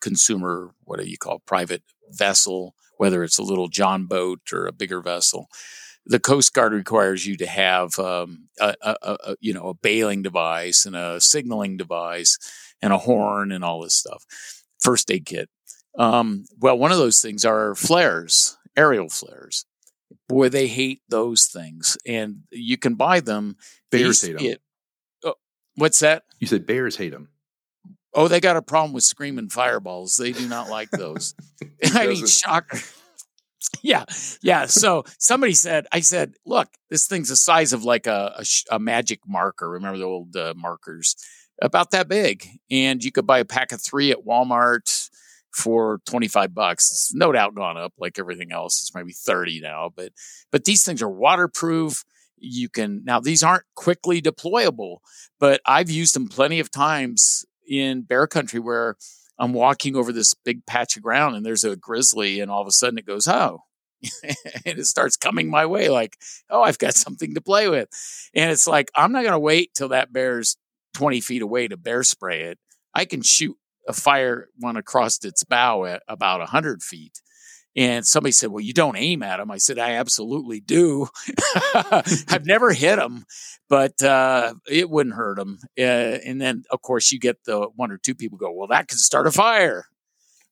consumer 0.00 0.70
what 0.84 1.00
do 1.00 1.06
you 1.06 1.18
call 1.18 1.36
it, 1.38 1.46
private 1.46 1.82
vessel, 2.10 2.76
whether 2.96 3.24
it's 3.24 3.40
a 3.40 3.42
little 3.42 3.66
John 3.66 4.06
boat 4.06 4.40
or 4.52 4.66
a 4.66 4.72
bigger 4.72 5.00
vessel. 5.00 5.48
The 6.06 6.20
Coast 6.20 6.54
Guard 6.54 6.74
requires 6.74 7.26
you 7.26 7.36
to 7.38 7.46
have 7.46 7.98
um, 7.98 8.48
a, 8.60 8.76
a, 8.82 8.96
a, 9.02 9.36
you 9.40 9.52
know 9.52 9.70
a 9.70 9.74
bailing 9.74 10.22
device 10.22 10.86
and 10.86 10.94
a 10.94 11.20
signaling 11.20 11.76
device 11.76 12.38
and 12.80 12.92
a 12.92 12.98
horn 12.98 13.50
and 13.50 13.64
all 13.64 13.82
this 13.82 13.96
stuff. 13.96 14.24
First 14.78 15.10
aid 15.10 15.26
kit. 15.26 15.48
Um, 15.98 16.44
well, 16.58 16.76
one 16.78 16.92
of 16.92 16.98
those 16.98 17.20
things 17.20 17.44
are 17.44 17.74
flares, 17.74 18.56
aerial 18.76 19.08
flares. 19.08 19.64
Boy, 20.28 20.48
they 20.48 20.66
hate 20.66 21.02
those 21.08 21.46
things, 21.46 21.98
and 22.06 22.42
you 22.50 22.76
can 22.76 22.94
buy 22.94 23.20
them. 23.20 23.56
Bears 23.90 24.22
hate 24.22 24.38
them. 24.38 24.46
It, 24.46 24.62
oh, 25.24 25.34
what's 25.76 26.00
that? 26.00 26.24
You 26.40 26.46
said 26.46 26.66
bears 26.66 26.96
hate 26.96 27.12
them. 27.12 27.28
Oh, 28.14 28.28
they 28.28 28.40
got 28.40 28.56
a 28.56 28.62
problem 28.62 28.92
with 28.92 29.04
screaming 29.04 29.48
fireballs. 29.48 30.16
They 30.16 30.32
do 30.32 30.48
not 30.48 30.68
like 30.68 30.90
those. 30.90 31.34
I 31.94 32.06
mean, 32.06 32.26
shocker. 32.26 32.78
yeah, 33.82 34.04
yeah. 34.40 34.66
So 34.66 35.04
somebody 35.18 35.52
said, 35.52 35.86
I 35.92 36.00
said, 36.00 36.34
look, 36.46 36.68
this 36.90 37.06
thing's 37.06 37.28
the 37.28 37.36
size 37.36 37.72
of 37.72 37.84
like 37.84 38.06
a, 38.06 38.34
a, 38.38 38.44
a 38.76 38.78
magic 38.78 39.20
marker. 39.26 39.68
Remember 39.68 39.98
the 39.98 40.04
old 40.04 40.36
uh, 40.36 40.54
markers? 40.56 41.16
About 41.62 41.92
that 41.92 42.08
big. 42.08 42.48
And 42.70 43.04
you 43.04 43.12
could 43.12 43.26
buy 43.26 43.38
a 43.38 43.44
pack 43.44 43.72
of 43.72 43.80
three 43.80 44.10
at 44.10 44.24
Walmart 44.24 45.10
for 45.54 46.00
25 46.06 46.54
bucks. 46.54 46.90
It's 46.90 47.14
no 47.14 47.32
doubt 47.32 47.54
gone 47.54 47.76
up 47.76 47.92
like 47.98 48.18
everything 48.18 48.52
else. 48.52 48.82
It's 48.82 48.94
maybe 48.94 49.12
30 49.12 49.60
now, 49.60 49.90
but, 49.94 50.12
but 50.50 50.64
these 50.64 50.84
things 50.84 51.02
are 51.02 51.10
waterproof. 51.10 52.04
You 52.36 52.68
can, 52.68 53.02
now 53.04 53.20
these 53.20 53.42
aren't 53.42 53.64
quickly 53.74 54.20
deployable, 54.20 54.98
but 55.38 55.60
I've 55.64 55.90
used 55.90 56.14
them 56.14 56.28
plenty 56.28 56.60
of 56.60 56.70
times 56.70 57.44
in 57.66 58.02
bear 58.02 58.26
country 58.26 58.60
where 58.60 58.96
I'm 59.38 59.52
walking 59.52 59.96
over 59.96 60.12
this 60.12 60.34
big 60.34 60.66
patch 60.66 60.96
of 60.96 61.02
ground 61.02 61.36
and 61.36 61.44
there's 61.44 61.64
a 61.64 61.76
grizzly, 61.76 62.40
and 62.40 62.50
all 62.50 62.60
of 62.60 62.68
a 62.68 62.72
sudden 62.72 62.98
it 62.98 63.06
goes, 63.06 63.26
oh, 63.28 63.60
and 64.22 64.78
it 64.78 64.86
starts 64.86 65.16
coming 65.16 65.50
my 65.50 65.66
way 65.66 65.88
like, 65.88 66.16
oh, 66.50 66.62
I've 66.62 66.78
got 66.78 66.94
something 66.94 67.34
to 67.34 67.40
play 67.40 67.68
with. 67.68 67.88
And 68.34 68.50
it's 68.50 68.66
like, 68.66 68.90
I'm 68.94 69.12
not 69.12 69.22
going 69.22 69.32
to 69.32 69.38
wait 69.38 69.72
till 69.74 69.88
that 69.88 70.12
bear's 70.12 70.56
20 70.94 71.20
feet 71.20 71.42
away 71.42 71.68
to 71.68 71.76
bear 71.76 72.02
spray 72.02 72.42
it. 72.42 72.58
I 72.94 73.04
can 73.04 73.22
shoot 73.22 73.56
a 73.88 73.92
fire 73.92 74.48
one 74.58 74.76
across 74.76 75.24
its 75.24 75.44
bow 75.44 75.84
at 75.84 76.02
about 76.08 76.40
100 76.40 76.82
feet. 76.82 77.20
And 77.76 78.06
somebody 78.06 78.30
said, 78.32 78.50
Well, 78.50 78.60
you 78.60 78.72
don't 78.72 78.96
aim 78.96 79.22
at 79.22 79.38
them. 79.38 79.50
I 79.50 79.58
said, 79.58 79.78
I 79.78 79.92
absolutely 79.94 80.60
do. 80.60 81.08
I've 81.74 82.46
never 82.46 82.72
hit 82.72 82.96
them, 82.96 83.24
but 83.68 84.00
uh, 84.00 84.54
it 84.70 84.88
wouldn't 84.88 85.16
hurt 85.16 85.38
them. 85.38 85.58
Uh, 85.76 85.82
and 85.82 86.40
then, 86.40 86.64
of 86.70 86.82
course, 86.82 87.10
you 87.10 87.18
get 87.18 87.42
the 87.44 87.68
one 87.74 87.90
or 87.90 87.98
two 87.98 88.14
people 88.14 88.38
go, 88.38 88.52
Well, 88.52 88.68
that 88.68 88.86
could 88.88 88.98
start 88.98 89.26
a 89.26 89.32
fire. 89.32 89.86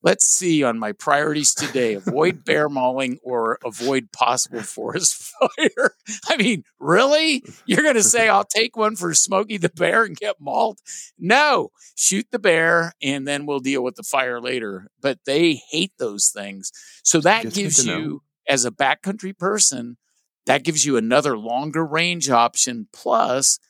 Let's 0.02 0.26
see 0.26 0.64
on 0.64 0.78
my 0.78 0.92
priorities 0.92 1.54
today 1.54 1.94
avoid 1.94 2.44
bear 2.46 2.68
mauling 2.68 3.18
or 3.22 3.58
avoid 3.64 4.10
possible 4.12 4.62
forest 4.62 5.32
fire. 5.40 5.94
I 6.28 6.36
mean, 6.36 6.64
really? 6.80 7.44
You're 7.66 7.82
going 7.82 7.94
to 7.94 8.02
say, 8.02 8.28
I'll 8.28 8.44
take 8.44 8.76
one 8.76 8.96
for 8.96 9.14
Smokey 9.14 9.58
the 9.58 9.68
Bear 9.68 10.04
and 10.04 10.16
get 10.16 10.40
mauled? 10.40 10.80
No, 11.18 11.70
shoot 11.94 12.26
the 12.32 12.38
bear 12.38 12.92
and 13.02 13.26
then 13.26 13.46
we'll 13.46 13.60
deal 13.60 13.82
with 13.82 13.94
the 13.94 14.02
fire 14.02 14.40
later. 14.40 14.88
But 15.00 15.20
they 15.24 15.60
hate 15.70 15.92
those 15.98 16.30
things. 16.34 16.72
So 17.04 17.20
that 17.20 17.42
Just 17.44 17.56
gives 17.56 17.86
you, 17.86 18.22
as 18.48 18.64
a 18.64 18.70
backcountry 18.70 19.38
person, 19.38 19.96
that 20.46 20.64
gives 20.64 20.84
you 20.84 20.96
another 20.96 21.38
longer 21.38 21.84
range 21.84 22.28
option. 22.28 22.88
Plus, 22.92 23.60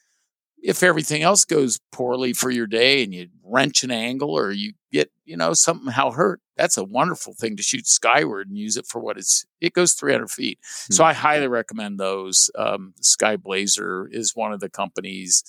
if 0.63 0.83
everything 0.83 1.23
else 1.23 1.45
goes 1.45 1.81
poorly 1.91 2.33
for 2.33 2.51
your 2.51 2.67
day 2.67 3.03
and 3.03 3.13
you 3.13 3.29
wrench 3.45 3.83
an 3.83 3.91
angle 3.91 4.31
or 4.31 4.53
you 4.53 4.73
get, 4.93 5.11
you 5.25 5.37
know, 5.37 5.55
somehow 5.55 6.11
hurt, 6.11 6.41
that's 6.57 6.77
a 6.77 6.85
wonderful 6.85 7.35
thing 7.35 7.57
to 7.57 7.63
shoot 7.63 7.87
skyward 7.87 8.49
and 8.49 8.59
use 8.59 8.77
it 8.77 8.87
for 8.87 9.01
what 9.01 9.17
it's, 9.17 9.45
it 9.61 9.73
goes 9.73 9.95
300 9.95 10.31
feet. 10.31 10.59
Mm-hmm. 10.61 10.93
So 10.93 11.05
hmm. 11.05 11.09
I 11.09 11.13
highly 11.15 11.49
recommend 11.49 11.99
those. 11.99 12.51
Um, 12.57 12.95
Sky 13.01 13.37
Blazer 13.37 14.09
is 14.11 14.37
one 14.37 14.53
of 14.53 14.61
the 14.61 14.71
companies, 14.71 15.43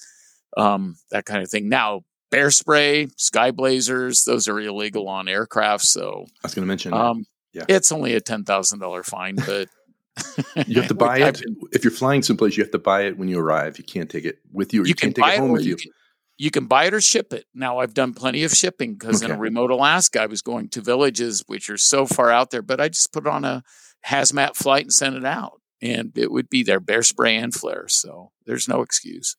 um, 0.58 0.96
that 1.12 1.26
kind 1.26 1.44
of 1.44 1.50
thing. 1.50 1.70
Now, 1.70 2.02
bear 2.34 2.50
spray, 2.50 3.08
sky 3.16 3.52
blazers, 3.52 4.24
those 4.24 4.48
are 4.48 4.60
illegal 4.60 5.08
on 5.08 5.28
aircraft. 5.28 5.84
So 5.84 6.26
I 6.44 6.48
was 6.48 6.56
going 6.56 6.64
to 6.64 6.68
mention, 6.68 6.94
um, 6.94 7.26
yeah, 7.54 7.66
it's 7.70 7.92
only 7.92 8.16
a 8.16 8.22
$10,000 8.22 9.06
fine, 9.06 9.36
but 9.36 9.70
you 10.68 10.82
have 10.82 10.88
to 10.88 10.94
buy 10.96 11.20
it 11.20 11.42
if 11.72 11.84
you're 11.84 11.92
flying 11.92 12.24
someplace. 12.24 12.58
You 12.58 12.64
have 12.64 12.72
to 12.72 12.80
buy 12.80 13.04
it 13.04 13.18
when 13.18 13.28
you 13.28 13.40
arrive. 13.40 13.78
You 13.78 13.84
can't 13.84 14.10
take 14.10 14.26
it 14.26 14.40
with 14.52 14.74
you. 14.74 14.82
Or 14.82 14.86
you, 14.86 14.90
you 14.90 14.96
can 14.96 15.14
not 15.16 15.28
take 15.28 15.36
it 15.36 15.40
home 15.40 15.52
with 15.52 15.64
you. 15.64 15.76
Can, 15.76 15.92
you 16.38 16.52
can 16.52 16.66
buy 16.66 16.86
it 16.86 16.94
or 16.94 17.02
ship 17.02 17.34
it. 17.34 17.46
Now 17.54 17.80
I've 17.80 17.94
done 17.94 18.14
plenty 18.14 18.44
of 18.44 18.52
shipping 18.52 18.94
because 18.94 19.24
okay. 19.24 19.32
in 19.32 19.38
a 19.38 19.40
remote 19.40 19.72
Alaska, 19.72 20.22
I 20.22 20.26
was 20.26 20.42
going 20.42 20.70
to 20.70 20.82
villages 20.82 21.44
which 21.48 21.70
are 21.70 21.78
so 21.78 22.06
far 22.06 22.32
out 22.32 22.52
there, 22.52 22.62
but 22.62 22.82
I 22.82 22.90
just 22.90 23.14
put 23.14 23.28
on 23.28 23.46
a 23.46 23.64
hazmat 24.06 24.56
flight 24.56 24.84
and 24.84 24.94
sent 24.94 25.16
it 25.16 25.26
out, 25.26 25.62
and 25.82 26.12
it 26.18 26.32
would 26.32 26.50
be 26.50 26.64
there, 26.64 26.80
bear 26.80 27.04
spray 27.04 27.36
and 27.38 27.54
flare. 27.54 27.88
So 27.88 28.32
there's 28.46 28.68
no 28.68 28.82
excuse. 28.82 29.36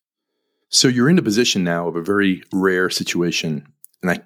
So 0.69 0.89
you're 0.89 1.11
in 1.11 1.19
a 1.19 1.23
position 1.23 1.63
now 1.63 1.89
of 1.89 1.97
a 1.97 2.03
very 2.03 2.43
rare 2.53 2.91
situation, 2.91 3.67
and 4.03 4.11
I 4.11 4.21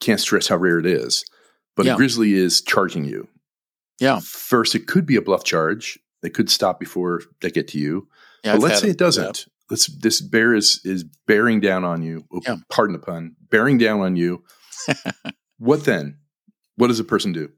can't 0.00 0.20
stress 0.20 0.48
how 0.48 0.56
rare 0.56 0.78
it 0.78 0.86
is. 0.86 1.24
But 1.76 1.86
yeah. 1.86 1.94
a 1.94 1.96
grizzly 1.96 2.34
is 2.34 2.62
charging 2.62 3.04
you 3.04 3.28
yeah. 4.00 4.20
First, 4.22 4.74
it 4.74 4.86
could 4.86 5.06
be 5.06 5.16
a 5.16 5.22
bluff 5.22 5.44
charge. 5.44 5.98
They 6.22 6.30
could 6.30 6.50
stop 6.50 6.80
before 6.80 7.22
they 7.40 7.50
get 7.50 7.68
to 7.68 7.78
you. 7.78 8.08
Yeah, 8.42 8.52
but 8.52 8.56
I've 8.56 8.62
let's 8.62 8.80
say 8.80 8.90
it 8.90 8.98
doesn't. 8.98 9.46
Let's 9.70 9.86
this 9.86 10.20
bear 10.20 10.54
is 10.54 10.80
is 10.84 11.04
bearing 11.26 11.60
down 11.60 11.84
on 11.84 12.02
you. 12.02 12.24
Oh, 12.32 12.40
yeah. 12.44 12.56
Pardon 12.70 12.94
the 12.94 12.98
pun. 12.98 13.36
Bearing 13.50 13.78
down 13.78 14.00
on 14.00 14.16
you. 14.16 14.44
what 15.58 15.84
then? 15.84 16.18
What 16.76 16.88
does 16.88 17.00
a 17.00 17.04
person 17.04 17.32
do? 17.32 17.50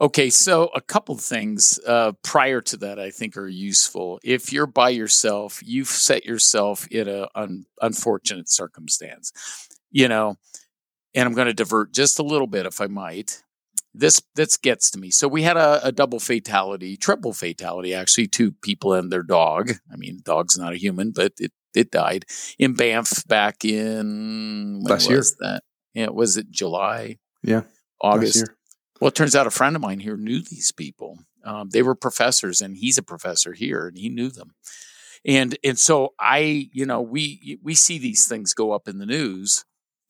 Okay, 0.00 0.30
so 0.30 0.66
a 0.76 0.80
couple 0.80 1.16
things 1.16 1.80
uh, 1.84 2.12
prior 2.22 2.60
to 2.60 2.76
that 2.76 3.00
I 3.00 3.10
think 3.10 3.36
are 3.36 3.48
useful. 3.48 4.20
If 4.22 4.52
you're 4.52 4.66
by 4.66 4.90
yourself, 4.90 5.60
you've 5.64 5.88
set 5.88 6.24
yourself 6.24 6.86
in 6.86 7.08
an 7.08 7.26
un- 7.34 7.64
unfortunate 7.82 8.48
circumstance, 8.48 9.32
you 9.90 10.06
know. 10.06 10.36
And 11.14 11.26
I'm 11.26 11.34
going 11.34 11.48
to 11.48 11.54
divert 11.54 11.92
just 11.92 12.20
a 12.20 12.22
little 12.22 12.46
bit, 12.46 12.66
if 12.66 12.80
I 12.80 12.86
might 12.86 13.42
this 13.98 14.22
this 14.34 14.56
gets 14.56 14.90
to 14.92 14.98
me. 14.98 15.10
So 15.10 15.28
we 15.28 15.42
had 15.42 15.56
a, 15.56 15.86
a, 15.86 15.92
double 15.92 16.20
fatality, 16.20 16.96
triple 16.96 17.32
fatality, 17.32 17.94
actually, 17.94 18.28
two 18.28 18.52
people 18.52 18.94
and 18.94 19.10
their 19.10 19.22
dog. 19.22 19.72
I 19.92 19.96
mean, 19.96 20.20
dog's 20.24 20.56
not 20.56 20.72
a 20.72 20.78
human, 20.78 21.10
but 21.10 21.32
it 21.38 21.52
it 21.74 21.90
died 21.90 22.24
in 22.58 22.74
Banff 22.74 23.26
back 23.26 23.64
in 23.64 24.80
when 24.82 24.92
last 24.92 25.10
year. 25.10 25.22
That 25.40 25.62
yeah, 25.94 26.08
was 26.08 26.36
it 26.36 26.50
July? 26.50 27.18
Yeah, 27.42 27.62
August. 28.00 28.48
Well, 29.00 29.08
it 29.08 29.14
turns 29.14 29.36
out 29.36 29.46
a 29.46 29.50
friend 29.50 29.76
of 29.76 29.82
mine 29.82 30.00
here 30.00 30.16
knew 30.16 30.40
these 30.40 30.72
people. 30.72 31.18
Um, 31.44 31.70
they 31.70 31.82
were 31.82 31.94
professors, 31.94 32.60
and 32.60 32.76
he's 32.76 32.98
a 32.98 33.02
professor 33.02 33.52
here, 33.52 33.86
and 33.86 33.96
he 33.96 34.08
knew 34.08 34.30
them. 34.30 34.54
And 35.24 35.58
and 35.64 35.78
so 35.78 36.14
I, 36.20 36.68
you 36.72 36.86
know, 36.86 37.00
we 37.00 37.58
we 37.62 37.74
see 37.74 37.98
these 37.98 38.26
things 38.28 38.54
go 38.54 38.72
up 38.72 38.86
in 38.86 38.98
the 38.98 39.06
news 39.06 39.64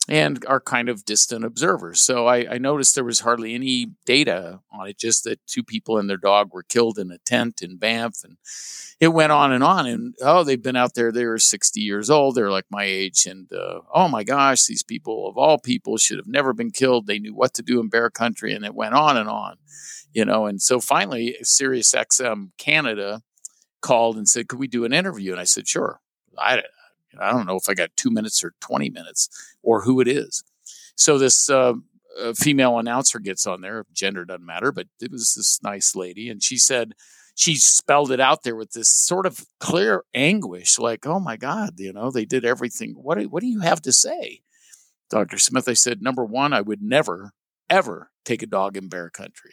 and 0.08 0.42
are 0.46 0.60
kind 0.60 0.88
of 0.88 1.04
distant 1.04 1.44
observers. 1.44 2.00
So 2.00 2.26
I, 2.26 2.54
I, 2.54 2.58
noticed 2.58 2.94
there 2.94 3.04
was 3.04 3.20
hardly 3.20 3.54
any 3.54 3.88
data 4.06 4.60
on 4.72 4.88
it, 4.88 4.98
just 4.98 5.24
that 5.24 5.46
two 5.46 5.62
people 5.62 5.98
and 5.98 6.08
their 6.08 6.16
dog 6.16 6.52
were 6.52 6.62
killed 6.62 6.98
in 6.98 7.10
a 7.10 7.18
tent 7.18 7.60
in 7.60 7.76
Banff. 7.76 8.24
And 8.24 8.38
it 9.00 9.08
went 9.08 9.32
on 9.32 9.52
and 9.52 9.62
on. 9.62 9.86
And 9.86 10.14
oh, 10.22 10.44
they've 10.44 10.62
been 10.62 10.76
out 10.76 10.94
there. 10.94 11.12
They 11.12 11.26
were 11.26 11.38
60 11.38 11.80
years 11.80 12.08
old. 12.08 12.34
They're 12.34 12.50
like 12.50 12.64
my 12.70 12.84
age. 12.84 13.26
And 13.26 13.52
uh, 13.52 13.80
oh 13.94 14.08
my 14.08 14.24
gosh, 14.24 14.64
these 14.64 14.82
people 14.82 15.28
of 15.28 15.36
all 15.36 15.58
people 15.58 15.98
should 15.98 16.18
have 16.18 16.26
never 16.26 16.54
been 16.54 16.70
killed. 16.70 17.06
They 17.06 17.18
knew 17.18 17.34
what 17.34 17.52
to 17.54 17.62
do 17.62 17.78
in 17.78 17.88
bear 17.88 18.08
country. 18.08 18.54
And 18.54 18.64
it 18.64 18.74
went 18.74 18.94
on 18.94 19.18
and 19.18 19.28
on, 19.28 19.56
you 20.14 20.24
know. 20.24 20.46
And 20.46 20.62
so 20.62 20.80
finally, 20.80 21.36
Sirius 21.42 21.92
XM 21.92 22.52
Canada 22.56 23.22
called 23.82 24.16
and 24.16 24.28
said, 24.28 24.48
Could 24.48 24.58
we 24.58 24.68
do 24.68 24.84
an 24.84 24.94
interview? 24.94 25.32
And 25.32 25.40
I 25.40 25.44
said, 25.44 25.68
Sure. 25.68 26.00
I, 26.38 26.62
I 27.18 27.30
don't 27.30 27.46
know 27.46 27.56
if 27.56 27.68
I 27.68 27.74
got 27.74 27.96
two 27.96 28.10
minutes 28.10 28.42
or 28.42 28.54
20 28.60 28.90
minutes 28.90 29.28
or 29.62 29.82
who 29.82 30.00
it 30.00 30.08
is. 30.08 30.44
So 30.96 31.18
this 31.18 31.48
uh, 31.48 31.74
uh, 32.20 32.32
female 32.34 32.78
announcer 32.78 33.18
gets 33.18 33.46
on 33.46 33.60
there. 33.60 33.84
Gender 33.92 34.24
doesn't 34.24 34.44
matter, 34.44 34.72
but 34.72 34.88
it 35.00 35.10
was 35.10 35.34
this 35.34 35.60
nice 35.62 35.94
lady. 35.94 36.28
And 36.28 36.42
she 36.42 36.58
said, 36.58 36.94
she 37.34 37.54
spelled 37.54 38.10
it 38.10 38.18
out 38.18 38.42
there 38.42 38.56
with 38.56 38.72
this 38.72 38.90
sort 38.90 39.24
of 39.24 39.46
clear 39.60 40.02
anguish, 40.12 40.76
like, 40.78 41.06
oh 41.06 41.20
my 41.20 41.36
God, 41.36 41.74
you 41.78 41.92
know, 41.92 42.10
they 42.10 42.24
did 42.24 42.44
everything. 42.44 42.94
What 42.94 43.16
do, 43.16 43.28
what 43.28 43.42
do 43.42 43.46
you 43.46 43.60
have 43.60 43.80
to 43.82 43.92
say? 43.92 44.40
Dr. 45.08 45.38
Smith, 45.38 45.68
I 45.68 45.74
said, 45.74 46.02
number 46.02 46.24
one, 46.24 46.52
I 46.52 46.60
would 46.60 46.82
never, 46.82 47.30
ever 47.70 48.10
take 48.24 48.42
a 48.42 48.46
dog 48.46 48.76
in 48.76 48.88
bear 48.88 49.08
country. 49.08 49.52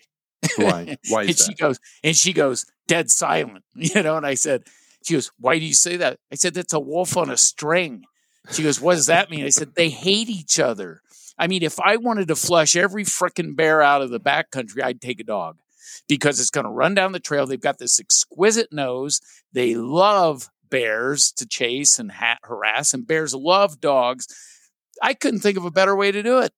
Why? 0.58 0.98
Why 1.10 1.22
and 1.22 1.30
that? 1.30 1.38
she 1.38 1.54
goes, 1.54 1.80
and 2.04 2.16
she 2.16 2.34
goes, 2.34 2.66
dead 2.88 3.12
silent, 3.12 3.64
you 3.76 4.02
know, 4.02 4.18
and 4.18 4.26
I 4.26 4.34
said, 4.34 4.64
she 5.06 5.14
goes, 5.14 5.32
Why 5.40 5.60
do 5.60 5.66
you 5.66 5.74
say 5.74 5.98
that? 5.98 6.20
I 6.32 6.36
said, 6.36 6.56
That's 6.56 6.74
a 6.74 6.80
wolf 6.80 7.16
on 7.16 7.30
a 7.30 7.38
string. 7.38 8.04
She 8.52 8.64
goes, 8.64 8.82
What 8.82 8.96
does 8.96 9.06
that 9.06 9.30
mean? 9.30 9.46
I 9.46 9.50
said, 9.50 9.76
They 9.76 9.90
hate 9.90 10.30
each 10.30 10.60
other. 10.60 11.02
I 11.38 11.48
mean, 11.48 11.64
if 11.64 11.80
I 11.80 11.98
wanted 11.98 12.28
to 12.30 12.36
flush 12.36 12.76
every 12.76 13.04
freaking 13.04 13.56
bear 13.56 13.82
out 13.82 14.02
of 14.02 14.10
the 14.10 14.20
backcountry, 14.20 14.82
I'd 14.82 15.02
take 15.02 15.20
a 15.20 15.24
dog 15.24 15.58
because 16.08 16.40
it's 16.40 16.50
going 16.50 16.66
to 16.66 16.72
run 16.72 16.96
down 16.96 17.12
the 17.12 17.20
trail. 17.20 17.46
They've 17.46 17.60
got 17.60 17.78
this 17.78 18.00
exquisite 18.00 18.72
nose. 18.72 19.22
They 19.54 19.76
love 19.76 20.50
bears 20.70 21.32
to 21.34 21.48
chase 21.48 22.00
and 22.00 22.12
ha- 22.12 22.40
harass, 22.44 22.94
and 22.94 23.06
bears 23.06 23.36
love 23.36 23.80
dogs. 23.80 24.28
I 25.02 25.14
couldn't 25.14 25.42
think 25.42 25.58
of 25.58 25.66
a 25.66 25.72
better 25.72 25.96
way 25.96 26.12
to 26.12 26.24
do 26.24 26.40
it. 26.40 26.54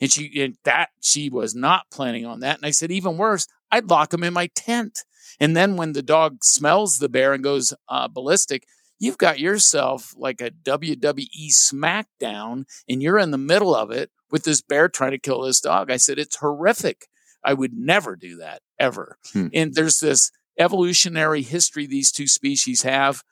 And 0.00 0.10
she 0.10 0.42
and 0.42 0.56
that 0.64 0.90
she 1.00 1.30
was 1.30 1.54
not 1.54 1.90
planning 1.90 2.26
on 2.26 2.40
that. 2.40 2.56
And 2.56 2.66
I 2.66 2.70
said, 2.70 2.90
even 2.90 3.16
worse, 3.16 3.46
I'd 3.70 3.88
lock 3.88 4.12
him 4.12 4.24
in 4.24 4.34
my 4.34 4.48
tent. 4.54 5.04
And 5.40 5.56
then 5.56 5.76
when 5.76 5.92
the 5.92 6.02
dog 6.02 6.44
smells 6.44 6.98
the 6.98 7.08
bear 7.08 7.32
and 7.32 7.44
goes 7.44 7.74
uh, 7.88 8.08
ballistic, 8.08 8.66
you've 8.98 9.18
got 9.18 9.38
yourself 9.38 10.14
like 10.16 10.40
a 10.40 10.50
WWE 10.50 11.50
SmackDown, 11.50 12.64
and 12.88 13.02
you're 13.02 13.18
in 13.18 13.30
the 13.30 13.38
middle 13.38 13.74
of 13.74 13.90
it 13.90 14.10
with 14.30 14.44
this 14.44 14.62
bear 14.62 14.88
trying 14.88 15.12
to 15.12 15.18
kill 15.18 15.42
this 15.42 15.60
dog. 15.60 15.90
I 15.90 15.96
said, 15.96 16.18
it's 16.18 16.36
horrific. 16.36 17.06
I 17.44 17.54
would 17.54 17.74
never 17.74 18.16
do 18.16 18.36
that 18.38 18.62
ever. 18.78 19.18
Hmm. 19.32 19.48
And 19.54 19.74
there's 19.74 20.00
this 20.00 20.32
evolutionary 20.58 21.42
history 21.42 21.86
these 21.86 22.10
two 22.10 22.26
species 22.26 22.82
have 22.82 23.22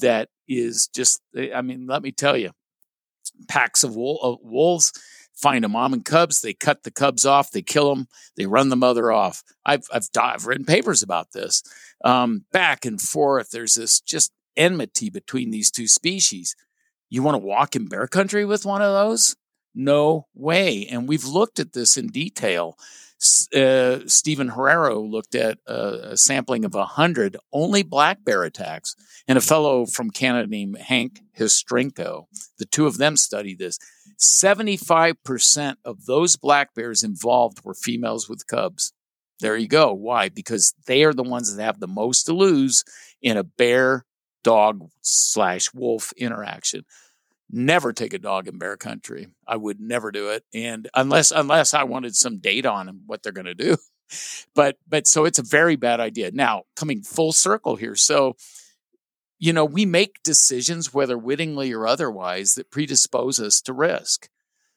that 0.00 0.28
is 0.46 0.88
just, 0.94 1.20
I 1.54 1.62
mean, 1.62 1.86
let 1.86 2.02
me 2.02 2.12
tell 2.12 2.36
you, 2.36 2.50
packs 3.48 3.82
of 3.82 3.96
wolves 3.96 4.92
find 5.34 5.64
a 5.64 5.68
mom 5.68 5.92
and 5.92 6.04
cubs. 6.04 6.40
They 6.40 6.54
cut 6.54 6.82
the 6.82 6.90
cubs 6.90 7.24
off. 7.24 7.50
They 7.50 7.62
kill 7.62 7.94
them. 7.94 8.08
They 8.36 8.46
run 8.46 8.68
the 8.68 8.76
mother 8.76 9.10
off. 9.12 9.42
I've 9.64 9.84
I've, 9.92 10.08
I've 10.18 10.46
written 10.46 10.64
papers 10.64 11.02
about 11.02 11.32
this. 11.32 11.62
Um, 12.04 12.44
back 12.52 12.84
and 12.84 13.00
forth. 13.00 13.50
There's 13.50 13.74
this 13.74 14.00
just 14.00 14.32
enmity 14.56 15.10
between 15.10 15.50
these 15.50 15.70
two 15.70 15.88
species. 15.88 16.54
You 17.08 17.22
want 17.22 17.34
to 17.34 17.46
walk 17.46 17.74
in 17.74 17.88
bear 17.88 18.06
country 18.06 18.44
with 18.44 18.64
one 18.64 18.82
of 18.82 18.92
those? 18.92 19.36
No 19.74 20.26
way. 20.34 20.86
And 20.86 21.08
we've 21.08 21.24
looked 21.24 21.58
at 21.58 21.72
this 21.72 21.96
in 21.96 22.08
detail. 22.08 22.76
Uh, 23.54 23.98
Stephen 24.06 24.50
Herrero 24.50 25.08
looked 25.08 25.34
at 25.34 25.58
a, 25.66 26.12
a 26.12 26.16
sampling 26.16 26.64
of 26.64 26.72
100 26.72 27.36
only 27.52 27.82
black 27.82 28.24
bear 28.24 28.44
attacks, 28.44 28.96
and 29.28 29.36
a 29.36 29.42
fellow 29.42 29.84
from 29.84 30.10
Canada 30.10 30.48
named 30.48 30.78
Hank 30.78 31.20
Hristienko. 31.38 32.24
The 32.58 32.64
two 32.64 32.86
of 32.86 32.96
them 32.96 33.18
studied 33.18 33.58
this. 33.58 33.78
75% 34.18 35.76
of 35.84 36.06
those 36.06 36.36
black 36.36 36.74
bears 36.74 37.02
involved 37.02 37.62
were 37.62 37.74
females 37.74 38.28
with 38.28 38.46
cubs. 38.46 38.92
There 39.40 39.56
you 39.56 39.68
go. 39.68 39.92
Why? 39.92 40.28
Because 40.28 40.74
they 40.86 41.04
are 41.04 41.14
the 41.14 41.22
ones 41.22 41.54
that 41.54 41.62
have 41.62 41.80
the 41.80 41.86
most 41.86 42.24
to 42.24 42.32
lose 42.32 42.84
in 43.20 43.36
a 43.36 43.44
bear 43.44 44.06
dog 44.42 44.88
slash 45.02 45.72
wolf 45.74 46.12
interaction. 46.16 46.84
Never 47.52 47.92
take 47.92 48.14
a 48.14 48.18
dog 48.18 48.48
in 48.48 48.58
bear 48.58 48.76
country. 48.76 49.28
I 49.46 49.56
would 49.56 49.80
never 49.80 50.12
do 50.12 50.30
it. 50.30 50.44
And 50.54 50.88
unless 50.94 51.30
unless 51.30 51.74
I 51.74 51.84
wanted 51.84 52.14
some 52.14 52.38
data 52.38 52.70
on 52.70 53.00
what 53.06 53.22
they're 53.22 53.32
going 53.32 53.46
to 53.46 53.54
do. 53.54 53.76
But 54.56 54.76
but 54.88 55.06
so 55.06 55.24
it's 55.24 55.38
a 55.38 55.44
very 55.44 55.76
bad 55.76 56.00
idea. 56.00 56.32
Now, 56.32 56.64
coming 56.74 57.04
full 57.04 57.30
circle 57.30 57.76
here. 57.76 57.94
So 57.94 58.34
you 59.40 59.54
know, 59.54 59.64
we 59.64 59.86
make 59.86 60.22
decisions, 60.22 60.92
whether 60.92 61.16
wittingly 61.16 61.72
or 61.72 61.86
otherwise, 61.86 62.54
that 62.54 62.70
predispose 62.70 63.40
us 63.40 63.60
to 63.62 63.72
risk. 63.72 64.28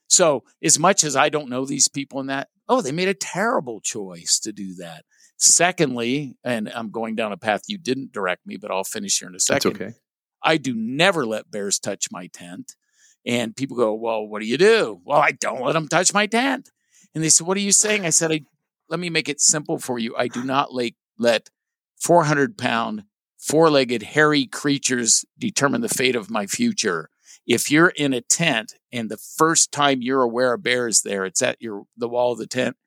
So, 0.07 0.43
as 0.63 0.79
much 0.79 1.03
as 1.03 1.15
I 1.15 1.29
don't 1.29 1.49
know 1.49 1.65
these 1.65 1.89
people 1.89 2.21
in 2.21 2.27
that, 2.27 2.47
oh, 2.69 2.81
they 2.81 2.93
made 2.93 3.09
a 3.09 3.13
terrible 3.13 3.81
choice 3.81 4.39
to 4.39 4.53
do 4.53 4.75
that. 4.75 5.03
Secondly, 5.37 6.37
and 6.45 6.69
I'm 6.69 6.91
going 6.91 7.15
down 7.15 7.33
a 7.33 7.37
path 7.37 7.63
you 7.67 7.77
didn't 7.77 8.13
direct 8.13 8.47
me, 8.47 8.55
but 8.55 8.71
I'll 8.71 8.85
finish 8.85 9.19
here 9.19 9.27
in 9.27 9.35
a 9.35 9.39
second. 9.39 9.73
That's 9.73 9.81
okay. 9.81 9.97
I 10.43 10.57
do 10.57 10.73
never 10.75 11.25
let 11.25 11.51
bears 11.51 11.79
touch 11.79 12.07
my 12.11 12.27
tent. 12.27 12.75
And 13.25 13.55
people 13.55 13.77
go, 13.77 13.93
well, 13.93 14.27
what 14.27 14.41
do 14.41 14.47
you 14.47 14.57
do? 14.57 14.99
Well, 15.05 15.19
I 15.19 15.31
don't 15.31 15.61
let 15.61 15.73
them 15.73 15.87
touch 15.87 16.13
my 16.13 16.27
tent. 16.27 16.69
And 17.15 17.23
they 17.23 17.29
said, 17.29 17.47
what 17.47 17.57
are 17.57 17.61
you 17.61 17.71
saying? 17.71 18.05
I 18.05 18.09
said, 18.09 18.31
I, 18.31 18.41
let 18.89 18.99
me 18.99 19.09
make 19.09 19.29
it 19.29 19.39
simple 19.39 19.77
for 19.77 19.97
you. 19.97 20.15
I 20.17 20.27
do 20.27 20.43
not 20.43 20.73
let, 20.73 20.93
let 21.17 21.49
400 22.01 22.57
pound 22.57 23.03
four 23.37 23.69
legged, 23.69 24.03
hairy 24.03 24.45
creatures 24.45 25.25
determine 25.37 25.81
the 25.81 25.89
fate 25.89 26.15
of 26.15 26.29
my 26.29 26.47
future. 26.47 27.09
If 27.45 27.69
you're 27.69 27.89
in 27.89 28.13
a 28.13 28.21
tent 28.21 28.73
and 28.91 29.09
the 29.09 29.17
first 29.17 29.71
time 29.71 30.01
you're 30.01 30.21
aware 30.21 30.53
a 30.53 30.57
bear 30.57 30.87
is 30.87 31.01
there, 31.01 31.25
it's 31.25 31.41
at 31.41 31.61
your 31.61 31.83
the 31.97 32.07
wall 32.07 32.31
of 32.31 32.37
the 32.37 32.47
tent, 32.47 32.77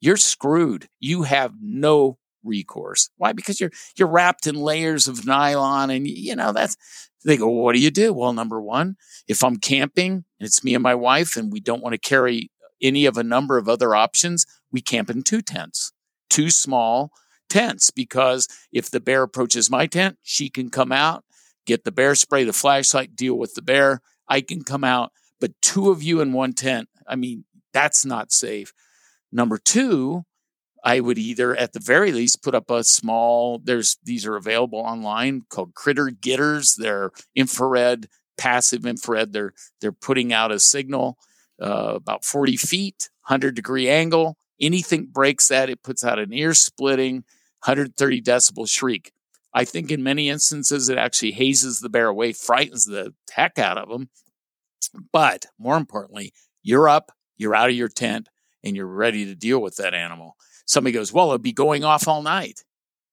you're 0.00 0.16
screwed. 0.16 0.88
You 0.98 1.22
have 1.22 1.54
no 1.60 2.18
recourse. 2.44 3.10
Why? 3.16 3.32
Because 3.32 3.60
you're 3.60 3.72
you're 3.96 4.08
wrapped 4.08 4.46
in 4.46 4.54
layers 4.54 5.08
of 5.08 5.26
nylon 5.26 5.90
and 5.90 6.06
you 6.06 6.36
know 6.36 6.52
that's 6.52 6.76
they 7.24 7.36
go, 7.36 7.48
well, 7.48 7.64
what 7.64 7.74
do 7.74 7.80
you 7.80 7.90
do? 7.90 8.12
Well, 8.12 8.32
number 8.32 8.60
one, 8.60 8.96
if 9.28 9.44
I'm 9.44 9.56
camping 9.56 10.12
and 10.12 10.24
it's 10.40 10.64
me 10.64 10.74
and 10.74 10.82
my 10.82 10.94
wife 10.94 11.36
and 11.36 11.52
we 11.52 11.60
don't 11.60 11.82
want 11.82 11.92
to 11.92 11.98
carry 11.98 12.50
any 12.82 13.06
of 13.06 13.16
a 13.16 13.22
number 13.22 13.58
of 13.58 13.68
other 13.68 13.94
options, 13.94 14.44
we 14.72 14.80
camp 14.80 15.08
in 15.08 15.22
two 15.22 15.40
tents. 15.40 15.92
Two 16.28 16.50
small 16.50 17.12
tents 17.48 17.90
because 17.90 18.48
if 18.72 18.90
the 18.90 19.00
bear 19.00 19.22
approaches 19.22 19.70
my 19.70 19.86
tent, 19.86 20.18
she 20.22 20.48
can 20.48 20.70
come 20.70 20.90
out, 20.90 21.24
get 21.66 21.84
the 21.84 21.92
bear 21.92 22.14
spray, 22.14 22.44
the 22.44 22.52
flashlight, 22.52 23.14
deal 23.14 23.38
with 23.38 23.54
the 23.54 23.62
bear. 23.62 24.00
I 24.26 24.40
can 24.40 24.64
come 24.64 24.84
out, 24.84 25.12
but 25.40 25.52
two 25.60 25.90
of 25.90 26.02
you 26.02 26.20
in 26.20 26.32
one 26.32 26.54
tent, 26.54 26.88
I 27.06 27.16
mean, 27.16 27.44
that's 27.72 28.04
not 28.04 28.32
safe. 28.32 28.72
Number 29.30 29.58
two, 29.58 30.24
I 30.84 31.00
would 31.00 31.18
either 31.18 31.56
at 31.56 31.72
the 31.72 31.80
very 31.80 32.10
least 32.12 32.42
put 32.42 32.54
up 32.54 32.70
a 32.70 32.82
small, 32.82 33.60
there's 33.62 33.98
these 34.02 34.26
are 34.26 34.36
available 34.36 34.80
online 34.80 35.42
called 35.48 35.74
critter 35.74 36.06
gitters. 36.06 36.74
They're 36.76 37.10
infrared, 37.36 38.08
passive 38.36 38.84
infrared. 38.84 39.32
They're 39.32 39.54
they're 39.80 39.92
putting 39.92 40.32
out 40.32 40.50
a 40.50 40.58
signal 40.58 41.18
uh, 41.60 41.94
about 41.94 42.24
40 42.24 42.56
feet, 42.56 43.10
100 43.26 43.54
degree 43.54 43.88
angle. 43.88 44.36
Anything 44.60 45.06
breaks 45.06 45.48
that, 45.48 45.70
it 45.70 45.82
puts 45.82 46.04
out 46.04 46.18
an 46.18 46.32
ear 46.32 46.54
splitting 46.54 47.24
130 47.64 48.20
decibel 48.22 48.68
shriek. 48.68 49.12
I 49.54 49.64
think 49.64 49.90
in 49.90 50.02
many 50.02 50.28
instances 50.28 50.88
it 50.88 50.98
actually 50.98 51.32
hazes 51.32 51.80
the 51.80 51.88
bear 51.88 52.08
away, 52.08 52.32
frightens 52.32 52.86
the 52.86 53.14
heck 53.30 53.58
out 53.58 53.78
of 53.78 53.88
them. 53.88 54.08
But 55.12 55.46
more 55.58 55.76
importantly, 55.76 56.32
you're 56.62 56.88
up, 56.88 57.12
you're 57.36 57.54
out 57.54 57.70
of 57.70 57.76
your 57.76 57.88
tent, 57.88 58.28
and 58.64 58.76
you're 58.76 58.86
ready 58.86 59.24
to 59.26 59.34
deal 59.34 59.60
with 59.60 59.76
that 59.76 59.94
animal. 59.94 60.36
Somebody 60.72 60.92
goes, 60.92 61.12
Well, 61.12 61.26
it'll 61.26 61.38
be 61.38 61.52
going 61.52 61.84
off 61.84 62.08
all 62.08 62.22
night. 62.22 62.64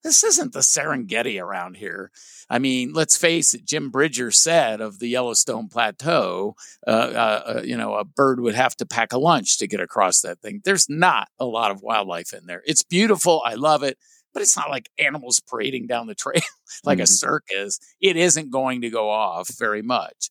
This 0.01 0.23
isn't 0.23 0.53
the 0.53 0.59
Serengeti 0.59 1.41
around 1.41 1.75
here. 1.75 2.09
I 2.49 2.57
mean, 2.57 2.93
let's 2.93 3.17
face 3.17 3.53
it. 3.53 3.65
Jim 3.65 3.89
Bridger 3.89 4.31
said 4.31 4.79
of 4.79 4.99
the 4.99 5.09
Yellowstone 5.09 5.67
Plateau, 5.67 6.55
uh, 6.87 6.89
uh, 6.89 7.43
uh, 7.57 7.61
you 7.65 7.75
know, 7.75 7.95
a 7.95 8.05
bird 8.05 8.39
would 8.39 8.55
have 8.55 8.77
to 8.77 8.85
pack 8.85 9.11
a 9.11 9.17
lunch 9.17 9.57
to 9.57 9.67
get 9.67 9.81
across 9.81 10.21
that 10.21 10.39
thing. 10.39 10.61
There's 10.63 10.87
not 10.87 11.27
a 11.37 11.45
lot 11.45 11.71
of 11.71 11.81
wildlife 11.81 12.31
in 12.31 12.45
there. 12.45 12.63
It's 12.65 12.81
beautiful. 12.81 13.41
I 13.45 13.55
love 13.55 13.83
it 13.83 13.97
but 14.33 14.43
it's 14.43 14.55
not 14.55 14.69
like 14.69 14.89
animals 14.97 15.39
parading 15.39 15.87
down 15.87 16.07
the 16.07 16.15
trail 16.15 16.41
like 16.83 16.97
mm-hmm. 16.97 17.03
a 17.03 17.07
circus. 17.07 17.79
It 17.99 18.15
isn't 18.15 18.51
going 18.51 18.81
to 18.81 18.89
go 18.89 19.09
off 19.09 19.49
very 19.57 19.81
much. 19.81 20.29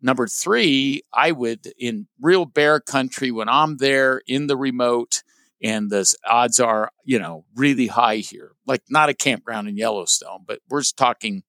Number 0.00 0.28
three, 0.28 1.02
I 1.12 1.32
would 1.32 1.72
in 1.78 2.06
real 2.20 2.44
bear 2.44 2.80
country 2.80 3.30
when 3.30 3.48
I'm 3.48 3.78
there 3.78 4.22
in 4.26 4.46
the 4.46 4.56
remote, 4.56 5.22
and 5.62 5.90
the 5.90 6.12
odds 6.26 6.60
are, 6.60 6.90
you 7.04 7.18
know, 7.18 7.44
really 7.54 7.88
high 7.88 8.16
here. 8.16 8.52
Like 8.66 8.82
not 8.88 9.08
a 9.08 9.14
campground 9.14 9.68
in 9.68 9.76
Yellowstone, 9.76 10.44
but 10.46 10.60
we're 10.68 10.82
talking 10.96 11.42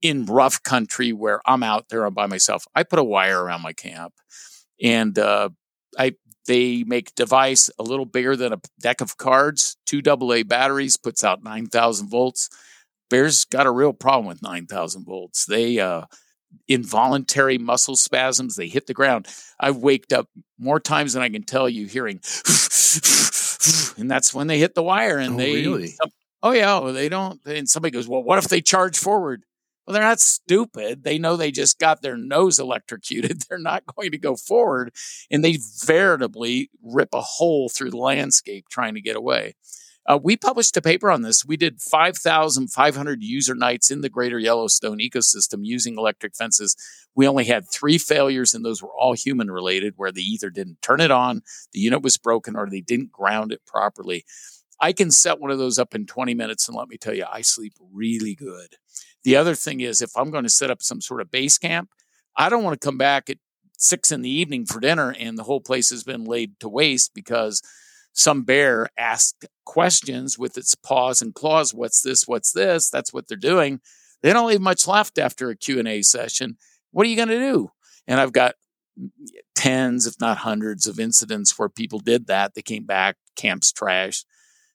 in 0.00 0.26
rough 0.26 0.62
country 0.62 1.12
where 1.12 1.40
I'm 1.44 1.62
out 1.62 1.88
there 1.88 2.08
by 2.10 2.26
myself. 2.26 2.64
I 2.74 2.84
put 2.84 2.98
a 2.98 3.04
wire 3.04 3.42
around 3.42 3.62
my 3.62 3.72
camp, 3.72 4.14
and 4.82 5.18
uh, 5.18 5.50
I 5.98 6.12
they 6.46 6.82
make 6.84 7.14
device 7.14 7.70
a 7.78 7.82
little 7.82 8.06
bigger 8.06 8.34
than 8.34 8.54
a 8.54 8.60
deck 8.80 9.00
of 9.00 9.18
cards, 9.18 9.76
two 9.86 10.00
AA 10.06 10.42
batteries, 10.44 10.96
puts 10.96 11.22
out 11.22 11.44
9,000 11.44 12.08
volts. 12.08 12.48
Bears 13.10 13.44
got 13.44 13.66
a 13.66 13.70
real 13.70 13.92
problem 13.92 14.26
with 14.26 14.42
9,000 14.42 15.04
volts. 15.04 15.44
They, 15.44 15.78
uh, 15.78 16.06
involuntary 16.66 17.58
muscle 17.58 17.96
spasms, 17.96 18.56
they 18.56 18.68
hit 18.68 18.86
the 18.86 18.94
ground. 18.94 19.28
I've 19.60 19.76
waked 19.76 20.12
up 20.12 20.28
more 20.58 20.80
times 20.80 21.12
than 21.12 21.22
I 21.22 21.28
can 21.28 21.42
tell 21.42 21.68
you 21.68 21.86
hearing, 21.86 22.20
and 23.98 24.10
that's 24.10 24.32
when 24.32 24.46
they 24.46 24.58
hit 24.58 24.74
the 24.74 24.82
wire 24.82 25.18
and 25.18 25.34
oh, 25.34 25.38
they, 25.38 25.54
really? 25.54 25.94
oh 26.42 26.52
yeah, 26.52 26.90
they 26.92 27.08
don't, 27.08 27.40
and 27.46 27.68
somebody 27.68 27.92
goes, 27.92 28.08
well, 28.08 28.22
what 28.22 28.38
if 28.38 28.48
they 28.48 28.60
charge 28.60 28.98
forward? 28.98 29.42
Well, 29.88 29.94
they're 29.94 30.02
not 30.02 30.20
stupid. 30.20 31.02
They 31.02 31.18
know 31.18 31.36
they 31.36 31.50
just 31.50 31.78
got 31.78 32.02
their 32.02 32.18
nose 32.18 32.58
electrocuted. 32.58 33.44
They're 33.48 33.56
not 33.56 33.84
going 33.96 34.10
to 34.10 34.18
go 34.18 34.36
forward. 34.36 34.92
And 35.30 35.42
they 35.42 35.60
veritably 35.86 36.68
rip 36.82 37.08
a 37.14 37.22
hole 37.22 37.70
through 37.70 37.92
the 37.92 37.96
landscape 37.96 38.66
trying 38.70 38.96
to 38.96 39.00
get 39.00 39.16
away. 39.16 39.54
Uh, 40.08 40.18
we 40.20 40.38
published 40.38 40.74
a 40.74 40.80
paper 40.80 41.10
on 41.10 41.20
this. 41.20 41.44
We 41.44 41.58
did 41.58 41.82
5,500 41.82 43.22
user 43.22 43.54
nights 43.54 43.90
in 43.90 44.00
the 44.00 44.08
greater 44.08 44.38
Yellowstone 44.38 45.00
ecosystem 45.00 45.58
using 45.60 45.98
electric 45.98 46.34
fences. 46.34 46.74
We 47.14 47.28
only 47.28 47.44
had 47.44 47.70
three 47.70 47.98
failures, 47.98 48.54
and 48.54 48.64
those 48.64 48.82
were 48.82 48.92
all 48.98 49.12
human 49.12 49.50
related, 49.50 49.94
where 49.96 50.10
they 50.10 50.22
either 50.22 50.48
didn't 50.48 50.80
turn 50.80 51.02
it 51.02 51.10
on, 51.10 51.42
the 51.72 51.80
unit 51.80 52.00
was 52.00 52.16
broken, 52.16 52.56
or 52.56 52.70
they 52.70 52.80
didn't 52.80 53.12
ground 53.12 53.52
it 53.52 53.60
properly. 53.66 54.24
I 54.80 54.94
can 54.94 55.10
set 55.10 55.40
one 55.40 55.50
of 55.50 55.58
those 55.58 55.78
up 55.78 55.94
in 55.94 56.06
20 56.06 56.32
minutes, 56.34 56.66
and 56.68 56.76
let 56.76 56.88
me 56.88 56.96
tell 56.96 57.14
you, 57.14 57.26
I 57.30 57.42
sleep 57.42 57.74
really 57.92 58.34
good. 58.34 58.76
The 59.24 59.36
other 59.36 59.54
thing 59.54 59.80
is, 59.80 60.00
if 60.00 60.16
I'm 60.16 60.30
going 60.30 60.44
to 60.44 60.50
set 60.50 60.70
up 60.70 60.80
some 60.82 61.02
sort 61.02 61.20
of 61.20 61.30
base 61.30 61.58
camp, 61.58 61.90
I 62.34 62.48
don't 62.48 62.64
want 62.64 62.80
to 62.80 62.86
come 62.86 62.96
back 62.96 63.28
at 63.28 63.38
six 63.76 64.10
in 64.10 64.22
the 64.22 64.30
evening 64.30 64.64
for 64.64 64.80
dinner 64.80 65.14
and 65.18 65.38
the 65.38 65.44
whole 65.44 65.60
place 65.60 65.90
has 65.90 66.02
been 66.02 66.24
laid 66.24 66.58
to 66.58 66.68
waste 66.68 67.12
because 67.14 67.62
some 68.18 68.42
bear 68.42 68.88
asked 68.98 69.46
questions 69.64 70.36
with 70.36 70.58
its 70.58 70.74
paws 70.74 71.22
and 71.22 71.32
claws. 71.32 71.72
What's 71.72 72.02
this? 72.02 72.26
What's 72.26 72.50
this? 72.50 72.90
That's 72.90 73.12
what 73.12 73.28
they're 73.28 73.36
doing. 73.36 73.80
They 74.22 74.32
don't 74.32 74.48
leave 74.48 74.60
much 74.60 74.88
left 74.88 75.18
after 75.18 75.50
a 75.50 75.56
Q&A 75.56 76.02
session. 76.02 76.56
What 76.90 77.06
are 77.06 77.10
you 77.10 77.14
going 77.14 77.28
to 77.28 77.38
do? 77.38 77.70
And 78.08 78.18
I've 78.18 78.32
got 78.32 78.56
tens, 79.54 80.04
if 80.04 80.14
not 80.20 80.38
hundreds, 80.38 80.88
of 80.88 80.98
incidents 80.98 81.56
where 81.56 81.68
people 81.68 82.00
did 82.00 82.26
that. 82.26 82.54
They 82.54 82.62
came 82.62 82.84
back, 82.84 83.18
camps 83.36 83.72
trashed. 83.72 84.24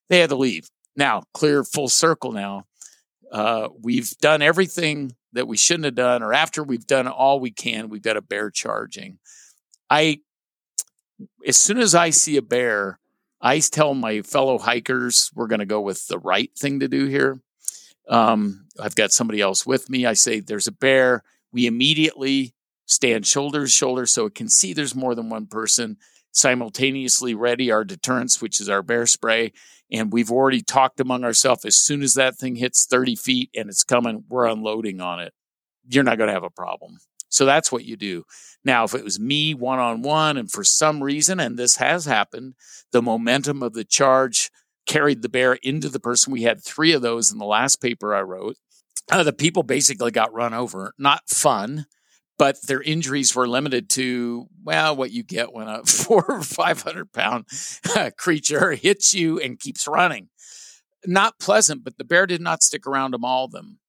They 0.07 0.19
had 0.19 0.29
to 0.29 0.37
leave. 0.37 0.69
Now, 0.95 1.23
clear 1.33 1.65
full 1.65 1.89
circle 1.89 2.31
now. 2.31 2.63
Uh, 3.29 3.67
we've 3.81 4.11
done 4.19 4.41
everything 4.41 5.17
that 5.33 5.49
we 5.49 5.57
shouldn't 5.57 5.85
have 5.85 5.95
done, 5.95 6.23
or 6.23 6.31
after 6.31 6.63
we've 6.63 6.87
done 6.87 7.09
all 7.09 7.41
we 7.41 7.51
can, 7.51 7.89
we've 7.89 8.01
got 8.03 8.15
a 8.15 8.21
bear 8.21 8.49
charging. 8.49 9.19
I, 9.89 10.19
as 11.45 11.57
soon 11.57 11.79
as 11.79 11.93
I 11.93 12.11
see 12.11 12.37
a 12.37 12.41
bear, 12.41 12.99
I 13.43 13.59
tell 13.59 13.93
my 13.93 14.21
fellow 14.21 14.57
hikers 14.57 15.29
we're 15.35 15.47
going 15.47 15.59
to 15.59 15.65
go 15.65 15.81
with 15.81 16.07
the 16.07 16.17
right 16.17 16.49
thing 16.57 16.79
to 16.79 16.87
do 16.87 17.07
here. 17.07 17.41
Um, 18.07 18.67
I've 18.79 18.95
got 18.95 19.11
somebody 19.11 19.41
else 19.41 19.65
with 19.65 19.89
me. 19.89 20.05
I 20.05 20.13
say 20.13 20.39
there's 20.39 20.67
a 20.67 20.71
bear. 20.71 21.23
We 21.51 21.67
immediately 21.67 22.53
stand 22.85 23.27
shoulder 23.27 23.65
to 23.65 23.69
shoulder 23.69 24.05
so 24.05 24.25
it 24.25 24.35
can 24.35 24.47
see 24.47 24.71
there's 24.71 24.95
more 24.95 25.13
than 25.13 25.29
one 25.29 25.47
person. 25.47 25.97
Simultaneously 26.31 27.35
ready 27.35 27.69
our 27.69 27.83
deterrents, 27.83 28.41
which 28.41 28.61
is 28.61 28.69
our 28.69 28.81
bear 28.81 29.05
spray. 29.05 29.51
And 29.91 30.11
we've 30.11 30.31
already 30.31 30.61
talked 30.61 31.01
among 31.01 31.25
ourselves 31.25 31.65
as 31.65 31.75
soon 31.75 32.01
as 32.01 32.13
that 32.13 32.37
thing 32.37 32.55
hits 32.55 32.85
30 32.85 33.17
feet 33.17 33.49
and 33.53 33.69
it's 33.69 33.83
coming, 33.83 34.23
we're 34.29 34.47
unloading 34.47 35.01
on 35.01 35.19
it. 35.19 35.33
You're 35.85 36.05
not 36.05 36.17
going 36.17 36.29
to 36.29 36.33
have 36.33 36.43
a 36.43 36.49
problem. 36.49 36.97
So 37.33 37.45
that's 37.45 37.71
what 37.71 37.83
you 37.83 37.97
do. 37.97 38.25
Now, 38.63 38.83
if 38.83 38.93
it 38.93 39.03
was 39.03 39.19
me 39.19 39.55
one 39.55 39.79
on 39.79 40.03
one, 40.03 40.37
and 40.37 40.51
for 40.51 40.63
some 40.63 41.01
reason, 41.01 41.39
and 41.39 41.57
this 41.57 41.77
has 41.77 42.05
happened, 42.05 42.53
the 42.91 43.01
momentum 43.01 43.63
of 43.63 43.73
the 43.73 43.83
charge 43.83 44.51
carried 44.85 45.23
the 45.23 45.29
bear 45.29 45.53
into 45.63 45.89
the 45.89 45.99
person. 45.99 46.31
We 46.31 46.43
had 46.43 46.63
three 46.63 46.93
of 46.93 47.01
those 47.01 47.31
in 47.31 47.39
the 47.39 47.45
last 47.45 47.81
paper 47.81 48.13
I 48.13 48.21
wrote. 48.21 48.57
Uh, 49.11 49.23
the 49.23 49.33
people 49.33 49.63
basically 49.63 50.11
got 50.11 50.31
run 50.31 50.53
over. 50.53 50.93
Not 50.99 51.27
fun, 51.27 51.87
but 52.37 52.57
their 52.67 52.83
injuries 52.83 53.35
were 53.35 53.47
limited 53.47 53.89
to, 53.91 54.45
well, 54.63 54.95
what 54.95 55.11
you 55.11 55.23
get 55.23 55.53
when 55.53 55.67
a 55.67 55.83
four 55.85 56.23
or 56.27 56.43
500 56.43 57.11
pound 57.13 57.45
creature 58.17 58.73
hits 58.73 59.11
you 59.15 59.39
and 59.39 59.59
keeps 59.59 59.87
running. 59.87 60.29
Not 61.03 61.39
pleasant, 61.39 61.83
but 61.83 61.97
the 61.97 62.05
bear 62.05 62.27
did 62.27 62.41
not 62.41 62.61
stick 62.61 62.85
around 62.85 63.13
to 63.13 63.17
maul 63.17 63.47
them. 63.47 63.79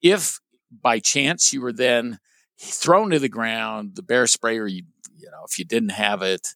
If 0.00 0.38
by 0.70 1.00
chance 1.00 1.52
you 1.52 1.60
were 1.60 1.72
then 1.72 2.20
thrown 2.62 3.10
to 3.10 3.18
the 3.18 3.28
ground, 3.28 3.96
the 3.96 4.02
bear 4.02 4.26
sprayer, 4.26 4.66
you, 4.66 4.84
you 5.16 5.30
know, 5.30 5.44
if 5.48 5.58
you 5.58 5.64
didn't 5.64 5.90
have 5.90 6.22
it, 6.22 6.54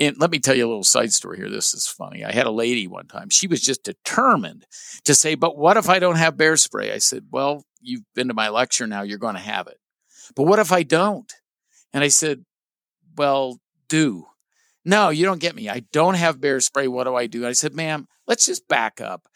and 0.00 0.16
let 0.18 0.30
me 0.30 0.38
tell 0.38 0.56
you 0.56 0.66
a 0.66 0.68
little 0.68 0.82
side 0.82 1.12
story 1.12 1.36
here. 1.36 1.50
This 1.50 1.74
is 1.74 1.86
funny. 1.86 2.24
I 2.24 2.32
had 2.32 2.46
a 2.46 2.50
lady 2.50 2.86
one 2.86 3.06
time. 3.06 3.28
She 3.28 3.46
was 3.46 3.60
just 3.60 3.84
determined 3.84 4.64
to 5.04 5.14
say, 5.14 5.34
But 5.34 5.58
what 5.58 5.76
if 5.76 5.90
I 5.90 5.98
don't 5.98 6.16
have 6.16 6.38
bear 6.38 6.56
spray? 6.56 6.90
I 6.90 6.98
said, 6.98 7.26
Well, 7.30 7.64
you've 7.82 8.04
been 8.14 8.28
to 8.28 8.34
my 8.34 8.48
lecture 8.48 8.86
now. 8.86 9.02
You're 9.02 9.18
going 9.18 9.34
to 9.34 9.40
have 9.40 9.66
it. 9.66 9.76
But 10.34 10.44
what 10.44 10.58
if 10.58 10.72
I 10.72 10.84
don't? 10.84 11.30
And 11.92 12.02
I 12.02 12.08
said, 12.08 12.46
Well, 13.16 13.60
do. 13.88 14.26
No, 14.86 15.10
you 15.10 15.26
don't 15.26 15.40
get 15.40 15.54
me. 15.54 15.68
I 15.68 15.80
don't 15.92 16.14
have 16.14 16.40
bear 16.40 16.60
spray. 16.60 16.88
What 16.88 17.04
do 17.04 17.14
I 17.14 17.26
do? 17.26 17.46
I 17.46 17.52
said, 17.52 17.74
Ma'am, 17.74 18.08
let's 18.26 18.46
just 18.46 18.66
back 18.68 19.02
up. 19.02 19.28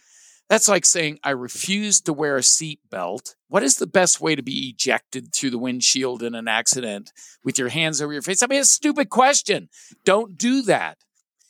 That's 0.49 0.69
like 0.69 0.85
saying, 0.85 1.19
I 1.25 1.31
refuse 1.31 2.01
to 2.03 2.13
wear 2.13 2.37
a 2.37 2.43
seat 2.43 2.81
belt. 2.91 3.35
What 3.49 3.63
is 3.63 3.77
the 3.77 3.87
best 3.87 4.21
way 4.21 4.35
to 4.35 4.43
be 4.43 4.69
ejected 4.69 5.35
through 5.35 5.51
the 5.51 5.59
windshield 5.59 6.23
in 6.23 6.35
an 6.35 6.49
accident 6.49 7.13
with 7.43 7.59
your 7.59 7.71
hands 7.71 8.03
over 8.03 8.13
your 8.13 8.23
face? 8.23 8.43
I 8.43 8.47
mean, 8.47 8.61
a 8.61 8.65
stupid 8.65 9.09
question. 9.09 9.69
Don't 10.05 10.37
do 10.37 10.63
that. 10.63 10.99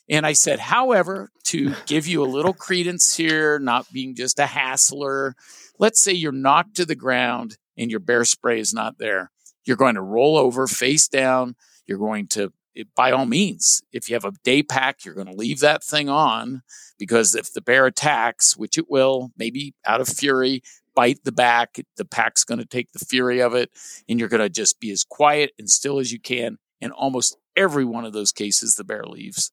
And 0.09 0.25
I 0.25 0.33
said, 0.33 0.59
however, 0.59 1.31
to 1.45 1.73
give 1.87 2.07
you 2.07 2.23
a 2.23 2.25
little 2.25 2.53
credence 2.53 3.15
here, 3.15 3.59
not 3.59 3.91
being 3.91 4.15
just 4.15 4.39
a 4.39 4.45
hassler, 4.45 5.35
let's 5.79 6.01
say 6.01 6.13
you're 6.13 6.31
knocked 6.31 6.75
to 6.75 6.85
the 6.85 6.95
ground 6.95 7.57
and 7.77 7.89
your 7.91 7.99
bear 7.99 8.23
spray 8.23 8.59
is 8.59 8.73
not 8.73 8.97
there. 8.97 9.31
You're 9.65 9.77
going 9.77 9.95
to 9.95 10.01
roll 10.01 10.37
over 10.37 10.67
face 10.67 11.07
down. 11.07 11.55
You're 11.87 11.97
going 11.97 12.27
to 12.29 12.53
by 12.95 13.11
all 13.11 13.25
means, 13.25 13.81
if 13.91 14.09
you 14.09 14.15
have 14.15 14.25
a 14.25 14.33
day 14.43 14.63
pack, 14.63 15.05
you're 15.05 15.15
going 15.15 15.27
to 15.27 15.33
leave 15.33 15.59
that 15.59 15.83
thing 15.83 16.09
on 16.09 16.61
because 16.97 17.35
if 17.35 17.53
the 17.53 17.61
bear 17.61 17.85
attacks, 17.85 18.57
which 18.57 18.77
it 18.77 18.89
will, 18.89 19.31
maybe 19.37 19.73
out 19.85 20.01
of 20.01 20.07
fury, 20.07 20.61
bite 20.95 21.23
the 21.23 21.31
back, 21.31 21.77
the 21.97 22.05
pack's 22.05 22.43
going 22.43 22.59
to 22.59 22.65
take 22.65 22.91
the 22.93 23.05
fury 23.05 23.41
of 23.41 23.53
it, 23.53 23.69
and 24.07 24.19
you're 24.19 24.29
going 24.29 24.41
to 24.41 24.49
just 24.49 24.79
be 24.79 24.91
as 24.91 25.03
quiet 25.03 25.51
and 25.59 25.69
still 25.69 25.99
as 25.99 26.11
you 26.11 26.19
can. 26.19 26.57
In 26.81 26.91
almost 26.91 27.37
every 27.55 27.85
one 27.85 28.05
of 28.05 28.13
those 28.13 28.31
cases, 28.31 28.75
the 28.75 28.83
bear 28.83 29.05
leaves. 29.05 29.51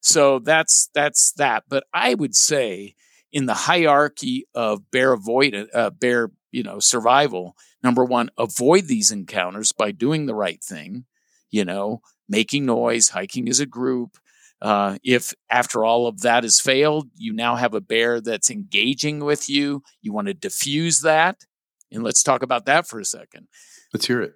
So 0.00 0.38
that's 0.38 0.88
that's 0.94 1.32
that. 1.32 1.64
But 1.68 1.84
I 1.92 2.14
would 2.14 2.34
say 2.34 2.94
in 3.32 3.46
the 3.46 3.54
hierarchy 3.54 4.46
of 4.54 4.90
bear 4.90 5.12
avoid 5.12 5.68
uh, 5.74 5.90
bear 5.90 6.30
you 6.50 6.62
know 6.62 6.78
survival, 6.78 7.56
number 7.82 8.04
one, 8.04 8.30
avoid 8.38 8.86
these 8.86 9.10
encounters 9.10 9.72
by 9.72 9.90
doing 9.90 10.26
the 10.26 10.34
right 10.34 10.62
thing. 10.62 11.04
You 11.50 11.64
know, 11.64 12.00
making 12.30 12.64
noise, 12.64 13.10
hiking 13.10 13.48
as 13.48 13.60
a 13.60 13.66
group. 13.66 14.16
Uh, 14.62 14.96
if 15.02 15.34
after 15.50 15.84
all 15.84 16.06
of 16.06 16.20
that 16.20 16.44
has 16.44 16.60
failed, 16.60 17.08
you 17.16 17.32
now 17.32 17.56
have 17.56 17.74
a 17.74 17.80
bear 17.80 18.20
that's 18.20 18.50
engaging 18.50 19.20
with 19.20 19.50
you, 19.50 19.82
you 20.00 20.12
want 20.12 20.28
to 20.28 20.34
diffuse 20.34 21.00
that. 21.00 21.44
And 21.92 22.02
let's 22.04 22.22
talk 22.22 22.42
about 22.42 22.66
that 22.66 22.86
for 22.86 23.00
a 23.00 23.04
second. 23.04 23.48
Let's 23.92 24.06
hear 24.06 24.22
it. 24.22 24.34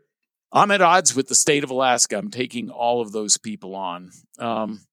I'm 0.52 0.70
at 0.70 0.82
odds 0.82 1.14
with 1.14 1.28
the 1.28 1.34
state 1.34 1.64
of 1.64 1.70
Alaska. 1.70 2.16
I'm 2.16 2.30
taking 2.30 2.70
all 2.70 3.00
of 3.00 3.12
those 3.12 3.38
people 3.38 3.74
on. 3.74 4.10
Um, 4.38 4.86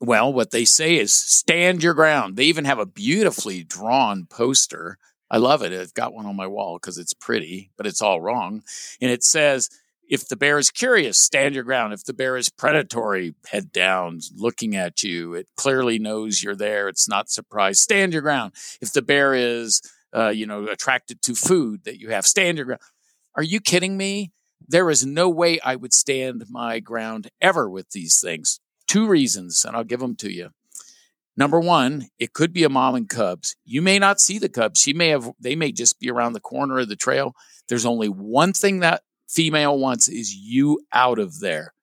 well, 0.00 0.32
what 0.32 0.50
they 0.50 0.64
say 0.64 0.96
is 0.96 1.12
stand 1.12 1.82
your 1.82 1.94
ground. 1.94 2.36
They 2.36 2.44
even 2.44 2.64
have 2.64 2.78
a 2.78 2.86
beautifully 2.86 3.64
drawn 3.64 4.26
poster. 4.26 4.98
I 5.30 5.38
love 5.38 5.62
it. 5.62 5.72
I've 5.72 5.94
got 5.94 6.14
one 6.14 6.26
on 6.26 6.36
my 6.36 6.46
wall 6.46 6.78
because 6.80 6.98
it's 6.98 7.14
pretty, 7.14 7.70
but 7.76 7.86
it's 7.86 8.00
all 8.00 8.20
wrong. 8.20 8.62
And 9.00 9.10
it 9.10 9.24
says, 9.24 9.68
if 10.08 10.26
the 10.26 10.36
bear 10.36 10.58
is 10.58 10.70
curious, 10.70 11.18
stand 11.18 11.54
your 11.54 11.64
ground. 11.64 11.92
If 11.92 12.04
the 12.04 12.14
bear 12.14 12.36
is 12.36 12.48
predatory, 12.48 13.34
head 13.50 13.70
down, 13.72 14.20
looking 14.34 14.74
at 14.74 15.02
you. 15.02 15.34
It 15.34 15.48
clearly 15.56 15.98
knows 15.98 16.42
you're 16.42 16.56
there. 16.56 16.88
It's 16.88 17.08
not 17.08 17.28
surprised. 17.28 17.80
Stand 17.80 18.12
your 18.12 18.22
ground. 18.22 18.54
If 18.80 18.92
the 18.92 19.02
bear 19.02 19.34
is, 19.34 19.82
uh, 20.16 20.28
you 20.28 20.46
know, 20.46 20.66
attracted 20.66 21.20
to 21.22 21.34
food 21.34 21.84
that 21.84 22.00
you 22.00 22.10
have, 22.10 22.26
stand 22.26 22.56
your 22.56 22.66
ground. 22.66 22.80
Are 23.34 23.42
you 23.42 23.60
kidding 23.60 23.96
me? 23.96 24.32
There 24.66 24.90
is 24.90 25.06
no 25.06 25.28
way 25.28 25.60
I 25.60 25.76
would 25.76 25.92
stand 25.92 26.44
my 26.48 26.80
ground 26.80 27.28
ever 27.40 27.68
with 27.68 27.90
these 27.90 28.20
things. 28.20 28.60
Two 28.86 29.06
reasons, 29.06 29.64
and 29.64 29.76
I'll 29.76 29.84
give 29.84 30.00
them 30.00 30.16
to 30.16 30.32
you. 30.32 30.50
Number 31.36 31.60
one, 31.60 32.08
it 32.18 32.32
could 32.32 32.52
be 32.52 32.64
a 32.64 32.68
mom 32.68 32.96
and 32.96 33.08
cubs. 33.08 33.54
You 33.64 33.80
may 33.80 33.98
not 34.00 34.20
see 34.20 34.38
the 34.38 34.48
cubs. 34.48 34.80
She 34.80 34.92
may 34.92 35.08
have, 35.08 35.30
they 35.38 35.54
may 35.54 35.70
just 35.70 36.00
be 36.00 36.10
around 36.10 36.32
the 36.32 36.40
corner 36.40 36.80
of 36.80 36.88
the 36.88 36.96
trail. 36.96 37.34
There's 37.68 37.86
only 37.86 38.08
one 38.08 38.52
thing 38.52 38.80
that 38.80 39.02
female 39.28 39.78
wants 39.78 40.08
is 40.08 40.34
you 40.34 40.80
out 40.92 41.18
of 41.18 41.40
there. 41.40 41.74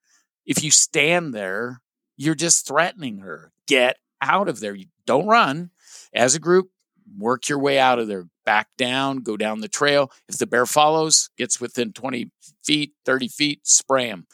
If 0.46 0.64
you 0.64 0.72
stand 0.72 1.34
there, 1.34 1.82
you're 2.18 2.36
just 2.36 2.68
threatening 2.68 3.20
her. 3.20 3.52
Get 3.68 3.98
out 4.22 4.50
of 4.50 4.60
there. 4.60 4.76
You 4.76 4.88
don't 5.06 5.28
run. 5.28 5.72
As 6.14 6.36
a 6.36 6.39
group, 6.39 6.70
work 7.18 7.48
your 7.50 7.60
way 7.60 7.80
out 7.80 8.00
of 8.00 8.08
there. 8.08 8.26
Back 8.46 8.68
down, 8.78 9.18
go 9.18 9.38
down 9.38 9.62
the 9.62 9.68
trail. 9.68 10.12
If 10.30 10.38
the 10.38 10.48
bear 10.48 10.66
follows, 10.66 11.30
gets 11.38 11.60
within 11.60 11.93
20 11.93 12.32
feet, 12.64 12.93
30 13.06 13.28
feet, 13.28 13.68
spray 13.68 14.08
them. 14.08 14.28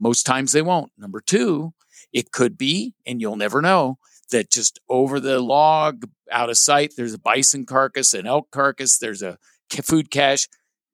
Most 0.00 0.24
times 0.24 0.52
they 0.52 0.62
won't. 0.62 0.92
Number 0.96 1.20
two, 1.20 1.74
it 2.12 2.32
could 2.32 2.56
be, 2.56 2.94
and 3.06 3.20
you'll 3.20 3.36
never 3.36 3.60
know, 3.60 3.98
that 4.30 4.50
just 4.50 4.78
over 4.88 5.20
the 5.20 5.40
log, 5.40 6.08
out 6.30 6.50
of 6.50 6.56
sight, 6.58 6.94
there's 6.96 7.14
a 7.14 7.18
bison 7.18 7.66
carcass, 7.66 8.14
an 8.14 8.26
elk 8.26 8.50
carcass, 8.50 8.98
there's 8.98 9.22
a 9.22 9.38
food 9.82 10.10
cache. 10.10 10.48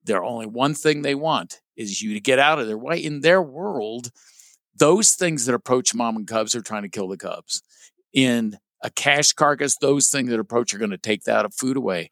They're 0.05 0.25
only 0.25 0.47
one 0.47 0.75
thing 0.75 1.03
they 1.03 1.15
want 1.15 1.61
is 1.77 2.03
you 2.03 2.15
to 2.15 2.21
get 2.21 2.39
out 2.39 2.59
of 2.59 2.67
their 2.67 2.79
way. 2.79 3.03
in 3.03 3.21
their 3.21 3.43
world, 3.43 4.11
those 4.77 5.13
things 5.13 5.47
that 5.47 5.55
approach 5.55 5.95
mom 5.95 6.17
and 6.17 6.27
cubs 6.27 6.55
are 6.55 6.63
trying 6.63 6.83
to 6.83 6.89
kill 6.89 7.09
the 7.09 7.17
cubs. 7.17 7.63
In 8.13 8.59
a 8.83 8.91
cache 8.91 9.33
carcass, 9.33 9.77
those 9.79 10.09
things 10.11 10.31
that 10.31 10.39
approach 10.39 10.75
are 10.75 10.79
going 10.79 10.91
to 10.91 10.99
take 10.99 11.25
that 11.25 11.53
food 11.55 11.77
away. 11.77 12.11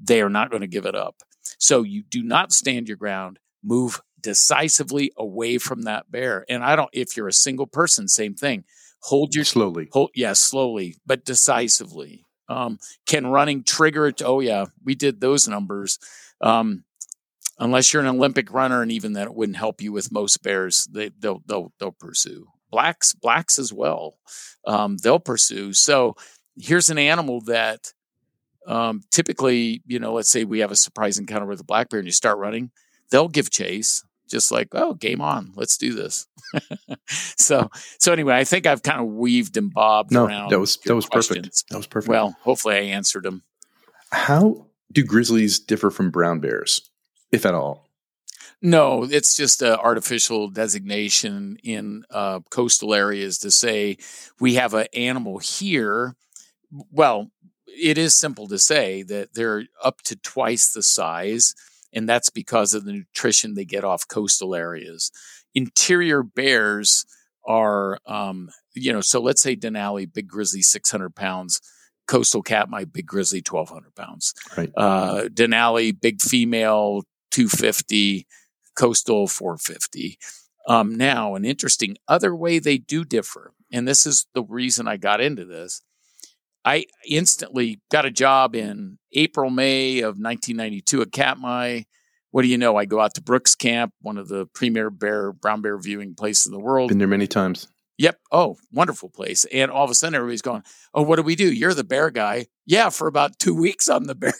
They 0.00 0.20
are 0.20 0.28
not 0.28 0.50
going 0.50 0.60
to 0.60 0.66
give 0.68 0.86
it 0.86 0.94
up. 0.94 1.16
So 1.58 1.82
you 1.82 2.02
do 2.02 2.22
not 2.22 2.52
stand 2.52 2.88
your 2.88 2.96
ground. 2.96 3.38
Move 3.62 4.00
decisively 4.20 5.12
away 5.16 5.58
from 5.58 5.82
that 5.82 6.10
bear. 6.10 6.44
And 6.48 6.62
I 6.62 6.76
don't. 6.76 6.90
If 6.92 7.16
you're 7.16 7.28
a 7.28 7.32
single 7.32 7.66
person, 7.66 8.08
same 8.08 8.34
thing. 8.34 8.64
Hold 9.02 9.34
your 9.34 9.44
slowly. 9.44 9.88
Hold 9.92 10.10
yes, 10.14 10.20
yeah, 10.20 10.32
slowly, 10.34 10.96
but 11.06 11.24
decisively. 11.24 12.24
Um, 12.48 12.78
can 13.06 13.26
running 13.26 13.64
trigger 13.64 14.06
it? 14.06 14.22
Oh 14.24 14.40
yeah, 14.40 14.66
we 14.84 14.94
did 14.94 15.20
those 15.20 15.48
numbers. 15.48 15.98
Um, 16.40 16.84
unless 17.58 17.92
you're 17.92 18.02
an 18.02 18.08
Olympic 18.08 18.52
runner, 18.52 18.82
and 18.82 18.92
even 18.92 19.12
then, 19.12 19.26
it 19.26 19.34
wouldn't 19.34 19.56
help 19.56 19.80
you 19.80 19.92
with 19.92 20.12
most 20.12 20.42
bears. 20.42 20.86
They 20.86 21.10
they'll 21.18 21.42
they'll 21.46 21.72
they'll 21.78 21.92
pursue 21.92 22.46
blacks 22.70 23.12
blacks 23.12 23.58
as 23.58 23.72
well. 23.72 24.18
Um, 24.66 24.96
they'll 24.96 25.20
pursue. 25.20 25.72
So 25.72 26.16
here's 26.56 26.90
an 26.90 26.98
animal 26.98 27.40
that 27.42 27.92
um, 28.66 29.02
typically, 29.10 29.82
you 29.86 29.98
know, 29.98 30.12
let's 30.12 30.30
say 30.30 30.44
we 30.44 30.60
have 30.60 30.72
a 30.72 30.76
surprise 30.76 31.18
encounter 31.18 31.46
with 31.46 31.60
a 31.60 31.64
black 31.64 31.88
bear, 31.88 32.00
and 32.00 32.06
you 32.06 32.12
start 32.12 32.38
running, 32.38 32.72
they'll 33.10 33.28
give 33.28 33.50
chase. 33.50 34.04
Just 34.28 34.50
like, 34.50 34.68
oh, 34.72 34.94
game 34.94 35.20
on, 35.20 35.52
let's 35.56 35.76
do 35.76 35.92
this. 35.92 36.26
so, 37.08 37.68
so 37.98 38.14
anyway, 38.14 38.34
I 38.34 38.44
think 38.44 38.66
I've 38.66 38.82
kind 38.82 38.98
of 38.98 39.08
weaved 39.08 39.58
and 39.58 39.70
bobbed 39.70 40.10
no, 40.10 40.24
around. 40.24 40.50
That 40.50 40.58
was 40.58 40.78
that 40.86 40.94
was 40.94 41.04
questions. 41.04 41.36
perfect. 41.36 41.64
That 41.68 41.76
was 41.76 41.86
perfect. 41.86 42.08
Well, 42.08 42.34
hopefully, 42.40 42.76
I 42.76 42.80
answered 42.80 43.24
them. 43.24 43.42
How 44.10 44.68
do 44.90 45.04
grizzlies 45.04 45.58
differ 45.58 45.90
from 45.90 46.10
brown 46.10 46.40
bears, 46.40 46.88
if 47.32 47.46
at 47.46 47.54
all? 47.54 47.88
No, 48.64 49.02
it's 49.02 49.34
just 49.34 49.60
an 49.60 49.74
artificial 49.74 50.48
designation 50.48 51.56
in 51.64 52.04
uh, 52.10 52.40
coastal 52.50 52.94
areas 52.94 53.38
to 53.38 53.50
say 53.50 53.96
we 54.38 54.54
have 54.54 54.72
an 54.74 54.86
animal 54.94 55.38
here. 55.38 56.14
Well, 56.92 57.32
it 57.66 57.98
is 57.98 58.14
simple 58.14 58.46
to 58.48 58.58
say 58.58 59.02
that 59.02 59.34
they're 59.34 59.64
up 59.82 60.02
to 60.02 60.16
twice 60.16 60.72
the 60.72 60.82
size, 60.82 61.54
and 61.92 62.08
that's 62.08 62.30
because 62.30 62.72
of 62.72 62.84
the 62.84 62.92
nutrition 62.92 63.54
they 63.54 63.64
get 63.64 63.82
off 63.82 64.06
coastal 64.06 64.54
areas. 64.54 65.10
Interior 65.54 66.22
bears 66.22 67.04
are, 67.44 67.98
um, 68.06 68.48
you 68.74 68.92
know, 68.92 69.00
so 69.00 69.20
let's 69.20 69.42
say 69.42 69.56
Denali, 69.56 70.12
big 70.12 70.28
grizzly, 70.28 70.62
600 70.62 71.16
pounds, 71.16 71.60
coastal 72.06 72.42
Katmai, 72.42 72.84
big 72.84 73.06
grizzly, 73.06 73.42
1,200 73.44 73.94
pounds. 73.94 74.34
Right. 74.56 74.70
Uh, 74.76 75.24
Denali, 75.32 75.98
big 75.98 76.20
female, 76.20 77.02
250 77.32 78.26
coastal 78.76 79.26
450. 79.26 80.18
Um, 80.68 80.94
now, 80.96 81.34
an 81.34 81.44
interesting 81.44 81.96
other 82.06 82.34
way 82.34 82.58
they 82.58 82.78
do 82.78 83.04
differ, 83.04 83.52
and 83.72 83.86
this 83.86 84.06
is 84.06 84.26
the 84.34 84.44
reason 84.44 84.86
I 84.86 84.96
got 84.96 85.20
into 85.20 85.44
this. 85.44 85.82
I 86.64 86.86
instantly 87.08 87.80
got 87.90 88.06
a 88.06 88.10
job 88.10 88.54
in 88.54 88.98
April, 89.12 89.50
May 89.50 89.98
of 89.98 90.18
1992 90.18 91.02
at 91.02 91.12
Katmai. 91.12 91.82
What 92.30 92.42
do 92.42 92.48
you 92.48 92.56
know? 92.56 92.76
I 92.76 92.84
go 92.84 93.00
out 93.00 93.14
to 93.14 93.22
Brooks 93.22 93.56
Camp, 93.56 93.92
one 94.00 94.16
of 94.16 94.28
the 94.28 94.46
premier 94.54 94.88
bear, 94.88 95.32
brown 95.32 95.60
bear 95.60 95.76
viewing 95.76 96.14
places 96.14 96.46
in 96.46 96.52
the 96.52 96.60
world. 96.60 96.88
Been 96.88 96.98
there 96.98 97.08
many 97.08 97.26
times. 97.26 97.68
Yep. 97.98 98.18
Oh, 98.30 98.56
wonderful 98.72 99.10
place. 99.10 99.44
And 99.52 99.70
all 99.70 99.84
of 99.84 99.90
a 99.90 99.94
sudden, 99.94 100.14
everybody's 100.14 100.42
going, 100.42 100.62
Oh, 100.94 101.02
what 101.02 101.16
do 101.16 101.22
we 101.22 101.34
do? 101.34 101.52
You're 101.52 101.74
the 101.74 101.84
bear 101.84 102.10
guy. 102.10 102.46
Yeah, 102.64 102.88
for 102.90 103.06
about 103.06 103.38
two 103.38 103.54
weeks, 103.60 103.88
I'm 103.88 104.04
the 104.04 104.14
bear 104.14 104.32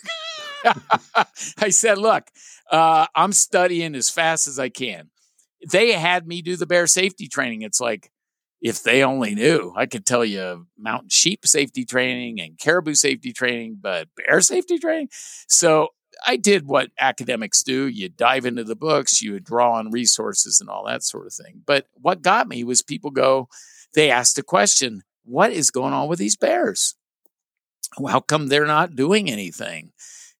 I 1.57 1.69
said, 1.69 1.97
Look, 1.97 2.27
uh, 2.71 3.07
I'm 3.15 3.33
studying 3.33 3.95
as 3.95 4.09
fast 4.09 4.47
as 4.47 4.59
I 4.59 4.69
can. 4.69 5.09
They 5.71 5.93
had 5.93 6.27
me 6.27 6.41
do 6.41 6.55
the 6.55 6.65
bear 6.65 6.87
safety 6.87 7.27
training. 7.27 7.61
It's 7.61 7.79
like, 7.79 8.11
if 8.61 8.81
they 8.81 9.03
only 9.03 9.35
knew, 9.35 9.73
I 9.75 9.85
could 9.85 10.05
tell 10.05 10.23
you 10.23 10.67
mountain 10.77 11.09
sheep 11.09 11.45
safety 11.45 11.83
training 11.83 12.39
and 12.39 12.57
caribou 12.57 12.95
safety 12.95 13.33
training, 13.33 13.79
but 13.81 14.07
bear 14.15 14.39
safety 14.39 14.79
training. 14.79 15.09
So 15.49 15.89
I 16.25 16.37
did 16.37 16.65
what 16.65 16.89
academics 16.97 17.61
do. 17.61 17.87
You 17.87 18.07
dive 18.07 18.45
into 18.45 18.63
the 18.63 18.75
books, 18.75 19.21
you 19.21 19.37
draw 19.41 19.73
on 19.73 19.91
resources 19.91 20.61
and 20.61 20.69
all 20.69 20.85
that 20.85 21.03
sort 21.03 21.27
of 21.27 21.33
thing. 21.33 21.61
But 21.65 21.87
what 21.93 22.21
got 22.21 22.47
me 22.47 22.63
was 22.63 22.81
people 22.81 23.11
go, 23.11 23.49
they 23.95 24.09
asked 24.09 24.37
the 24.37 24.43
question, 24.43 25.03
what 25.25 25.51
is 25.51 25.69
going 25.69 25.93
on 25.93 26.07
with 26.07 26.19
these 26.19 26.37
bears? 26.37 26.95
How 28.07 28.21
come 28.21 28.47
they're 28.47 28.65
not 28.65 28.95
doing 28.95 29.29
anything? 29.29 29.91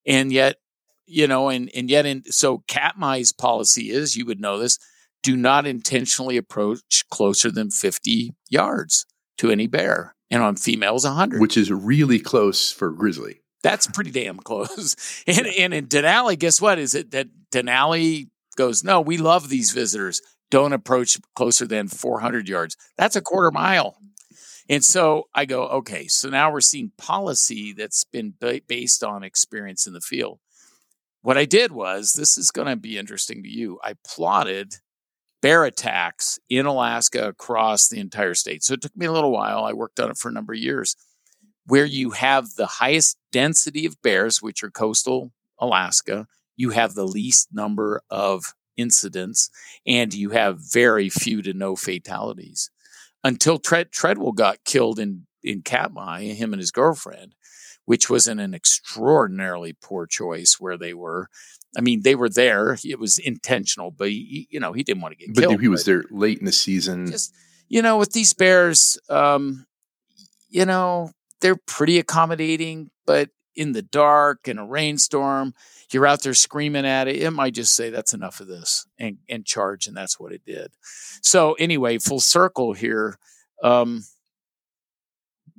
And 0.05 0.31
yet 0.31 0.57
you 1.05 1.27
know, 1.27 1.49
and 1.49 1.69
and 1.75 1.89
yet, 1.89 2.05
in 2.05 2.23
so 2.31 2.63
Katmai's 2.67 3.31
policy 3.31 3.89
is, 3.89 4.15
you 4.15 4.25
would 4.25 4.39
know 4.39 4.57
this, 4.57 4.79
do 5.21 5.35
not 5.35 5.65
intentionally 5.65 6.37
approach 6.37 7.03
closer 7.09 7.51
than 7.51 7.69
fifty 7.69 8.33
yards 8.49 9.05
to 9.37 9.51
any 9.51 9.67
bear, 9.67 10.15
and 10.31 10.41
on 10.41 10.55
females, 10.55 11.05
hundred, 11.05 11.41
which 11.41 11.57
is 11.57 11.71
really 11.71 12.19
close 12.19 12.71
for 12.71 12.91
grizzly. 12.91 13.41
That's 13.61 13.87
pretty 13.87 14.11
damn 14.11 14.37
close. 14.37 14.95
And 15.27 15.47
and 15.47 15.73
in 15.73 15.87
Denali, 15.87 16.37
guess 16.37 16.59
what? 16.59 16.79
Is 16.79 16.95
it 16.95 17.11
that 17.11 17.27
Denali 17.53 18.27
goes, 18.55 18.83
no, 18.83 19.01
we 19.01 19.17
love 19.17 19.49
these 19.49 19.71
visitors. 19.71 20.21
Don't 20.51 20.73
approach 20.73 21.17
closer 21.35 21.65
than 21.65 21.87
400 21.87 22.47
yards. 22.47 22.77
That's 22.97 23.15
a 23.15 23.21
quarter 23.21 23.49
mile. 23.49 23.97
And 24.69 24.83
so 24.83 25.27
I 25.35 25.45
go, 25.45 25.67
okay, 25.67 26.07
so 26.07 26.29
now 26.29 26.51
we're 26.51 26.61
seeing 26.61 26.91
policy 26.97 27.73
that's 27.73 28.03
been 28.03 28.33
based 28.67 29.03
on 29.03 29.23
experience 29.23 29.85
in 29.87 29.93
the 29.93 30.01
field 30.01 30.39
what 31.23 31.37
I 31.37 31.45
did 31.45 31.71
was 31.71 32.13
this 32.13 32.37
is 32.37 32.51
going 32.51 32.67
to 32.67 32.75
be 32.75 32.97
interesting 32.97 33.43
to 33.43 33.49
you. 33.49 33.79
I 33.81 33.93
plotted 34.05 34.75
bear 35.41 35.63
attacks 35.63 36.37
in 36.49 36.65
Alaska 36.65 37.29
across 37.29 37.87
the 37.87 37.99
entire 37.99 38.33
state. 38.33 38.63
So 38.63 38.73
it 38.73 38.81
took 38.81 38.95
me 38.95 39.05
a 39.05 39.11
little 39.11 39.31
while. 39.31 39.63
I 39.63 39.73
worked 39.73 39.99
on 39.99 40.11
it 40.11 40.17
for 40.17 40.29
a 40.29 40.33
number 40.33 40.53
of 40.53 40.59
years. 40.59 40.95
Where 41.65 41.85
you 41.85 42.11
have 42.11 42.55
the 42.55 42.65
highest 42.65 43.17
density 43.31 43.85
of 43.85 44.01
bears, 44.01 44.41
which 44.41 44.63
are 44.63 44.69
coastal 44.69 45.31
Alaska, 45.59 46.27
you 46.57 46.71
have 46.71 46.93
the 46.93 47.07
least 47.07 47.47
number 47.53 48.01
of 48.09 48.53
incidents 48.75 49.49
and 49.87 50.13
you 50.13 50.31
have 50.31 50.59
very 50.59 51.07
few 51.07 51.41
to 51.41 51.53
no 51.53 51.77
fatalities. 51.77 52.69
Until 53.23 53.57
Tread- 53.59 53.91
Treadwell 53.91 54.33
got 54.33 54.63
killed 54.65 54.99
in, 54.99 55.25
in 55.43 55.61
Katmai, 55.61 56.25
him 56.25 56.53
and 56.53 56.59
his 56.59 56.71
girlfriend, 56.71 57.35
which 57.85 58.09
was 58.09 58.27
in 58.27 58.39
an 58.39 58.53
extraordinarily 58.53 59.73
poor 59.73 60.05
choice 60.05 60.57
where 60.59 60.77
they 60.77 60.93
were. 60.93 61.29
I 61.77 61.81
mean, 61.81 62.01
they 62.01 62.15
were 62.15 62.29
there. 62.29 62.77
It 62.83 62.99
was 62.99 63.17
intentional, 63.17 63.91
but 63.91 64.09
he, 64.09 64.47
you 64.51 64.59
know, 64.59 64.73
he 64.73 64.83
didn't 64.83 65.01
want 65.01 65.13
to 65.13 65.17
get 65.17 65.27
killed. 65.27 65.35
but 65.35 65.41
killed. 65.49 65.61
he 65.61 65.67
was 65.67 65.85
there 65.85 66.03
late 66.11 66.39
in 66.39 66.45
the 66.45 66.51
season. 66.51 67.07
Just, 67.07 67.33
you 67.67 67.81
know, 67.81 67.97
with 67.97 68.11
these 68.11 68.33
bears, 68.33 68.97
um, 69.09 69.65
you 70.49 70.65
know, 70.65 71.11
they're 71.41 71.55
pretty 71.55 71.97
accommodating, 71.99 72.91
but 73.05 73.29
in 73.55 73.71
the 73.71 73.81
dark 73.81 74.47
in 74.47 74.57
a 74.57 74.65
rainstorm, 74.65 75.53
you're 75.91 76.07
out 76.07 76.23
there 76.23 76.33
screaming 76.33 76.85
at 76.85 77.07
it. 77.07 77.21
It 77.21 77.31
might 77.31 77.53
just 77.53 77.73
say 77.73 77.89
that's 77.89 78.13
enough 78.13 78.39
of 78.39 78.47
this 78.47 78.85
and, 78.97 79.17
and 79.29 79.45
charge, 79.45 79.87
and 79.87 79.95
that's 79.95 80.19
what 80.19 80.33
it 80.33 80.41
did. 80.45 80.71
So 81.21 81.53
anyway, 81.53 81.97
full 81.97 82.19
circle 82.19 82.73
here. 82.73 83.17
Um, 83.61 84.03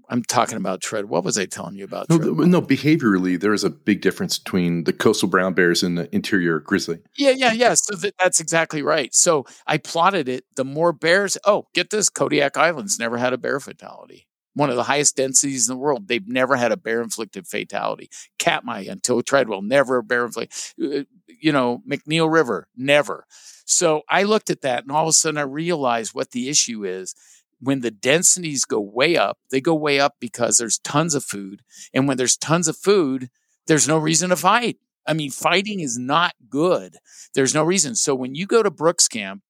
I'm 0.08 0.22
talking 0.22 0.58
about 0.58 0.80
tread. 0.80 1.06
What 1.06 1.24
was 1.24 1.38
I 1.38 1.46
telling 1.46 1.76
you 1.76 1.84
about? 1.84 2.10
No, 2.10 2.16
no, 2.18 2.60
behaviorally, 2.60 3.40
there 3.40 3.54
is 3.54 3.64
a 3.64 3.70
big 3.70 4.02
difference 4.02 4.38
between 4.38 4.84
the 4.84 4.92
coastal 4.92 5.28
brown 5.28 5.54
bears 5.54 5.82
and 5.82 5.96
the 5.96 6.14
interior 6.14 6.58
grizzly. 6.58 6.98
Yeah, 7.16 7.30
yeah, 7.30 7.52
yeah. 7.52 7.74
So 7.74 7.96
that, 7.96 8.14
that's 8.18 8.40
exactly 8.40 8.82
right. 8.82 9.14
So 9.14 9.46
I 9.66 9.78
plotted 9.78 10.28
it. 10.28 10.44
The 10.56 10.64
more 10.64 10.92
bears, 10.92 11.38
oh, 11.44 11.68
get 11.72 11.90
this: 11.90 12.10
Kodiak 12.10 12.56
Islands 12.56 12.98
never 12.98 13.16
had 13.16 13.32
a 13.32 13.38
bear 13.38 13.60
fatality. 13.60 14.26
One 14.54 14.70
of 14.70 14.76
the 14.76 14.84
highest 14.84 15.16
densities 15.16 15.68
in 15.68 15.74
the 15.74 15.80
world. 15.80 16.08
They've 16.08 16.26
never 16.26 16.56
had 16.56 16.72
a 16.72 16.76
bear 16.76 17.02
inflicted 17.02 17.46
fatality. 17.46 18.08
Katmai 18.38 18.86
until 18.88 19.22
Treadwell, 19.22 19.62
never 19.62 19.98
a 19.98 20.02
bear 20.02 20.26
inflicted. 20.26 20.56
Uh, 20.82 21.04
you 21.26 21.52
know, 21.52 21.82
McNeil 21.88 22.32
River, 22.32 22.68
never. 22.76 23.26
So 23.66 24.02
I 24.08 24.22
looked 24.22 24.50
at 24.50 24.62
that, 24.62 24.84
and 24.84 24.92
all 24.92 25.04
of 25.04 25.08
a 25.08 25.12
sudden 25.12 25.38
I 25.38 25.42
realized 25.42 26.14
what 26.14 26.30
the 26.30 26.48
issue 26.48 26.84
is 26.84 27.14
when 27.60 27.80
the 27.80 27.90
densities 27.90 28.64
go 28.64 28.78
way 28.78 29.16
up, 29.16 29.38
they 29.50 29.60
go 29.60 29.74
way 29.74 29.98
up 29.98 30.16
because 30.20 30.56
there's 30.56 30.78
tons 30.78 31.14
of 31.14 31.24
food. 31.24 31.62
And 31.92 32.06
when 32.06 32.16
there's 32.16 32.36
tons 32.36 32.68
of 32.68 32.76
food, 32.76 33.30
there's 33.66 33.88
no 33.88 33.96
reason 33.96 34.30
to 34.30 34.36
fight. 34.36 34.78
I 35.06 35.14
mean, 35.14 35.30
fighting 35.30 35.80
is 35.80 35.98
not 35.98 36.34
good. 36.48 36.96
There's 37.34 37.54
no 37.54 37.62
reason. 37.62 37.94
So 37.94 38.14
when 38.14 38.34
you 38.34 38.46
go 38.46 38.62
to 38.62 38.70
Brooks 38.70 39.08
Camp, 39.08 39.42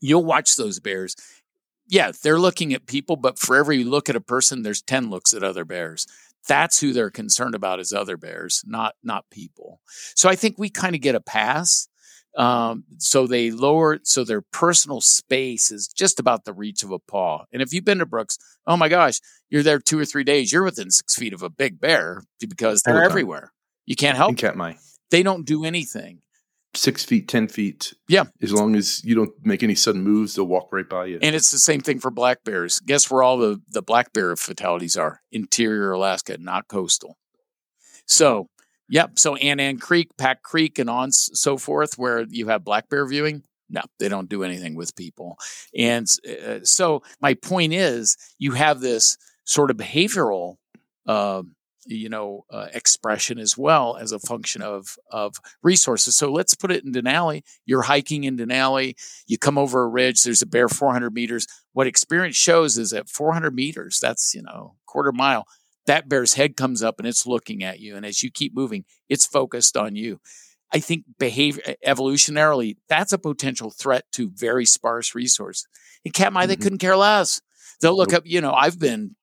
you'll 0.00 0.24
watch 0.24 0.56
those 0.56 0.80
bears. 0.80 1.16
Yeah, 1.92 2.12
they're 2.22 2.40
looking 2.40 2.72
at 2.72 2.86
people, 2.86 3.16
but 3.16 3.38
for 3.38 3.54
every 3.54 3.84
look 3.84 4.08
at 4.08 4.16
a 4.16 4.20
person, 4.20 4.62
there's 4.62 4.80
10 4.80 5.10
looks 5.10 5.34
at 5.34 5.42
other 5.42 5.66
bears. 5.66 6.06
That's 6.48 6.80
who 6.80 6.92
they're 6.92 7.10
concerned 7.10 7.54
about 7.54 7.80
is 7.80 7.92
other 7.92 8.16
bears, 8.16 8.64
not 8.66 8.94
not 9.04 9.30
people. 9.30 9.80
So 10.16 10.28
I 10.28 10.34
think 10.34 10.58
we 10.58 10.70
kind 10.70 10.96
of 10.96 11.00
get 11.00 11.14
a 11.14 11.20
pass 11.20 11.86
um, 12.36 12.84
so 12.98 13.26
they 13.26 13.50
lower, 13.50 14.00
so 14.04 14.24
their 14.24 14.40
personal 14.40 15.00
space 15.00 15.70
is 15.70 15.86
just 15.86 16.18
about 16.18 16.44
the 16.44 16.52
reach 16.52 16.82
of 16.82 16.90
a 16.90 16.98
paw. 16.98 17.44
And 17.52 17.60
if 17.60 17.72
you've 17.72 17.84
been 17.84 17.98
to 17.98 18.06
Brooks, 18.06 18.38
oh 18.66 18.76
my 18.76 18.88
gosh, 18.88 19.20
you're 19.50 19.62
there 19.62 19.78
two 19.78 19.98
or 19.98 20.04
three 20.04 20.24
days, 20.24 20.50
you're 20.52 20.64
within 20.64 20.90
six 20.90 21.14
feet 21.14 21.34
of 21.34 21.42
a 21.42 21.50
big 21.50 21.78
bear 21.78 22.22
because 22.40 22.82
they're 22.82 23.04
everywhere. 23.04 23.52
You 23.84 23.96
can't 23.96 24.16
help. 24.16 24.38
Katmai. 24.38 24.74
They 25.10 25.22
don't 25.22 25.44
do 25.44 25.64
anything. 25.64 26.22
Six 26.74 27.04
feet, 27.04 27.28
ten 27.28 27.48
feet. 27.48 27.92
Yeah. 28.08 28.24
As 28.40 28.52
long 28.52 28.76
as 28.76 29.04
you 29.04 29.14
don't 29.14 29.32
make 29.44 29.62
any 29.62 29.74
sudden 29.74 30.02
moves, 30.02 30.34
they'll 30.34 30.46
walk 30.46 30.68
right 30.72 30.88
by 30.88 31.06
you. 31.06 31.18
And 31.20 31.34
it's 31.36 31.50
the 31.50 31.58
same 31.58 31.80
thing 31.80 31.98
for 31.98 32.10
black 32.10 32.44
bears. 32.44 32.80
Guess 32.80 33.10
where 33.10 33.22
all 33.22 33.36
the 33.36 33.60
the 33.68 33.82
black 33.82 34.12
bear 34.12 34.34
fatalities 34.36 34.96
are? 34.96 35.20
Interior 35.30 35.92
Alaska, 35.92 36.38
not 36.38 36.68
coastal. 36.68 37.18
So 38.06 38.48
Yep. 38.92 39.18
So 39.18 39.36
Anan 39.36 39.78
Creek, 39.78 40.10
Pack 40.18 40.42
Creek, 40.42 40.78
and 40.78 40.90
on 40.90 41.12
so 41.12 41.56
forth, 41.56 41.94
where 41.96 42.26
you 42.28 42.48
have 42.48 42.62
black 42.62 42.90
bear 42.90 43.06
viewing. 43.06 43.42
No, 43.70 43.80
they 43.98 44.10
don't 44.10 44.28
do 44.28 44.44
anything 44.44 44.74
with 44.74 44.94
people. 44.94 45.38
And 45.74 46.06
uh, 46.28 46.58
so 46.62 47.02
my 47.18 47.32
point 47.32 47.72
is, 47.72 48.18
you 48.38 48.52
have 48.52 48.80
this 48.80 49.16
sort 49.44 49.70
of 49.70 49.78
behavioral, 49.78 50.56
uh, 51.06 51.42
you 51.86 52.08
know, 52.08 52.44
uh, 52.50 52.68
expression 52.72 53.38
as 53.38 53.56
well 53.58 53.96
as 53.96 54.12
a 54.12 54.18
function 54.18 54.62
of 54.62 54.96
of 55.10 55.36
resources. 55.62 56.16
So 56.16 56.30
let's 56.30 56.54
put 56.54 56.70
it 56.70 56.84
in 56.84 56.92
Denali. 56.92 57.42
You're 57.66 57.82
hiking 57.82 58.24
in 58.24 58.36
Denali. 58.36 58.94
You 59.26 59.38
come 59.38 59.58
over 59.58 59.82
a 59.82 59.88
ridge. 59.88 60.22
There's 60.22 60.42
a 60.42 60.46
bear 60.46 60.68
400 60.68 61.12
meters. 61.12 61.46
What 61.72 61.86
experience 61.86 62.36
shows 62.36 62.78
is 62.78 62.92
at 62.92 63.08
400 63.08 63.54
meters, 63.54 63.98
that's 64.00 64.34
you 64.34 64.42
know 64.42 64.76
quarter 64.86 65.12
mile 65.12 65.46
that 65.86 66.08
bear's 66.08 66.34
head 66.34 66.56
comes 66.56 66.82
up 66.82 66.98
and 66.98 67.08
it's 67.08 67.26
looking 67.26 67.62
at 67.62 67.80
you. 67.80 67.96
And 67.96 68.06
as 68.06 68.22
you 68.22 68.30
keep 68.30 68.54
moving, 68.54 68.84
it's 69.08 69.26
focused 69.26 69.76
on 69.76 69.96
you. 69.96 70.20
I 70.72 70.78
think 70.80 71.04
behavior 71.18 71.62
evolutionarily, 71.86 72.76
that's 72.88 73.12
a 73.12 73.18
potential 73.18 73.70
threat 73.70 74.04
to 74.12 74.30
very 74.34 74.64
sparse 74.64 75.14
resources. 75.14 75.66
In 76.04 76.12
Katmai, 76.12 76.42
mm-hmm. 76.42 76.48
they 76.48 76.56
couldn't 76.56 76.78
care 76.78 76.96
less. 76.96 77.40
They'll 77.80 77.96
look 77.96 78.12
up, 78.12 78.22
you 78.24 78.40
know, 78.40 78.52
I've 78.52 78.78
been, 78.78 79.16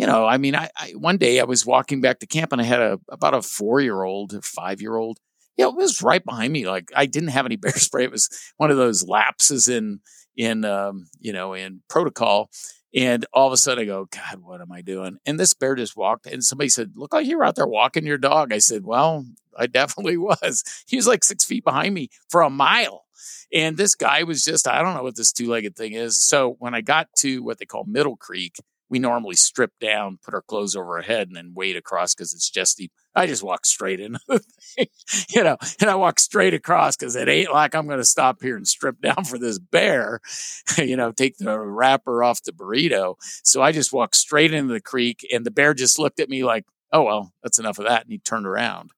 you 0.00 0.06
know, 0.06 0.24
I 0.24 0.38
mean, 0.38 0.54
I, 0.54 0.70
I 0.78 0.92
one 0.92 1.18
day 1.18 1.40
I 1.40 1.44
was 1.44 1.66
walking 1.66 2.00
back 2.00 2.20
to 2.20 2.26
camp 2.26 2.52
and 2.52 2.60
I 2.62 2.64
had 2.64 2.80
a 2.80 2.98
about 3.10 3.34
a 3.34 3.42
four 3.42 3.82
year 3.82 4.02
old 4.02 4.42
five 4.42 4.80
year 4.80 4.96
old. 4.96 5.18
Know, 5.58 5.68
it 5.68 5.76
was 5.76 6.00
right 6.00 6.24
behind 6.24 6.54
me. 6.54 6.66
Like 6.66 6.90
I 6.96 7.04
didn't 7.04 7.28
have 7.28 7.44
any 7.44 7.56
bear 7.64 7.72
spray. 7.72 8.04
It 8.04 8.10
was 8.10 8.30
one 8.56 8.70
of 8.70 8.78
those 8.78 9.06
lapses 9.06 9.68
in 9.68 10.00
in 10.38 10.64
um, 10.64 11.08
you 11.18 11.34
know 11.34 11.52
in 11.52 11.82
protocol. 11.90 12.48
And 12.94 13.26
all 13.34 13.46
of 13.46 13.52
a 13.52 13.58
sudden 13.58 13.82
I 13.82 13.86
go, 13.86 14.06
God, 14.10 14.40
what 14.40 14.62
am 14.62 14.72
I 14.72 14.80
doing? 14.80 15.18
And 15.26 15.38
this 15.38 15.52
bear 15.52 15.74
just 15.74 15.98
walked 15.98 16.26
and 16.26 16.42
somebody 16.42 16.70
said, 16.70 16.92
Look 16.94 17.12
like 17.12 17.26
you 17.26 17.36
were 17.36 17.44
out 17.44 17.56
there 17.56 17.66
walking 17.66 18.06
your 18.06 18.16
dog. 18.16 18.54
I 18.54 18.58
said, 18.58 18.86
Well, 18.86 19.26
I 19.54 19.66
definitely 19.66 20.16
was. 20.16 20.64
He 20.86 20.96
was 20.96 21.06
like 21.06 21.24
six 21.24 21.44
feet 21.44 21.62
behind 21.62 21.92
me 21.92 22.08
for 22.30 22.40
a 22.40 22.48
mile. 22.48 23.04
And 23.52 23.76
this 23.76 23.94
guy 23.94 24.22
was 24.22 24.42
just, 24.44 24.66
I 24.66 24.80
don't 24.80 24.94
know 24.94 25.02
what 25.02 25.16
this 25.16 25.30
two 25.30 25.50
legged 25.50 25.76
thing 25.76 25.92
is. 25.92 26.26
So 26.26 26.56
when 26.58 26.74
I 26.74 26.80
got 26.80 27.08
to 27.18 27.42
what 27.42 27.58
they 27.58 27.66
call 27.66 27.84
Middle 27.84 28.16
Creek, 28.16 28.54
we 28.90 28.98
normally 28.98 29.36
strip 29.36 29.70
down, 29.80 30.18
put 30.22 30.34
our 30.34 30.42
clothes 30.42 30.74
over 30.74 30.96
our 30.96 31.02
head, 31.02 31.28
and 31.28 31.36
then 31.36 31.52
wade 31.54 31.76
across 31.76 32.12
because 32.12 32.34
it's 32.34 32.50
just 32.50 32.76
deep. 32.76 32.90
I 33.14 33.26
just 33.26 33.42
walk 33.42 33.64
straight 33.64 34.00
in, 34.00 34.18
you 35.30 35.44
know, 35.44 35.56
and 35.80 35.88
I 35.88 35.94
walk 35.94 36.18
straight 36.18 36.54
across 36.54 36.96
because 36.96 37.16
it 37.16 37.28
ain't 37.28 37.52
like 37.52 37.74
I'm 37.74 37.86
going 37.86 37.98
to 37.98 38.04
stop 38.04 38.42
here 38.42 38.56
and 38.56 38.66
strip 38.66 39.00
down 39.02 39.24
for 39.24 39.38
this 39.38 39.58
bear, 39.60 40.20
you 40.76 40.96
know, 40.96 41.12
take 41.12 41.38
the 41.38 41.58
wrapper 41.58 42.22
off 42.22 42.42
the 42.42 42.52
burrito. 42.52 43.14
So 43.44 43.62
I 43.62 43.70
just 43.70 43.92
walked 43.92 44.16
straight 44.16 44.52
into 44.52 44.74
the 44.74 44.80
creek, 44.80 45.26
and 45.32 45.46
the 45.46 45.52
bear 45.52 45.72
just 45.72 45.98
looked 45.98 46.18
at 46.18 46.28
me 46.28 46.44
like, 46.44 46.64
"Oh 46.92 47.04
well, 47.04 47.32
that's 47.42 47.60
enough 47.60 47.78
of 47.78 47.86
that," 47.86 48.02
and 48.02 48.10
he 48.10 48.18
turned 48.18 48.46
around. 48.46 48.90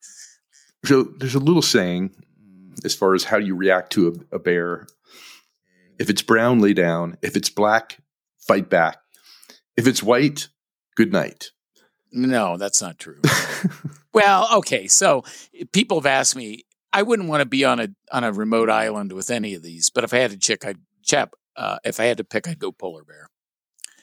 So 0.86 1.03
there's 1.03 1.34
a 1.34 1.40
little 1.40 1.62
saying 1.62 2.11
as 2.84 2.95
far 2.95 3.14
as 3.14 3.24
how 3.24 3.36
you 3.36 3.55
react 3.55 3.93
to 3.93 4.09
a, 4.32 4.36
a 4.36 4.38
bear. 4.38 4.86
If 5.99 6.09
it's 6.09 6.22
brown, 6.22 6.61
lay 6.61 6.72
down. 6.72 7.18
If 7.22 7.36
it's 7.36 7.51
black, 7.51 7.99
fight 8.40 8.68
back 8.70 9.01
if 9.77 9.87
it's 9.87 10.03
white, 10.03 10.49
good 10.97 11.12
night. 11.12 11.51
No, 12.12 12.57
that's 12.57 12.83
not 12.83 12.99
true. 12.99 13.20
well, 14.12 14.49
okay. 14.59 14.87
So 14.87 15.25
people 15.73 15.99
have 15.99 16.07
asked 16.07 16.37
me, 16.37 16.64
I 16.93 17.03
wouldn't 17.03 17.29
want 17.29 17.41
to 17.41 17.47
be 17.47 17.64
on 17.64 17.81
a 17.81 17.89
on 18.11 18.23
a 18.25 18.33
remote 18.33 18.68
island 18.68 19.12
with 19.12 19.31
any 19.31 19.55
of 19.55 19.62
these, 19.62 19.89
but 19.89 20.05
if 20.05 20.12
I 20.12 20.18
had 20.18 20.31
to 20.33 20.39
check, 20.39 20.64
I'd 20.64 20.79
chap. 21.03 21.35
Uh, 21.57 21.79
if 21.85 22.01
I 22.01 22.05
had 22.05 22.18
to 22.18 22.25
pick, 22.25 22.49
I'd 22.49 22.59
go 22.59 22.73
polar 22.73 23.05
bear. 23.05 23.29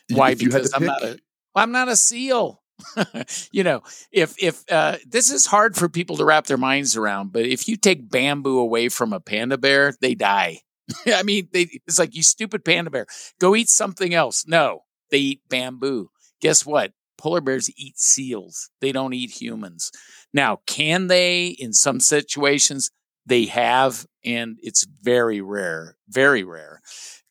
Why? 0.10 0.32
If 0.32 0.40
because 0.40 0.74
I'm 0.74 0.82
pick? 0.82 0.88
not 0.88 1.04
a 1.04 1.20
I'm 1.56 1.72
not 1.72 1.88
a 1.88 1.96
seal. 1.96 2.64
you 3.52 3.64
know, 3.64 3.84
if 4.12 4.36
if 4.42 4.64
uh, 4.72 4.98
this 5.06 5.30
is 5.30 5.46
hard 5.46 5.76
for 5.76 5.90
people 5.90 6.18
to 6.18 6.26
wrap 6.26 6.48
their 6.48 6.58
minds 6.58 6.96
around, 6.96 7.32
but 7.32 7.46
if 7.46 7.68
you 7.68 7.76
take 7.76 8.10
bamboo 8.10 8.58
away 8.58 8.90
from 8.90 9.14
a 9.14 9.20
panda 9.20 9.58
bear, 9.58 9.94
they 10.02 10.16
die. 10.16 10.62
I 11.08 11.24
mean, 11.24 11.50
they, 11.52 11.68
it's 11.86 12.00
like 12.00 12.16
you 12.16 12.24
stupid 12.24 12.66
panda 12.66 12.90
bear. 12.90 13.06
Go 13.40 13.56
eat 13.56 13.70
something 13.70 14.14
else. 14.14 14.46
No, 14.48 14.84
they 15.12 15.18
eat 15.18 15.41
bamboo. 15.49 16.10
Guess 16.41 16.66
what? 16.66 16.93
Polar 17.18 17.41
bears 17.41 17.70
eat 17.78 17.99
seals. 17.99 18.70
They 18.80 18.91
don't 18.91 19.14
eat 19.14 19.41
humans. 19.41 19.91
Now, 20.34 20.62
can 20.66 21.07
they 21.07 21.47
in 21.47 21.74
some 21.74 21.99
situations? 21.99 22.91
They 23.26 23.45
have, 23.45 24.05
and 24.24 24.57
it's 24.62 24.86
very 25.01 25.41
rare, 25.41 25.97
very 26.07 26.43
rare. 26.43 26.82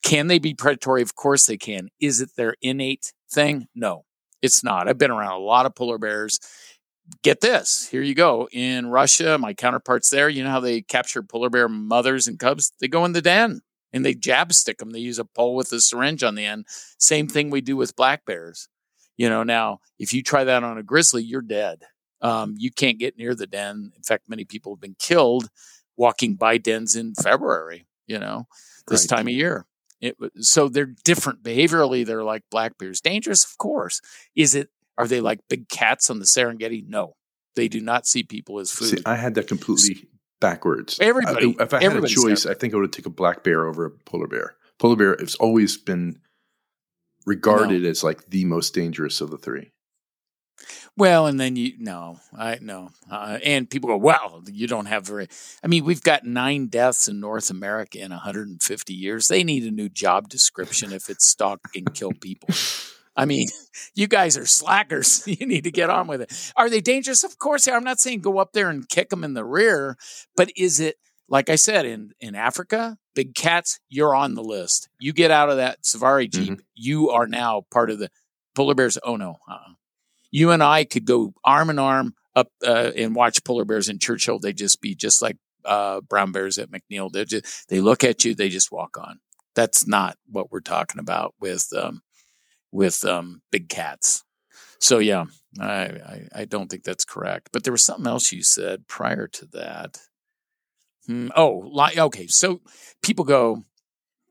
Can 0.03 0.27
they 0.27 0.39
be 0.39 0.55
predatory? 0.55 1.03
Of 1.03 1.15
course 1.15 1.47
they 1.47 1.57
can. 1.57 1.89
Is 2.01 2.21
it 2.21 2.37
their 2.37 2.55
innate 2.61 3.13
thing? 3.31 3.67
No, 3.75 4.05
it's 4.43 4.63
not. 4.63 4.89
I've 4.89 4.99
been 4.99 5.11
around 5.11 5.33
a 5.33 5.45
lot 5.45 5.67
of 5.67 5.75
polar 5.75 5.99
bears. 5.99 6.39
Get 7.23 7.41
this. 7.41 7.89
Here 7.91 8.03
you 8.03 8.15
go. 8.15 8.49
In 8.53 8.89
Russia, 8.89 9.39
my 9.39 9.55
counterparts 9.55 10.11
there, 10.11 10.29
you 10.29 10.45
know 10.45 10.51
how 10.51 10.61
they 10.61 10.83
capture 10.83 11.23
polar 11.23 11.49
bear 11.49 11.69
mothers 11.69 12.29
and 12.29 12.39
cubs? 12.39 12.73
They 12.81 12.89
go 12.89 13.07
in 13.07 13.13
the 13.13 13.23
den 13.23 13.63
and 13.93 14.05
they 14.05 14.15
jab 14.15 14.53
stick 14.53 14.79
them. 14.79 14.91
They 14.91 14.99
use 14.99 15.19
a 15.19 15.25
pole 15.25 15.55
with 15.55 15.73
a 15.73 15.81
syringe 15.81 16.23
on 16.23 16.35
the 16.35 16.45
end. 16.45 16.67
Same 16.99 17.29
thing 17.29 17.51
we 17.51 17.61
do 17.61 17.77
with 17.77 17.97
black 17.97 18.25
bears. 18.25 18.69
You 19.17 19.29
know, 19.29 19.43
now 19.43 19.81
if 19.99 20.13
you 20.13 20.23
try 20.23 20.45
that 20.45 20.65
on 20.65 20.79
a 20.79 20.83
grizzly, 20.83 21.23
you're 21.23 21.43
dead. 21.43 21.83
Um, 22.21 22.55
you 22.57 22.71
can't 22.71 22.99
get 22.99 23.17
near 23.17 23.35
the 23.35 23.47
den. 23.47 23.93
In 23.97 24.03
fact, 24.03 24.29
many 24.29 24.45
people 24.45 24.73
have 24.75 24.81
been 24.81 24.97
killed 24.99 25.49
walking 25.97 26.35
by 26.35 26.59
dens 26.59 26.97
in 26.97 27.15
February. 27.15 27.87
You 28.07 28.19
know, 28.19 28.47
this 28.87 29.03
right. 29.03 29.17
time 29.19 29.27
of 29.27 29.35
year. 29.35 29.67
It, 30.01 30.17
so 30.39 30.69
they're 30.69 30.95
different 31.05 31.43
behaviorally. 31.43 32.07
They're 32.07 32.25
like 32.25 32.43
black 32.51 32.79
bears. 32.79 33.01
Dangerous, 33.01 33.45
of 33.45 33.59
course. 33.59 34.01
Is 34.35 34.55
it? 34.55 34.71
Are 34.97 35.07
they 35.07 35.21
like 35.21 35.41
big 35.49 35.69
cats 35.69 36.11
on 36.11 36.19
the 36.19 36.25
Serengeti? 36.25 36.85
No, 36.87 37.15
they 37.55 37.69
do 37.69 37.81
not 37.81 38.07
see 38.07 38.23
people 38.23 38.59
as 38.59 38.71
food. 38.71 38.99
See, 38.99 39.03
I 39.05 39.17
had 39.17 39.35
that 39.35 39.47
completely 39.47 40.09
backwards. 40.41 40.99
Everybody, 41.01 41.57
I, 41.59 41.63
if 41.63 41.75
I 41.75 41.83
had 41.83 41.97
a 41.97 42.07
choice, 42.07 42.47
I 42.47 42.55
think 42.55 42.75
I 42.75 42.77
would 42.77 42.93
take 42.93 43.07
a 43.07 43.11
black 43.11 43.43
bear 43.43 43.67
over 43.67 43.87
a 43.87 43.91
polar 43.91 44.27
bear. 44.27 44.57
Polar 44.79 44.97
bear 44.97 45.17
has 45.19 45.35
always 45.37 45.77
been 45.77 46.21
regarded 47.27 47.83
no. 47.83 47.89
as 47.89 48.05
like 48.05 48.27
the 48.27 48.45
most 48.45 48.75
dangerous 48.75 49.21
of 49.21 49.31
the 49.31 49.39
three. 49.39 49.73
Well, 50.97 51.27
and 51.27 51.39
then 51.39 51.55
you 51.55 51.75
no, 51.79 52.19
I 52.37 52.59
no, 52.61 52.91
uh, 53.09 53.39
and 53.45 53.71
people 53.71 53.89
go, 53.89 53.97
"Well, 53.97 54.43
you 54.51 54.67
don't 54.67 54.87
have 54.87 55.07
very." 55.07 55.29
I 55.63 55.69
mean, 55.69 55.85
we've 55.85 56.03
got 56.03 56.25
nine 56.25 56.67
deaths 56.67 57.07
in 57.07 57.21
North 57.21 57.51
America 57.51 58.01
in 58.01 58.11
150 58.11 58.93
years. 58.93 59.29
They 59.29 59.45
need 59.45 59.63
a 59.63 59.71
new 59.71 59.89
job 59.89 60.29
description 60.29 60.93
if 60.93 61.09
it's 61.09 61.29
stalk 61.29 61.61
and 61.77 61.95
kill 61.95 62.13
people. 62.21 62.49
I 63.19 63.27
mean, 63.27 63.49
you 63.95 64.07
guys 64.07 64.39
are 64.39 64.47
slackers. 64.47 65.27
You 65.39 65.47
need 65.47 65.65
to 65.65 65.71
get 65.71 65.91
on 65.91 66.07
with 66.07 66.23
it. 66.23 66.53
Are 66.57 66.71
they 66.71 66.81
dangerous? 66.81 67.23
Of 67.23 67.39
course 67.39 67.65
they 67.65 67.73
are. 67.73 67.77
I'm 67.77 67.85
not 67.85 68.01
saying 68.01 68.21
go 68.21 68.39
up 68.39 68.53
there 68.53 68.71
and 68.71 68.89
kick 68.89 69.11
them 69.11 69.25
in 69.25 69.35
the 69.35 69.45
rear, 69.45 69.97
but 70.37 70.51
is 70.57 70.81
it 70.81 70.97
like 71.29 71.51
I 71.51 71.57
said 71.57 71.85
in 71.85 72.13
in 72.21 72.35
Africa, 72.35 72.97
big 73.15 73.35
cats, 73.35 73.79
you're 73.89 74.15
on 74.15 74.35
the 74.35 74.43
list. 74.43 74.89
You 74.99 75.13
get 75.13 75.31
out 75.31 75.51
of 75.51 75.59
that 75.59 75.85
safari 75.85 76.29
jeep, 76.29 76.53
mm-hmm. 76.53 76.63
you 76.75 77.11
are 77.11 77.27
now 77.27 77.67
part 77.71 77.91
of 77.91 77.99
the 77.99 78.11
polar 78.55 78.75
bears. 78.75 78.99
Oh 79.03 79.17
no, 79.17 79.37
uh-uh. 79.49 79.75
you 80.31 80.51
and 80.51 80.63
I 80.63 80.85
could 80.85 81.05
go 81.05 81.35
arm 81.45 81.71
in 81.71 81.79
arm 81.79 82.15
up 82.35 82.49
uh, 82.67 82.93
and 82.97 83.15
watch 83.15 83.45
polar 83.45 83.65
bears 83.65 83.89
in 83.89 83.99
Churchill. 83.99 84.39
They 84.39 84.53
just 84.53 84.81
be 84.81 84.95
just 84.95 85.21
like 85.21 85.37
uh, 85.65 86.01
brown 86.01 86.33
bears 86.33 86.59
at 86.59 86.71
McNeil. 86.71 87.13
They 87.13 87.25
just 87.25 87.69
they 87.69 87.81
look 87.81 88.03
at 88.05 88.25
you, 88.25 88.35
they 88.35 88.49
just 88.49 88.73
walk 88.73 88.97
on. 88.99 89.21
That's 89.55 89.87
not 89.87 90.17
what 90.27 90.51
we're 90.51 90.61
talking 90.61 91.01
about 91.01 91.35
with 91.41 91.69
um, 91.77 92.03
with 92.73 93.05
um, 93.05 93.43
big 93.51 93.69
cats. 93.69 94.25
So 94.79 94.99
yeah, 94.99 95.25
I, 95.61 95.67
I, 95.67 96.29
I 96.35 96.45
don't 96.45 96.69
think 96.69 96.85
that's 96.85 97.05
correct. 97.05 97.51
But 97.53 97.65
there 97.65 97.73
was 97.73 97.83
something 97.83 98.07
else 98.07 98.33
you 98.33 98.43
said 98.43 98.87
prior 98.87 99.27
to 99.29 99.47
that. 99.53 99.99
Hmm, 101.07 101.29
oh, 101.35 101.63
lie, 101.67 101.95
okay. 101.97 102.27
So 102.27 102.61
people 103.03 103.25
go 103.25 103.65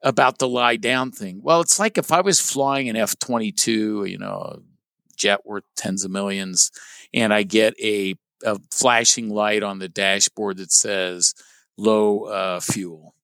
about 0.03 0.38
the 0.38 0.47
lie 0.47 0.75
down 0.75 1.11
thing. 1.11 1.41
Well, 1.41 1.61
it's 1.61 1.79
like 1.79 1.97
if 1.97 2.11
I 2.11 2.21
was 2.21 2.39
flying 2.39 2.88
an 2.88 2.95
F 2.95 3.17
twenty 3.19 3.51
two, 3.51 4.05
you 4.05 4.17
know, 4.17 4.61
jet 5.15 5.45
worth 5.45 5.63
tens 5.75 6.05
of 6.05 6.11
millions, 6.11 6.71
and 7.13 7.33
I 7.33 7.43
get 7.43 7.73
a 7.81 8.15
a 8.45 8.59
flashing 8.71 9.29
light 9.29 9.63
on 9.63 9.79
the 9.79 9.89
dashboard 9.89 10.57
that 10.57 10.71
says 10.71 11.33
low 11.77 12.25
uh, 12.25 12.59
fuel. 12.59 13.15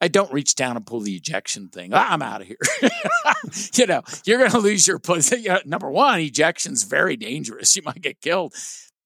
I 0.00 0.08
don't 0.08 0.32
reach 0.32 0.54
down 0.54 0.76
and 0.76 0.86
pull 0.86 1.00
the 1.00 1.16
ejection 1.16 1.68
thing. 1.68 1.94
I'm 1.94 2.20
out 2.20 2.42
of 2.42 2.46
here. 2.46 2.58
you 3.74 3.86
know, 3.86 4.02
you're 4.24 4.38
going 4.38 4.50
to 4.50 4.58
lose 4.58 4.86
your. 4.86 5.00
You 5.08 5.42
know, 5.48 5.60
number 5.64 5.90
one, 5.90 6.20
ejection's 6.20 6.82
very 6.82 7.16
dangerous. 7.16 7.74
You 7.76 7.82
might 7.82 8.02
get 8.02 8.20
killed. 8.20 8.54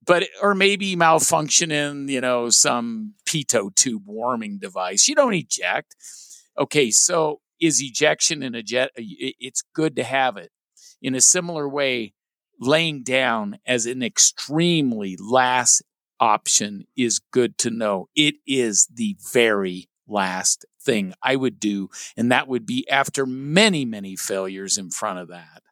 But 0.04 0.28
or 0.42 0.54
maybe 0.54 0.96
malfunction 0.96 1.70
in 1.70 2.08
you 2.08 2.20
know 2.20 2.48
some 2.48 3.14
pitot 3.26 3.76
tube 3.76 4.02
warming 4.06 4.58
device. 4.58 5.06
You 5.06 5.14
don't 5.14 5.34
eject. 5.34 5.94
Okay, 6.58 6.90
so 6.90 7.40
is 7.60 7.80
ejection 7.82 8.42
in 8.42 8.54
a 8.54 8.62
jet? 8.62 8.90
It's 8.96 9.62
good 9.74 9.94
to 9.96 10.02
have 10.02 10.36
it. 10.36 10.50
In 11.02 11.14
a 11.14 11.20
similar 11.20 11.68
way, 11.68 12.14
laying 12.58 13.02
down 13.02 13.58
as 13.66 13.86
an 13.86 14.02
extremely 14.02 15.16
last 15.20 15.82
option 16.18 16.84
is 16.96 17.20
good 17.30 17.58
to 17.58 17.70
know. 17.70 18.08
It 18.16 18.36
is 18.46 18.88
the 18.92 19.16
very 19.32 19.89
last 20.10 20.64
thing 20.82 21.14
I 21.22 21.36
would 21.36 21.60
do. 21.60 21.88
And 22.16 22.30
that 22.32 22.48
would 22.48 22.66
be 22.66 22.88
after 22.88 23.26
many, 23.26 23.84
many 23.84 24.16
failures 24.16 24.78
in 24.78 24.90
front 24.90 25.18
of 25.18 25.28
that. 25.28 25.62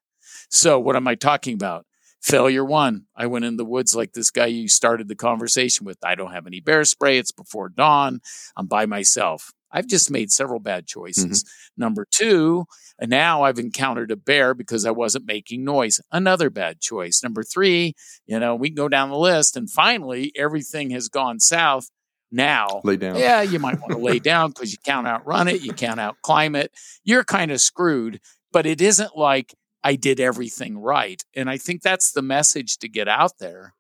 So, 0.50 0.78
what 0.78 0.96
am 0.96 1.08
I 1.08 1.14
talking 1.14 1.54
about? 1.54 1.84
Failure 2.20 2.64
one, 2.64 3.06
I 3.14 3.26
went 3.26 3.44
in 3.44 3.56
the 3.56 3.64
woods 3.64 3.94
like 3.94 4.12
this 4.12 4.30
guy 4.30 4.46
you 4.46 4.68
started 4.68 5.08
the 5.08 5.14
conversation 5.14 5.86
with. 5.86 5.98
I 6.02 6.16
don't 6.16 6.32
have 6.32 6.46
any 6.46 6.60
bear 6.60 6.84
spray. 6.84 7.16
It's 7.16 7.30
before 7.30 7.68
dawn. 7.68 8.20
I'm 8.56 8.66
by 8.66 8.86
myself. 8.86 9.52
I've 9.70 9.86
just 9.86 10.10
made 10.10 10.30
several 10.30 10.60
bad 10.60 10.86
choices. 10.86 11.44
Mm-hmm. 11.44 11.82
Number 11.82 12.06
two, 12.10 12.64
and 12.98 13.10
now 13.10 13.42
I've 13.42 13.58
encountered 13.58 14.10
a 14.10 14.16
bear 14.16 14.54
because 14.54 14.84
I 14.84 14.90
wasn't 14.90 15.26
making 15.26 15.64
noise. 15.64 16.00
Another 16.10 16.50
bad 16.50 16.80
choice. 16.80 17.22
Number 17.22 17.42
three, 17.42 17.94
you 18.26 18.40
know, 18.40 18.56
we 18.56 18.70
can 18.70 18.76
go 18.76 18.88
down 18.88 19.10
the 19.10 19.16
list. 19.18 19.56
And 19.56 19.70
finally, 19.70 20.32
everything 20.34 20.90
has 20.90 21.08
gone 21.08 21.38
south 21.38 21.90
now 22.30 22.80
lay 22.84 22.96
down. 22.96 23.16
yeah 23.16 23.40
you 23.42 23.58
might 23.58 23.80
want 23.80 23.92
to 23.92 23.98
lay 23.98 24.18
down 24.18 24.50
because 24.50 24.72
you 24.72 24.78
can't 24.84 25.06
outrun 25.06 25.48
it 25.48 25.62
you 25.62 25.72
can't 25.72 25.98
outclimb 25.98 26.56
it. 26.56 26.72
You're 27.04 27.24
kind 27.24 27.50
of 27.50 27.60
screwed 27.60 28.20
but 28.52 28.66
it 28.66 28.80
isn't 28.80 29.16
like 29.16 29.54
i 29.84 29.94
did 29.94 30.20
everything 30.20 30.76
right 30.78 31.22
and 31.34 31.48
i 31.48 31.56
think 31.56 31.82
that's 31.82 32.12
the 32.12 32.22
message 32.22 32.78
to 32.78 32.88
get 32.88 33.08
out 33.08 33.32
there. 33.38 33.74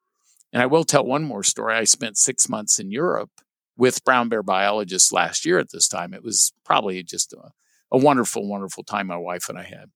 And 0.52 0.62
i 0.62 0.66
will 0.66 0.84
tell 0.84 1.04
one 1.04 1.24
more 1.24 1.42
story. 1.42 1.74
I 1.74 1.84
spent 1.84 2.16
six 2.16 2.48
months 2.48 2.78
in 2.78 2.90
europe 2.90 3.30
with 3.76 4.04
brown 4.04 4.28
bear 4.28 4.42
biologists 4.42 5.12
last 5.12 5.44
year 5.44 5.58
at 5.58 5.70
this 5.72 5.88
time. 5.88 6.12
It 6.14 6.24
was 6.24 6.52
probably 6.64 7.02
just 7.02 7.32
a, 7.32 7.50
a 7.92 7.98
wonderful 7.98 8.48
wonderful 8.48 8.82
time 8.84 9.08
my 9.08 9.16
wife 9.16 9.48
and 9.48 9.58
i 9.58 9.64
had. 9.64 9.90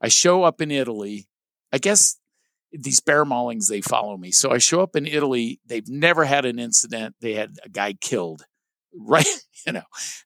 I 0.00 0.08
show 0.08 0.44
up 0.44 0.60
in 0.60 0.70
italy. 0.70 1.26
I 1.72 1.78
guess 1.78 2.16
these 2.72 3.00
bear 3.00 3.24
maulings, 3.24 3.68
they 3.68 3.80
follow 3.80 4.16
me. 4.16 4.30
So 4.30 4.50
I 4.50 4.58
show 4.58 4.80
up 4.80 4.96
in 4.96 5.06
Italy. 5.06 5.60
They've 5.66 5.88
never 5.88 6.24
had 6.24 6.44
an 6.44 6.58
incident. 6.58 7.16
They 7.20 7.34
had 7.34 7.56
a 7.64 7.68
guy 7.68 7.94
killed 7.94 8.44
right 8.94 9.26
you 9.66 9.72
know 9.72 9.82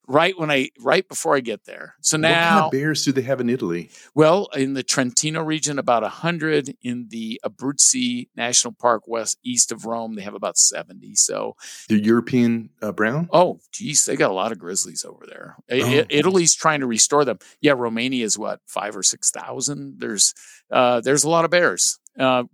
right 0.06 0.38
when 0.38 0.50
i 0.50 0.70
right 0.80 1.06
before 1.08 1.36
i 1.36 1.40
get 1.40 1.64
there 1.64 1.94
so 2.00 2.16
now 2.16 2.28
what 2.28 2.50
kind 2.50 2.64
of 2.64 2.70
bears 2.72 3.04
do 3.04 3.12
they 3.12 3.22
have 3.22 3.40
in 3.40 3.50
italy 3.50 3.90
well 4.14 4.48
in 4.54 4.74
the 4.74 4.82
trentino 4.82 5.42
region 5.42 5.78
about 5.78 6.02
100 6.02 6.74
in 6.82 7.06
the 7.10 7.40
abruzzi 7.44 8.28
national 8.36 8.72
park 8.72 9.02
west 9.06 9.38
east 9.44 9.70
of 9.70 9.84
rome 9.84 10.14
they 10.14 10.22
have 10.22 10.34
about 10.34 10.56
70 10.56 11.14
so 11.14 11.56
the 11.88 12.02
european 12.02 12.70
uh, 12.80 12.92
brown 12.92 13.28
oh 13.32 13.60
geez 13.72 14.04
they 14.04 14.16
got 14.16 14.30
a 14.30 14.34
lot 14.34 14.52
of 14.52 14.58
grizzlies 14.58 15.04
over 15.04 15.26
there 15.26 15.56
oh. 15.70 16.04
italy's 16.08 16.54
trying 16.54 16.80
to 16.80 16.86
restore 16.86 17.24
them 17.24 17.38
yeah 17.60 17.72
romania 17.76 18.24
is 18.24 18.38
what 18.38 18.60
five 18.66 18.96
or 18.96 19.02
six 19.02 19.30
thousand 19.30 19.96
there's 19.98 20.32
uh, 20.70 21.00
there's 21.02 21.24
a 21.24 21.28
lot 21.28 21.44
of 21.44 21.50
bears 21.50 21.98
uh, 22.18 22.44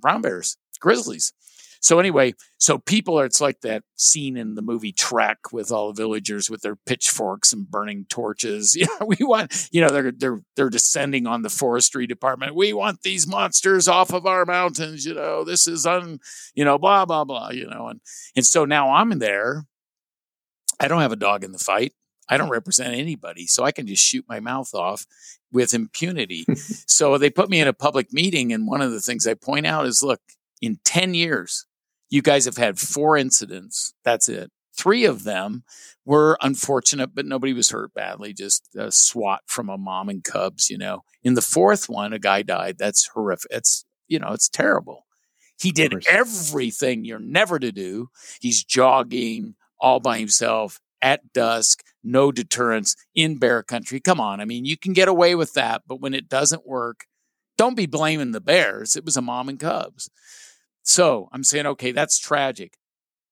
brown 0.00 0.22
bears 0.22 0.56
grizzlies 0.80 1.32
so 1.80 1.98
anyway, 1.98 2.34
so 2.58 2.78
people 2.78 3.18
are 3.20 3.24
it's 3.24 3.40
like 3.40 3.60
that 3.60 3.84
scene 3.96 4.36
in 4.36 4.54
the 4.54 4.62
movie 4.62 4.92
Shrek 4.92 5.52
with 5.52 5.70
all 5.70 5.92
the 5.92 6.02
villagers 6.02 6.50
with 6.50 6.62
their 6.62 6.76
pitchforks 6.76 7.52
and 7.52 7.70
burning 7.70 8.06
torches. 8.08 8.74
You 8.78 8.86
know, 9.00 9.06
we 9.06 9.16
want, 9.20 9.68
you 9.72 9.80
know, 9.80 9.88
they're 9.88 10.12
they're 10.12 10.40
they're 10.54 10.70
descending 10.70 11.26
on 11.26 11.42
the 11.42 11.50
forestry 11.50 12.06
department. 12.06 12.54
We 12.54 12.72
want 12.72 13.02
these 13.02 13.26
monsters 13.26 13.88
off 13.88 14.12
of 14.12 14.24
our 14.24 14.44
mountains, 14.44 15.04
you 15.04 15.14
know. 15.14 15.42
This 15.42 15.66
is 15.66 15.84
un, 15.84 16.20
you 16.54 16.64
know, 16.64 16.78
blah 16.78 17.04
blah 17.04 17.24
blah, 17.24 17.50
you 17.50 17.66
know. 17.66 17.88
And 17.88 18.00
and 18.36 18.46
so 18.46 18.64
now 18.64 18.92
I'm 18.92 19.10
in 19.10 19.18
there. 19.18 19.64
I 20.78 20.86
don't 20.86 21.00
have 21.02 21.12
a 21.12 21.16
dog 21.16 21.42
in 21.42 21.50
the 21.52 21.58
fight. 21.58 21.92
I 22.28 22.36
don't 22.36 22.50
represent 22.50 22.94
anybody, 22.94 23.46
so 23.46 23.64
I 23.64 23.72
can 23.72 23.86
just 23.86 24.04
shoot 24.04 24.24
my 24.28 24.38
mouth 24.38 24.74
off 24.74 25.06
with 25.52 25.74
impunity. 25.74 26.44
so 26.54 27.18
they 27.18 27.30
put 27.30 27.50
me 27.50 27.60
in 27.60 27.68
a 27.68 27.72
public 27.72 28.12
meeting, 28.12 28.52
and 28.52 28.66
one 28.66 28.80
of 28.80 28.92
the 28.92 29.00
things 29.00 29.26
I 29.26 29.34
point 29.34 29.66
out 29.66 29.86
is, 29.86 30.02
look, 30.02 30.20
in 30.60 30.78
10 30.84 31.14
years, 31.14 31.66
you 32.10 32.22
guys 32.22 32.44
have 32.44 32.56
had 32.56 32.78
four 32.78 33.16
incidents. 33.16 33.94
That's 34.04 34.28
it. 34.28 34.50
Three 34.76 35.04
of 35.04 35.24
them 35.24 35.64
were 36.04 36.38
unfortunate, 36.40 37.14
but 37.14 37.26
nobody 37.26 37.52
was 37.52 37.70
hurt 37.70 37.92
badly, 37.94 38.32
just 38.32 38.68
a 38.76 38.92
swat 38.92 39.42
from 39.46 39.68
a 39.68 39.76
mom 39.76 40.08
and 40.08 40.22
cubs, 40.22 40.70
you 40.70 40.78
know. 40.78 41.02
In 41.22 41.34
the 41.34 41.42
fourth 41.42 41.88
one, 41.88 42.12
a 42.12 42.18
guy 42.18 42.42
died. 42.42 42.76
That's 42.78 43.08
horrific. 43.08 43.50
It's, 43.50 43.84
you 44.06 44.18
know, 44.18 44.32
it's 44.32 44.48
terrible. 44.48 45.04
He 45.60 45.72
did 45.72 46.06
everything 46.08 47.04
you're 47.04 47.18
never 47.18 47.58
to 47.58 47.72
do. 47.72 48.10
He's 48.40 48.62
jogging 48.62 49.56
all 49.80 49.98
by 49.98 50.18
himself 50.18 50.80
at 51.02 51.32
dusk, 51.32 51.82
no 52.02 52.32
deterrence 52.32 52.96
in 53.14 53.38
bear 53.38 53.62
country. 53.62 54.00
Come 54.00 54.20
on. 54.20 54.40
I 54.40 54.44
mean, 54.44 54.64
you 54.64 54.76
can 54.76 54.92
get 54.92 55.08
away 55.08 55.34
with 55.34 55.54
that, 55.54 55.82
but 55.86 56.00
when 56.00 56.14
it 56.14 56.28
doesn't 56.28 56.66
work, 56.66 57.06
don't 57.56 57.76
be 57.76 57.86
blaming 57.86 58.32
the 58.32 58.40
bears. 58.40 58.96
It 58.96 59.04
was 59.04 59.16
a 59.16 59.22
mom 59.22 59.48
and 59.48 59.58
cubs. 59.58 60.10
So 60.82 61.28
I'm 61.32 61.44
saying, 61.44 61.66
okay, 61.66 61.92
that's 61.92 62.18
tragic. 62.18 62.78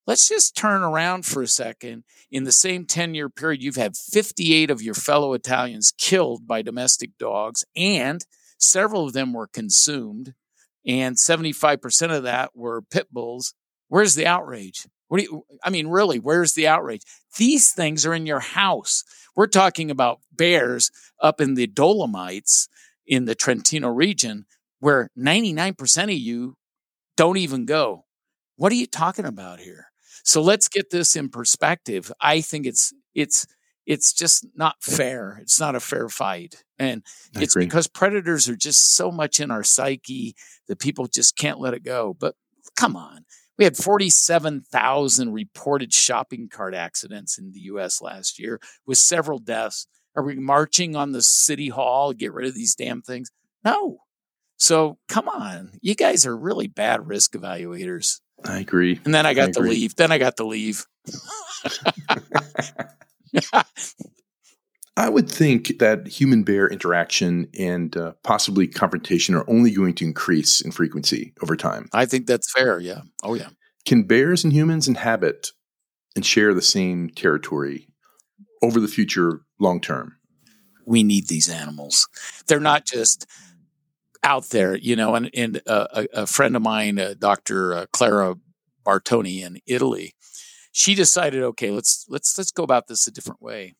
Let's 0.07 0.29
just 0.29 0.57
turn 0.57 0.83
around 0.83 1.27
for 1.27 1.43
a 1.43 1.49
second. 1.49 2.05
In 2.31 2.45
the 2.45 2.53
same 2.53 2.85
10 2.85 3.15
year 3.15 3.29
period, 3.29 3.63
you've 3.63 3.77
had 3.77 3.97
58 3.97 4.71
of 4.71 4.83
your 4.83 4.95
fellow 4.95 5.33
Italians 5.33 5.93
killed 5.97 6.47
by 6.47 6.63
domestic 6.63 7.19
dogs, 7.19 7.65
and 7.75 8.25
several 8.59 9.07
of 9.07 9.15
them 9.15 9.33
were 9.33 9.49
consumed, 9.49 10.35
and 10.87 11.17
75% 11.17 12.17
of 12.17 12.23
that 12.23 12.51
were 12.55 12.83
pit 12.83 13.09
bulls. 13.11 13.55
Where's 13.89 14.15
the 14.15 14.27
outrage? 14.27 14.87
What 15.09 15.19
do 15.19 15.25
you, 15.25 15.45
I 15.63 15.71
mean, 15.71 15.89
really, 15.89 16.19
where's 16.19 16.55
the 16.55 16.67
outrage? 16.67 17.03
These 17.37 17.73
things 17.73 18.05
are 18.05 18.15
in 18.15 18.27
your 18.27 18.41
house. 18.41 19.05
We're 19.35 19.47
talking 19.47 19.91
about 19.91 20.21
bears 20.33 20.91
up 21.21 21.41
in 21.41 21.55
the 21.55 21.67
Dolomites 21.67 22.69
in 23.07 23.25
the 23.25 23.35
Trentino 23.35 23.89
region, 23.89 24.47
where 24.81 25.11
99% 25.17 26.05
of 26.05 26.11
you 26.11 26.57
don't 27.17 27.37
even 27.37 27.67
go. 27.67 28.05
What 28.57 28.73
are 28.73 28.77
you 28.77 28.87
talking 28.87 29.25
about 29.27 29.61
here? 29.61 29.87
So 30.25 30.43
let's 30.43 30.69
get 30.69 30.91
this 30.91 31.15
in 31.15 31.29
perspective. 31.29 32.11
I 32.21 32.41
think 32.41 32.67
it's 32.67 32.93
it's 33.15 33.47
it's 33.87 34.13
just 34.13 34.45
not 34.57 34.75
fair. 34.83 35.39
It's 35.41 35.61
not 35.61 35.77
a 35.77 35.81
fair 35.81 36.09
fight. 36.09 36.65
And 36.79 37.05
I 37.37 37.43
it's 37.43 37.55
agree. 37.55 37.67
because 37.67 37.87
predators 37.87 38.49
are 38.49 38.57
just 38.57 38.97
so 38.97 39.13
much 39.13 39.39
in 39.39 39.51
our 39.53 39.63
psyche 39.63 40.35
that 40.67 40.81
people 40.81 41.07
just 41.07 41.37
can't 41.37 41.61
let 41.61 41.75
it 41.75 41.85
go. 41.85 42.17
But 42.19 42.35
come 42.77 42.97
on. 42.97 43.25
We 43.59 43.65
had 43.65 43.77
47,000 43.77 45.33
reported 45.33 45.93
shopping 45.93 46.49
cart 46.49 46.75
accidents 46.75 47.39
in 47.39 47.53
the 47.53 47.61
US 47.61 48.03
last 48.03 48.39
year 48.39 48.61
with 48.87 48.99
several 48.99 49.39
deaths. 49.39 49.87
Are 50.15 50.23
we 50.23 50.37
marching 50.37 50.97
on 50.97 51.13
the 51.13 51.23
city 51.23 51.69
hall, 51.69 52.13
get 52.13 52.33
rid 52.33 52.47
of 52.47 52.55
these 52.55 52.75
damn 52.75 53.03
things? 53.03 53.31
No. 53.65 53.99
So 54.57 54.99
come 55.09 55.29
on, 55.29 55.73
you 55.83 55.95
guys 55.95 56.25
are 56.25 56.37
really 56.37 56.67
bad 56.67 57.07
risk 57.07 57.33
evaluators. 57.33 58.21
I 58.45 58.61
agree. 58.61 59.01
And 59.05 59.15
then 59.15 59.27
I 59.27 59.35
got 59.35 59.51
I 59.51 59.53
to 59.53 59.61
leave. 59.61 59.97
Then 59.97 60.13
I 60.13 60.19
got 60.19 60.37
to 60.39 60.45
leave. 60.45 60.87
I 64.97 65.11
would 65.11 65.31
think 65.31 65.79
that 65.79 66.07
human 66.09 66.43
bear 66.43 66.67
interaction 66.67 67.49
and 67.59 67.95
uh, 67.97 68.13
possibly 68.23 68.67
confrontation 68.67 69.35
are 69.35 69.45
only 69.49 69.71
going 69.71 69.95
to 69.97 70.07
increase 70.07 70.63
in 70.63 70.73
frequency 70.73 71.35
over 71.43 71.55
time. 71.55 71.89
I 71.93 72.07
think 72.07 72.27
that's 72.27 72.51
fair. 72.51 72.79
Yeah. 72.81 73.03
Oh, 73.23 73.35
yeah. 73.35 73.51
Can 73.85 74.05
bears 74.05 74.43
and 74.43 74.53
humans 74.53 74.89
inhabit 74.89 75.53
and 76.15 76.25
share 76.25 76.55
the 76.55 76.63
same 76.63 77.11
territory 77.11 77.89
over 78.63 78.81
the 78.81 78.89
future 78.89 79.43
long 79.61 79.81
term? 79.81 80.17
We 80.87 81.03
need 81.03 81.29
these 81.29 81.51
animals. 81.51 82.09
They're 82.47 82.59
not 82.59 82.87
just 82.87 83.27
out 84.23 84.49
there, 84.49 84.77
you 84.77 84.97
know, 84.97 85.15
and, 85.15 85.31
and 85.35 85.61
uh, 85.67 85.87
a, 85.93 86.07
a, 86.23 86.27
friend 86.27 86.57
of 86.57 86.63
mine, 86.63 86.99
uh, 86.99 87.15
Dr. 87.19 87.75
Uh, 87.75 87.87
Clara 87.93 88.37
Bartoni 88.85 89.43
in 89.43 89.59
Italy, 89.67 90.15
she 90.73 90.95
decided, 90.95 91.43
okay, 91.43 91.71
let's, 91.71 92.07
let's, 92.09 92.37
let's 92.37 92.51
go 92.51 92.63
about 92.63 92.89
this 92.89 93.07
a 93.07 93.13
different 93.13 93.43
way. 93.43 93.75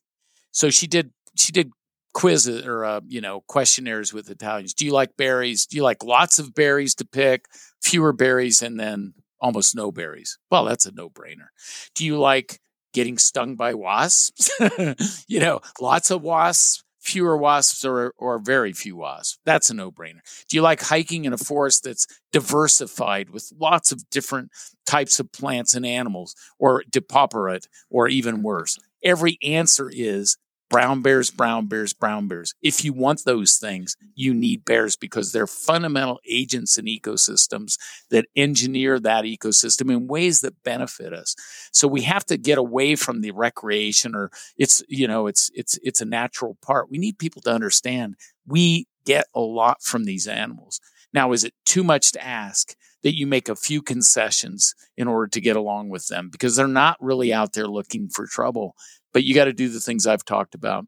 So 0.57 0.71
she 0.71 0.87
did, 0.87 1.11
she 1.37 1.53
did 1.53 1.71
quizzes 2.15 2.65
or, 2.65 2.83
uh, 2.83 3.03
you 3.07 3.21
know, 3.21 3.43
questionnaires 3.47 4.15
with 4.15 4.31
Italians. 4.31 4.73
Do 4.73 4.87
you 4.87 4.93
like 4.93 5.15
berries? 5.19 5.67
Do 5.67 5.77
you 5.77 5.83
like 5.83 6.03
lots 6.03 6.39
of 6.39 6.55
berries 6.55 6.95
to 6.95 7.05
pick, 7.05 7.45
fewer 7.83 8.15
berries, 8.15 8.63
and 8.63 8.81
then 8.81 9.13
almost 9.39 9.77
no 9.77 9.93
berries? 9.93 10.39
Well, 10.51 10.65
that's 10.65 10.87
a 10.87 10.93
no 10.93 11.11
brainer. 11.11 11.49
Do 11.95 12.07
you 12.07 12.19
like 12.19 12.59
getting 12.95 13.19
stung 13.19 13.57
by 13.57 13.75
wasps? 13.75 14.51
you 15.29 15.41
know, 15.41 15.61
lots 15.79 16.11
of 16.11 16.23
wasps, 16.23 16.83
fewer 17.01 17.37
wasps 17.37 17.85
or, 17.85 18.15
or 18.17 18.39
very 18.39 18.73
few 18.73 18.97
wasps. 18.97 19.39
That's 19.45 19.69
a 19.69 19.75
no 19.75 19.93
brainer. 19.93 20.21
Do 20.49 20.57
you 20.57 20.63
like 20.63 20.81
hiking 20.81 21.27
in 21.27 21.35
a 21.35 21.39
forest 21.39 21.85
that's 21.85 22.07
diversified 22.33 23.29
with 23.29 23.53
lots 23.61 23.93
of 23.93 24.09
different 24.09 24.53
types 24.87 25.21
of 25.21 25.31
plants 25.33 25.75
and 25.75 25.85
animals 25.85 26.35
or 26.59 26.83
depauperate 26.91 27.69
or 27.91 28.09
even 28.09 28.43
worse? 28.43 28.79
Every 29.05 29.37
answer 29.43 29.91
is 29.93 30.39
brown 30.69 31.03
bears, 31.03 31.31
brown 31.31 31.67
bears, 31.67 31.93
brown 31.93 32.29
bears. 32.29 32.55
If 32.63 32.85
you 32.85 32.93
want 32.93 33.25
those 33.25 33.57
things, 33.57 33.97
you 34.15 34.35
need 34.35 34.65
bears 34.65 34.97
because 34.97 35.33
they're 35.33 35.47
fundamental 35.47 36.21
agents 36.29 36.77
in 36.77 36.87
ecosystems 36.87 37.79
that 38.11 38.27
engineer 38.35 38.99
that 39.01 39.25
ecosystem 39.25 39.91
in 39.91 40.07
ways 40.07 40.41
that 40.41 40.63
benefit 40.65 41.13
us. 41.13 41.35
So 41.73 41.87
we 41.87 42.03
have 42.03 42.25
to 42.27 42.37
get 42.37 42.59
away 42.59 42.97
from 42.97 43.21
the 43.21 43.31
recreation 43.31 44.15
or 44.15 44.31
it's, 44.57 44.83
you 44.89 45.07
know, 45.07 45.27
it's, 45.27 45.51
it's, 45.55 45.79
it's 45.83 46.01
a 46.01 46.07
natural 46.07 46.57
part. 46.63 46.91
We 46.91 46.99
need 46.99 47.19
people 47.19 47.43
to 47.43 47.53
understand 47.53 48.17
we 48.47 48.87
get 49.05 49.27
a 49.35 49.41
lot 49.41 49.83
from 49.83 50.05
these 50.05 50.27
animals. 50.27 50.81
Now, 51.17 51.33
is 51.33 51.43
it 51.43 51.55
too 51.65 51.83
much 51.83 52.13
to 52.13 52.25
ask 52.25 52.77
that 53.03 53.17
you 53.17 53.27
make 53.27 53.49
a 53.49 53.57
few 53.57 53.83
concessions 53.83 54.75
in 54.97 55.09
order 55.09 55.27
to 55.27 55.41
get 55.41 55.57
along 55.57 55.89
with 55.89 56.07
them 56.07 56.29
because 56.31 56.55
they're 56.55 56.69
not 56.69 56.97
really 57.01 57.33
out 57.33 57.55
there 57.55 57.67
looking 57.67 58.09
for 58.09 58.27
trouble? 58.27 58.77
but 59.17 59.25
you 59.25 59.35
got 59.35 59.47
to 59.47 59.53
do 59.55 59.71
the 59.71 59.81
things 59.81 60.07
I've 60.07 60.27
talked 60.27 60.55
about. 60.55 60.87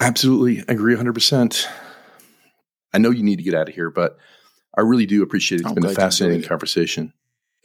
Absolutely. 0.00 0.60
I 0.60 0.72
agree 0.72 0.96
100%. 0.96 1.66
I 2.94 2.96
know 2.96 3.10
you 3.10 3.22
need 3.22 3.36
to 3.36 3.42
get 3.42 3.52
out 3.52 3.68
of 3.68 3.74
here, 3.74 3.90
but 3.90 4.16
I 4.74 4.80
really 4.80 5.04
do 5.04 5.22
appreciate 5.22 5.60
it. 5.60 5.64
It's 5.64 5.68
I'm 5.68 5.74
been 5.74 5.84
a 5.84 5.94
fascinating 5.94 6.40
conversation. 6.40 7.12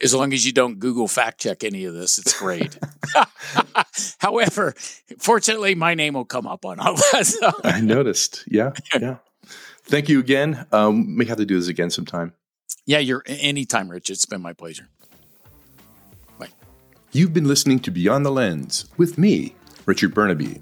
As 0.02 0.14
long 0.14 0.34
as 0.34 0.44
you 0.44 0.52
don't 0.52 0.78
Google 0.78 1.08
fact 1.08 1.40
check 1.40 1.64
any 1.64 1.86
of 1.86 1.94
this, 1.94 2.18
it's 2.18 2.38
great. 2.38 2.78
However, 4.18 4.74
fortunately, 5.18 5.74
my 5.74 5.94
name 5.94 6.12
will 6.12 6.26
come 6.26 6.46
up 6.46 6.66
on 6.66 6.78
all 6.78 6.96
that. 6.96 7.24
So. 7.24 7.50
I 7.64 7.80
noticed. 7.80 8.44
Yeah. 8.48 8.72
Yeah. 9.00 9.16
Thank 9.88 10.08
you 10.08 10.20
again. 10.20 10.66
Um, 10.70 11.16
we 11.16 11.26
have 11.26 11.38
to 11.38 11.46
do 11.46 11.58
this 11.58 11.68
again 11.68 11.90
sometime. 11.90 12.34
Yeah, 12.86 12.98
you're 12.98 13.22
anytime, 13.26 13.88
Rich. 13.88 14.10
It's 14.10 14.26
been 14.26 14.42
my 14.42 14.52
pleasure. 14.52 14.88
You've 17.10 17.32
been 17.32 17.48
listening 17.48 17.78
to 17.80 17.90
Beyond 17.90 18.26
the 18.26 18.30
Lens 18.30 18.84
with 18.98 19.16
me, 19.16 19.54
Richard 19.86 20.14
Bernabe. 20.14 20.60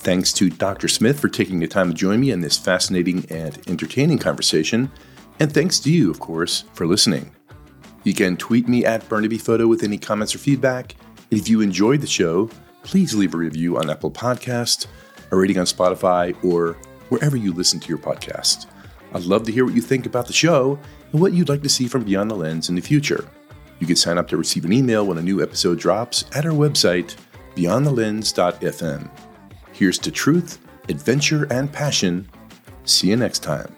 Thanks 0.00 0.30
to 0.34 0.50
Dr. 0.50 0.88
Smith 0.88 1.18
for 1.18 1.30
taking 1.30 1.58
the 1.58 1.66
time 1.66 1.88
to 1.88 1.94
join 1.94 2.20
me 2.20 2.30
in 2.30 2.42
this 2.42 2.58
fascinating 2.58 3.24
and 3.30 3.58
entertaining 3.66 4.18
conversation. 4.18 4.90
And 5.38 5.50
thanks 5.50 5.80
to 5.80 5.90
you, 5.90 6.10
of 6.10 6.20
course, 6.20 6.64
for 6.74 6.86
listening. 6.86 7.34
You 8.04 8.12
can 8.12 8.36
tweet 8.36 8.68
me 8.68 8.84
at 8.84 9.08
Bernabe 9.08 9.40
Photo 9.40 9.66
with 9.66 9.82
any 9.82 9.96
comments 9.96 10.34
or 10.34 10.38
feedback. 10.38 10.96
If 11.30 11.48
you 11.48 11.62
enjoyed 11.62 12.02
the 12.02 12.06
show, 12.06 12.50
please 12.82 13.14
leave 13.14 13.32
a 13.32 13.38
review 13.38 13.78
on 13.78 13.88
Apple 13.88 14.10
Podcast, 14.10 14.86
a 15.30 15.36
rating 15.36 15.58
on 15.58 15.64
Spotify, 15.64 16.36
or 16.44 16.76
wherever 17.10 17.36
you 17.36 17.52
listen 17.52 17.78
to 17.80 17.88
your 17.88 17.98
podcast. 17.98 18.66
I'd 19.12 19.24
love 19.24 19.44
to 19.44 19.52
hear 19.52 19.64
what 19.64 19.74
you 19.74 19.82
think 19.82 20.06
about 20.06 20.26
the 20.26 20.32
show 20.32 20.78
and 21.12 21.20
what 21.20 21.32
you'd 21.32 21.48
like 21.48 21.62
to 21.62 21.68
see 21.68 21.86
from 21.86 22.04
Beyond 22.04 22.30
the 22.30 22.36
Lens 22.36 22.68
in 22.68 22.74
the 22.74 22.80
future. 22.80 23.28
You 23.78 23.86
can 23.86 23.96
sign 23.96 24.18
up 24.18 24.28
to 24.28 24.36
receive 24.36 24.64
an 24.64 24.72
email 24.72 25.06
when 25.06 25.18
a 25.18 25.22
new 25.22 25.42
episode 25.42 25.78
drops 25.78 26.24
at 26.34 26.46
our 26.46 26.52
website, 26.52 27.16
beyondthelens.fm. 27.56 29.10
Here's 29.72 29.98
to 29.98 30.10
truth, 30.10 30.58
adventure, 30.88 31.44
and 31.52 31.72
passion. 31.72 32.28
See 32.84 33.08
you 33.08 33.16
next 33.16 33.42
time. 33.42 33.74